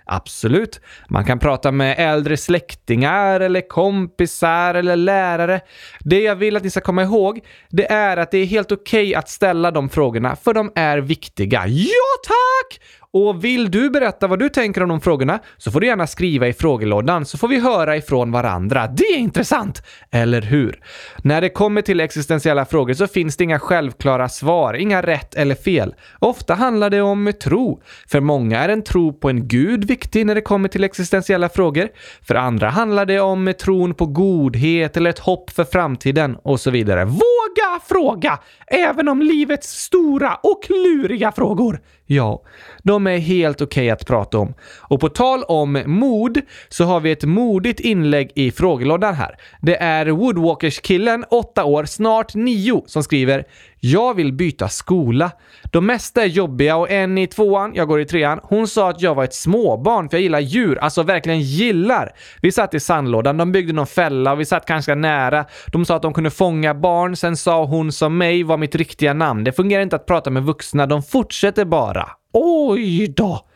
Absolut. 0.07 0.81
Man 1.09 1.25
kan 1.25 1.39
prata 1.39 1.73
med 1.73 1.95
äldre 1.99 2.37
släktingar 2.37 3.41
eller 3.41 3.69
kompisar 3.69 4.75
eller 4.75 4.97
lärare. 4.97 5.61
Det 6.01 6.21
jag 6.21 6.37
vill 6.37 6.57
att 6.57 6.63
ni 6.63 6.71
ska 6.71 6.81
komma 6.81 7.03
ihåg, 7.03 7.41
det 7.71 7.93
är 7.93 8.17
att 8.17 8.31
det 8.31 8.39
är 8.39 8.47
helt 8.47 8.73
okej 8.73 9.15
att 9.15 9.29
ställa 9.29 9.71
de 9.71 9.89
frågorna, 9.89 10.37
för 10.37 10.55
de 10.55 10.73
är 10.75 10.99
viktiga. 10.99 11.67
Ja, 11.67 12.15
tack! 12.27 12.81
Och 13.15 13.45
vill 13.45 13.71
du 13.71 13.91
berätta 13.91 14.27
vad 14.27 14.39
du 14.39 14.49
tänker 14.49 14.83
om 14.83 14.89
de 14.89 15.01
frågorna 15.01 15.39
så 15.57 15.71
får 15.71 15.81
du 15.81 15.87
gärna 15.87 16.07
skriva 16.07 16.49
i 16.49 16.53
frågelådan 16.53 17.27
så 17.27 17.39
får 17.39 17.49
vi 17.49 17.61
höra 17.61 17.97
ifrån 17.97 18.33
varandra. 18.33 18.87
Det 18.87 19.05
är 19.05 19.19
intressant! 19.19 19.83
Eller 20.11 20.43
hur? 20.43 20.81
När 21.23 21.41
det 21.41 21.49
kommer 21.49 21.83
till 21.83 22.01
existentiella 22.01 22.65
frågor 22.65 22.95
så 22.95 23.07
finns 23.07 23.37
det 23.37 23.45
inga 23.45 23.59
självklara 23.59 24.29
svar, 24.29 24.75
inga 24.75 25.03
rätt 25.03 25.35
eller 25.35 25.55
fel. 25.55 25.95
Ofta 26.19 26.55
handlar 26.55 26.91
det 26.91 27.03
om 27.03 27.33
tro. 27.43 27.83
För 28.09 28.21
många 28.21 28.59
är 28.59 28.69
en 28.69 28.83
tro 28.83 29.13
på 29.13 29.29
en 29.29 29.49
gud 29.49 29.85
viktig 29.85 30.27
när 30.27 30.35
det 30.35 30.41
kommer 30.41 30.69
till 30.69 30.85
existentiella 30.85 31.49
frågor. 31.49 31.89
För 32.23 32.35
andra 32.35 32.69
handlar 32.69 33.07
det 33.07 33.21
om 33.21 33.55
tron 33.61 33.95
på 33.95 34.07
godhet 34.07 34.97
eller 34.97 35.11
ett 35.11 35.19
hopp 35.19 35.51
för 35.51 35.65
framtiden 35.65 36.37
och 36.43 36.61
så 36.61 36.71
vidare. 36.71 37.05
Våga 37.05 37.81
fråga! 37.89 38.39
Även 38.67 39.09
om 39.09 39.23
livets 39.23 39.69
stora 39.69 40.35
och 40.35 40.65
kluriga 40.65 41.33
frågor. 41.33 41.81
Ja, 42.07 42.43
de 42.83 43.07
är 43.07 43.19
helt 43.19 43.61
okej 43.61 43.91
att 43.91 44.07
prata 44.07 44.39
om. 44.39 44.55
Och 44.81 45.01
på 45.01 45.09
tal 45.09 45.43
om 45.43 45.83
mod 45.87 46.41
så 46.69 46.85
har 46.85 47.01
vi 47.01 47.11
ett 47.11 47.25
modigt 47.25 47.81
inlägg 47.81 48.31
i 48.35 48.51
frågelådan 48.51 49.15
här. 49.15 49.37
Det 49.63 49.77
är 49.77 50.07
Woodwalkers-killen, 50.07 51.25
8 51.31 51.65
år, 51.65 51.85
snart 51.85 52.35
9, 52.35 52.83
som 52.87 53.03
skriver 53.03 53.45
“Jag 53.87 54.15
vill 54.15 54.33
byta 54.33 54.69
skola. 54.69 55.31
De 55.71 55.87
mesta 55.87 56.23
är 56.23 56.27
jobbiga 56.27 56.77
och 56.77 56.91
en 56.91 57.19
i 57.19 57.27
tvåan, 57.27 57.73
jag 57.75 57.89
går 57.89 58.01
i 58.01 58.05
trean, 58.05 58.41
hon 58.43 58.69
sa 58.69 58.91
att 58.91 59.01
jag 59.01 59.15
var 59.15 59.25
ett 59.25 59.35
småbarn 59.35 60.09
för 60.09 60.17
jag 60.17 60.23
gillar 60.23 60.41
djur, 60.41 60.79
alltså 60.79 61.03
verkligen 61.03 61.41
gillar. 61.41 62.13
Vi 62.43 62.53
satt 62.53 62.75
i 62.75 62.81
sandlådan, 62.81 63.37
de 63.37 63.53
byggde 63.53 63.73
någon 63.73 63.87
fälla 63.87 64.33
och 64.33 64.41
vi 64.41 64.45
satt 64.45 64.67
ganska 64.67 64.95
nära. 64.95 65.45
De 65.67 65.85
sa 65.85 65.97
att 65.97 66.03
de 66.03 66.15
kunde 66.15 66.31
fånga 66.31 66.75
barn, 66.75 67.17
sen 67.17 67.37
sa 67.37 67.65
hon 67.65 67.93
som 67.93 68.19
mig 68.19 68.43
var 68.43 68.57
mitt 68.57 68.75
riktiga 68.75 69.13
namn. 69.13 69.45
Det 69.45 69.53
fungerar 69.53 69.83
inte 69.83 69.97
att 69.97 70.07
prata 70.07 70.31
med 70.31 70.43
vuxna, 70.43 70.87
de 70.87 71.03
fortsätter 71.03 71.65
bara. 71.65 72.09
Oj 72.33 73.09
då! 73.09 73.47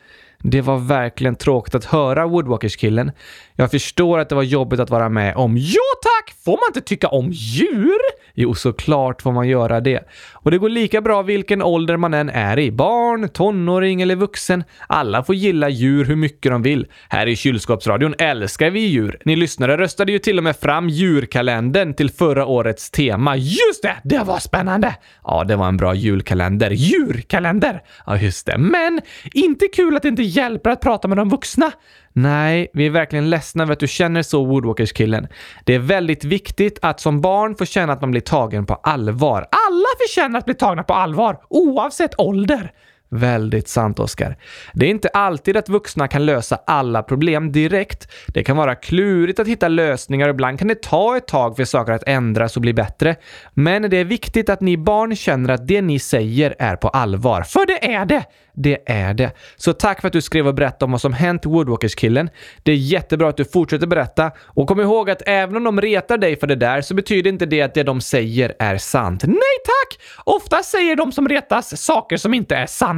Det 0.43 0.61
var 0.61 0.77
verkligen 0.77 1.37
tråkigt 1.37 1.75
att 1.75 1.85
höra 1.85 2.27
Woodwalkers-killen. 2.27 3.13
Jag 3.55 3.71
förstår 3.71 4.19
att 4.19 4.29
det 4.29 4.35
var 4.35 4.43
jobbigt 4.43 4.81
att 4.81 4.91
vara 4.91 5.09
med 5.09 5.37
om. 5.37 5.57
Ja 5.57 5.89
tack! 6.03 6.38
Får 6.49 6.57
man 6.57 6.69
inte 6.69 6.81
tycka 6.81 7.09
om 7.09 7.31
djur? 7.33 7.99
Jo, 8.35 8.55
såklart 8.55 9.23
får 9.23 9.33
man 9.33 9.49
göra 9.49 9.81
det. 9.81 10.09
Och 10.33 10.51
det 10.51 10.59
går 10.59 10.69
lika 10.69 11.01
bra 11.01 11.23
vilken 11.23 11.63
ålder 11.63 11.97
man 11.97 12.15
än 12.15 12.29
är 12.29 12.59
i. 12.59 12.71
Barn, 12.71 13.29
tonåring 13.29 14.03
eller 14.03 14.17
vuxen. 14.17 14.65
Alla 14.87 15.25
får 15.25 15.35
gilla 15.35 15.69
djur 15.69 16.05
hur 16.05 16.17
mycket 16.17 16.53
de 16.53 16.63
vill. 16.63 16.87
Här 17.09 17.27
i 17.27 17.37
Kylskåpsradion 17.37 18.15
älskar 18.19 18.71
vi 18.71 18.81
djur. 18.81 19.19
Ni 19.25 19.37
lyssnare 19.37 19.77
röstade 19.77 20.13
ju 20.13 20.19
till 20.19 20.39
och 20.39 20.45
med 20.45 20.57
fram 20.57 20.89
djurkalendern 20.89 21.95
till 21.95 22.11
förra 22.11 22.47
årets 22.47 22.91
tema. 22.91 23.37
Just 23.37 23.83
det! 23.83 23.97
Det 24.05 24.25
var 24.25 24.39
spännande! 24.39 24.95
Ja, 25.25 25.45
det 25.45 25.57
var 25.57 25.69
en 25.69 25.77
bra 25.77 25.95
julkalender. 25.95 26.71
Djurkalender! 26.71 27.83
Ja, 28.07 28.17
just 28.17 28.47
det. 28.47 28.59
Men 28.59 29.01
inte 29.33 29.67
kul 29.69 29.97
att 29.97 30.03
det 30.03 30.09
inte 30.09 30.23
hjälper 30.23 30.71
att 30.71 30.81
prata 30.81 31.09
med 31.09 31.19
de 31.19 31.29
vuxna. 31.29 31.73
Nej, 32.13 32.71
vi 32.73 32.87
är 32.87 32.91
verkligen 32.91 33.31
ledsna 33.31 33.63
över 33.63 33.73
att 33.73 33.81
du 33.81 33.89
känner 33.89 34.23
så, 34.23 34.45
Woodwalkers-killen. 34.45 35.29
Det 35.65 35.75
är 35.75 35.79
väldigt 35.79 36.25
viktigt 36.25 36.38
viktigt 36.39 36.79
att 36.83 37.01
som 37.01 37.21
barn 37.21 37.55
få 37.57 37.65
känna 37.65 37.93
att 37.93 38.01
man 38.01 38.11
blir 38.11 38.21
tagen 38.21 38.67
på 38.67 38.75
allvar. 38.75 39.39
Alla 39.69 39.89
förtjänar 40.01 40.39
att 40.39 40.45
bli 40.45 40.55
tagna 40.55 40.83
på 40.83 40.95
allvar, 40.95 41.41
oavsett 41.49 42.19
ålder. 42.19 42.73
Väldigt 43.11 43.69
sant, 43.69 43.99
Oskar. 43.99 44.37
Det 44.73 44.87
är 44.87 44.91
inte 44.91 45.09
alltid 45.09 45.57
att 45.57 45.69
vuxna 45.69 46.09
kan 46.09 46.27
lösa 46.27 46.59
alla 46.67 47.03
problem 47.03 47.53
direkt. 47.53 48.09
Det 48.27 48.45
kan 48.45 48.57
vara 48.57 48.75
klurigt 48.75 49.41
att 49.41 49.49
hitta 49.49 49.69
lösningar 49.69 50.29
och 50.29 50.35
ibland 50.35 50.59
kan 50.59 50.69
det 50.69 50.83
ta 50.83 51.17
ett 51.17 51.27
tag 51.27 51.57
för 51.57 51.65
saker 51.65 51.93
att 51.93 52.09
ändras 52.09 52.57
och 52.57 52.63
bli 52.63 52.75
bättre. 52.75 53.17
Men 53.55 53.91
det 53.91 53.97
är 53.97 54.05
viktigt 54.05 54.51
att 54.51 54.61
ni 54.61 54.77
barn 54.77 55.17
känner 55.17 55.55
att 55.55 55.67
det 55.67 55.83
ni 55.83 55.99
säger 55.99 56.55
är 56.59 56.77
på 56.77 56.89
allvar. 56.89 57.43
För 57.43 57.67
det 57.67 57.95
är 57.95 58.07
det! 58.07 58.25
Det 58.61 58.79
är 58.87 59.15
det. 59.15 59.31
Så 59.57 59.73
tack 59.73 60.01
för 60.01 60.07
att 60.07 60.13
du 60.13 60.23
skrev 60.23 60.49
och 60.49 60.55
berättade 60.55 60.85
om 60.85 60.93
vad 60.93 61.01
som 61.01 61.13
hänt 61.13 61.47
Woodwalkers-killen. 61.47 62.31
Det 62.63 62.73
är 62.73 62.77
jättebra 62.77 63.29
att 63.29 63.37
du 63.37 63.45
fortsätter 63.45 63.87
berätta. 63.87 64.31
Och 64.39 64.69
kom 64.69 64.81
ihåg 64.81 65.11
att 65.11 65.23
även 65.27 65.57
om 65.57 65.65
de 65.65 65.81
retar 65.81 66.19
dig 66.19 66.37
för 66.37 66.47
det 66.47 66.55
där 66.55 66.81
så 66.81 66.95
betyder 66.95 67.31
inte 67.31 67.47
det 67.47 67.63
att 67.63 67.75
det 67.75 67.83
de 67.83 68.01
säger 68.01 68.55
är 68.59 68.79
sant. 68.79 69.23
Nej 69.27 69.59
tack! 69.65 70.01
Ofta 70.25 70.63
säger 70.63 70.97
de 70.97 71.13
som 71.13 71.29
retas 71.29 71.83
saker 71.83 72.17
som 72.17 72.35
inte 72.35 72.57
är 72.57 72.67
sanna. 72.67 72.98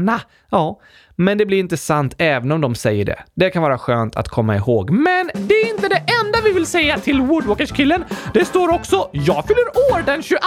Ja, 0.50 0.80
men 1.16 1.38
det 1.38 1.46
blir 1.46 1.58
inte 1.58 1.76
sant 1.76 2.14
även 2.18 2.52
om 2.52 2.60
de 2.60 2.74
säger 2.74 3.04
det. 3.04 3.18
Det 3.34 3.50
kan 3.50 3.62
vara 3.62 3.78
skönt 3.78 4.16
att 4.16 4.28
komma 4.28 4.56
ihåg. 4.56 4.90
Men 4.90 5.30
det 5.34 5.54
är 5.54 5.70
inte 5.70 5.88
det 5.88 6.02
enda 6.24 6.38
vi 6.44 6.52
vill 6.52 6.66
säga 6.66 6.98
till 6.98 7.20
Woodwalkers-killen. 7.20 8.04
Det 8.34 8.44
står 8.44 8.74
också 8.74 9.08
“Jag 9.12 9.44
fyller 9.46 9.68
år 9.68 10.02
den 10.06 10.22
22. 10.22 10.40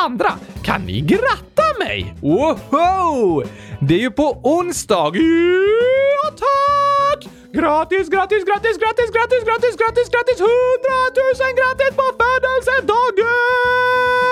Kan 0.63 0.81
ni 0.81 1.01
gratta 1.01 1.63
mig?” 1.79 2.15
Woho! 2.21 3.43
Det 3.81 3.95
är 3.95 3.99
ju 3.99 4.11
på 4.11 4.39
onsdag. 4.43 5.11
Ja, 5.15 6.29
tack! 6.29 7.27
Gratis, 7.53 8.09
gratis, 8.09 8.45
gratis, 8.45 8.77
gratis, 8.81 9.09
gratis, 9.15 9.43
gratis, 9.49 9.75
gratis, 9.81 10.09
gratis! 10.13 10.39
Hundratusen 10.39 11.51
grattis 11.59 11.93
på 11.99 12.05
födelsedagen! 12.19 14.22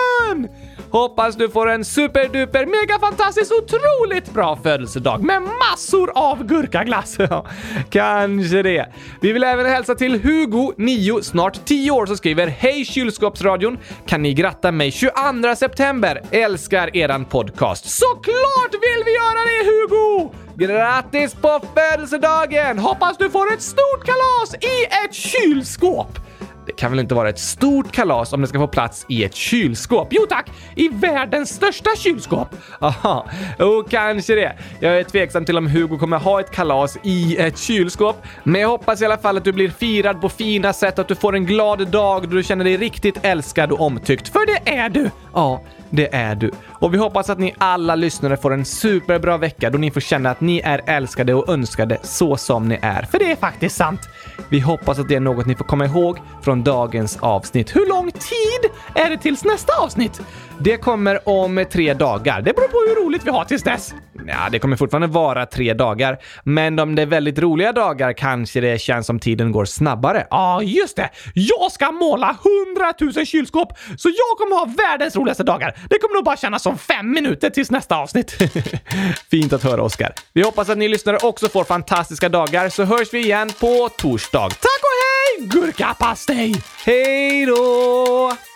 Hoppas 0.91 1.35
du 1.35 1.49
får 1.49 1.69
en 1.69 1.85
superduper 1.85 2.65
mega 2.65 2.99
fantastisk 2.99 3.51
otroligt 3.51 4.33
bra 4.33 4.59
födelsedag 4.63 5.23
med 5.23 5.41
massor 5.41 6.11
av 6.15 6.43
gurkaglass. 6.43 7.17
Ja, 7.29 7.45
Kanske 7.89 8.61
det. 8.61 8.93
Vi 9.21 9.31
vill 9.31 9.43
även 9.43 9.65
hälsa 9.65 9.95
till 9.95 10.21
Hugo, 10.21 10.73
9, 10.77 11.21
snart 11.21 11.65
10 11.65 11.91
år, 11.91 12.05
som 12.05 12.17
skriver 12.17 12.47
Hej 12.47 12.85
kylskåpsradion! 12.85 13.77
Kan 14.05 14.21
ni 14.21 14.33
gratta 14.33 14.71
mig 14.71 14.91
22 14.91 15.11
september? 15.57 16.21
Älskar 16.31 16.97
eran 16.97 17.25
podcast. 17.25 17.89
Såklart 17.89 18.73
vill 18.73 19.03
vi 19.05 19.11
göra 19.11 19.39
det 19.45 19.65
Hugo! 19.69 20.33
Grattis 20.55 21.33
på 21.33 21.61
födelsedagen! 21.75 22.79
Hoppas 22.79 23.17
du 23.17 23.29
får 23.29 23.53
ett 23.53 23.61
stort 23.61 24.05
kalas 24.05 24.55
i 24.55 24.85
ett 25.05 25.13
kylskåp! 25.13 26.19
Det 26.65 26.71
kan 26.71 26.91
väl 26.91 26.99
inte 26.99 27.15
vara 27.15 27.29
ett 27.29 27.39
stort 27.39 27.91
kalas 27.91 28.33
om 28.33 28.41
det 28.41 28.47
ska 28.47 28.59
få 28.59 28.67
plats 28.67 29.05
i 29.09 29.23
ett 29.23 29.35
kylskåp? 29.35 30.07
Jo 30.11 30.25
tack! 30.29 30.49
I 30.75 30.89
världens 30.89 31.49
största 31.49 31.89
kylskåp! 31.97 32.47
Aha, 32.79 33.25
och 33.59 33.89
kanske 33.89 34.35
det. 34.35 34.53
Jag 34.79 34.99
är 34.99 35.03
tveksam 35.03 35.45
till 35.45 35.57
om 35.57 35.67
Hugo 35.67 35.97
kommer 35.97 36.19
ha 36.19 36.39
ett 36.39 36.51
kalas 36.51 36.97
i 37.03 37.37
ett 37.37 37.57
kylskåp, 37.57 38.23
men 38.43 38.61
jag 38.61 38.69
hoppas 38.69 39.01
i 39.01 39.05
alla 39.05 39.17
fall 39.17 39.37
att 39.37 39.43
du 39.43 39.51
blir 39.51 39.69
firad 39.69 40.21
på 40.21 40.29
fina 40.29 40.73
sätt, 40.73 40.99
att 40.99 41.07
du 41.07 41.15
får 41.15 41.35
en 41.35 41.45
glad 41.45 41.87
dag 41.87 42.29
då 42.29 42.35
du 42.35 42.43
känner 42.43 42.63
dig 42.63 42.77
riktigt 42.77 43.17
älskad 43.21 43.71
och 43.71 43.81
omtyckt. 43.81 44.27
För 44.27 44.45
det 44.45 44.71
är 44.71 44.89
du! 44.89 45.09
Ja, 45.33 45.61
det 45.89 46.15
är 46.15 46.35
du. 46.35 46.51
Och 46.69 46.93
vi 46.93 46.97
hoppas 46.97 47.29
att 47.29 47.39
ni 47.39 47.55
alla 47.57 47.95
lyssnare 47.95 48.37
får 48.37 48.53
en 48.53 48.65
superbra 48.65 49.37
vecka 49.37 49.69
då 49.69 49.77
ni 49.77 49.91
får 49.91 50.01
känna 50.01 50.29
att 50.29 50.41
ni 50.41 50.59
är 50.59 50.81
älskade 50.85 51.33
och 51.33 51.49
önskade 51.49 51.97
så 52.03 52.37
som 52.37 52.67
ni 52.67 52.79
är. 52.81 53.03
För 53.03 53.19
det 53.19 53.31
är 53.31 53.35
faktiskt 53.35 53.75
sant. 53.75 54.01
Vi 54.49 54.59
hoppas 54.59 54.99
att 54.99 55.07
det 55.07 55.15
är 55.15 55.19
något 55.19 55.45
ni 55.45 55.55
får 55.55 55.65
komma 55.65 55.85
ihåg 55.85 56.17
från 56.41 56.50
från 56.51 56.63
dagens 56.63 57.17
avsnitt. 57.21 57.75
Hur 57.75 57.89
lång 57.89 58.11
tid 58.11 58.71
är 58.95 59.09
det 59.09 59.17
tills 59.17 59.43
nästa 59.43 59.73
avsnitt? 59.83 60.21
Det 60.63 60.77
kommer 60.77 61.29
om 61.29 61.65
tre 61.71 61.93
dagar. 61.93 62.41
Det 62.41 62.53
beror 62.53 62.67
på 62.67 62.77
hur 62.77 63.05
roligt 63.05 63.25
vi 63.25 63.29
har 63.29 63.45
tills 63.45 63.63
dess. 63.63 63.93
Ja, 64.27 64.49
det 64.51 64.59
kommer 64.59 64.77
fortfarande 64.77 65.07
vara 65.07 65.45
tre 65.45 65.73
dagar, 65.73 66.17
men 66.43 66.79
om 66.79 66.95
det 66.95 67.01
är 67.01 67.05
väldigt 67.05 67.39
roliga 67.39 67.71
dagar 67.71 68.13
kanske 68.13 68.61
det 68.61 68.81
känns 68.81 69.07
som 69.07 69.19
tiden 69.19 69.51
går 69.51 69.65
snabbare. 69.65 70.27
Ja, 70.29 70.61
just 70.61 70.95
det! 70.95 71.09
Jag 71.33 71.71
ska 71.71 71.91
måla 71.91 72.37
hundratusen 72.43 73.25
kylskåp, 73.25 73.73
så 73.97 74.09
jag 74.09 74.37
kommer 74.37 74.55
ha 74.55 74.65
världens 74.77 75.15
roligaste 75.15 75.43
dagar. 75.43 75.75
Det 75.89 75.99
kommer 75.99 76.15
nog 76.15 76.23
bara 76.23 76.37
kännas 76.37 76.63
som 76.63 76.77
fem 76.77 77.11
minuter 77.11 77.49
tills 77.49 77.71
nästa 77.71 77.97
avsnitt. 77.97 78.37
Fint 79.31 79.53
att 79.53 79.63
höra, 79.63 79.83
Oskar. 79.83 80.13
Vi 80.33 80.41
hoppas 80.41 80.69
att 80.69 80.77
ni 80.77 80.87
lyssnare 80.87 81.17
också 81.17 81.49
får 81.49 81.63
fantastiska 81.63 82.29
dagar, 82.29 82.69
så 82.69 82.83
hörs 82.83 83.13
vi 83.13 83.19
igen 83.19 83.49
på 83.59 83.89
torsdag. 83.97 84.49
Tack 84.49 84.81
och 84.81 84.97
hej, 85.01 85.47
gurkapastej! 85.47 86.55
Hej 86.85 87.45
då! 87.45 88.50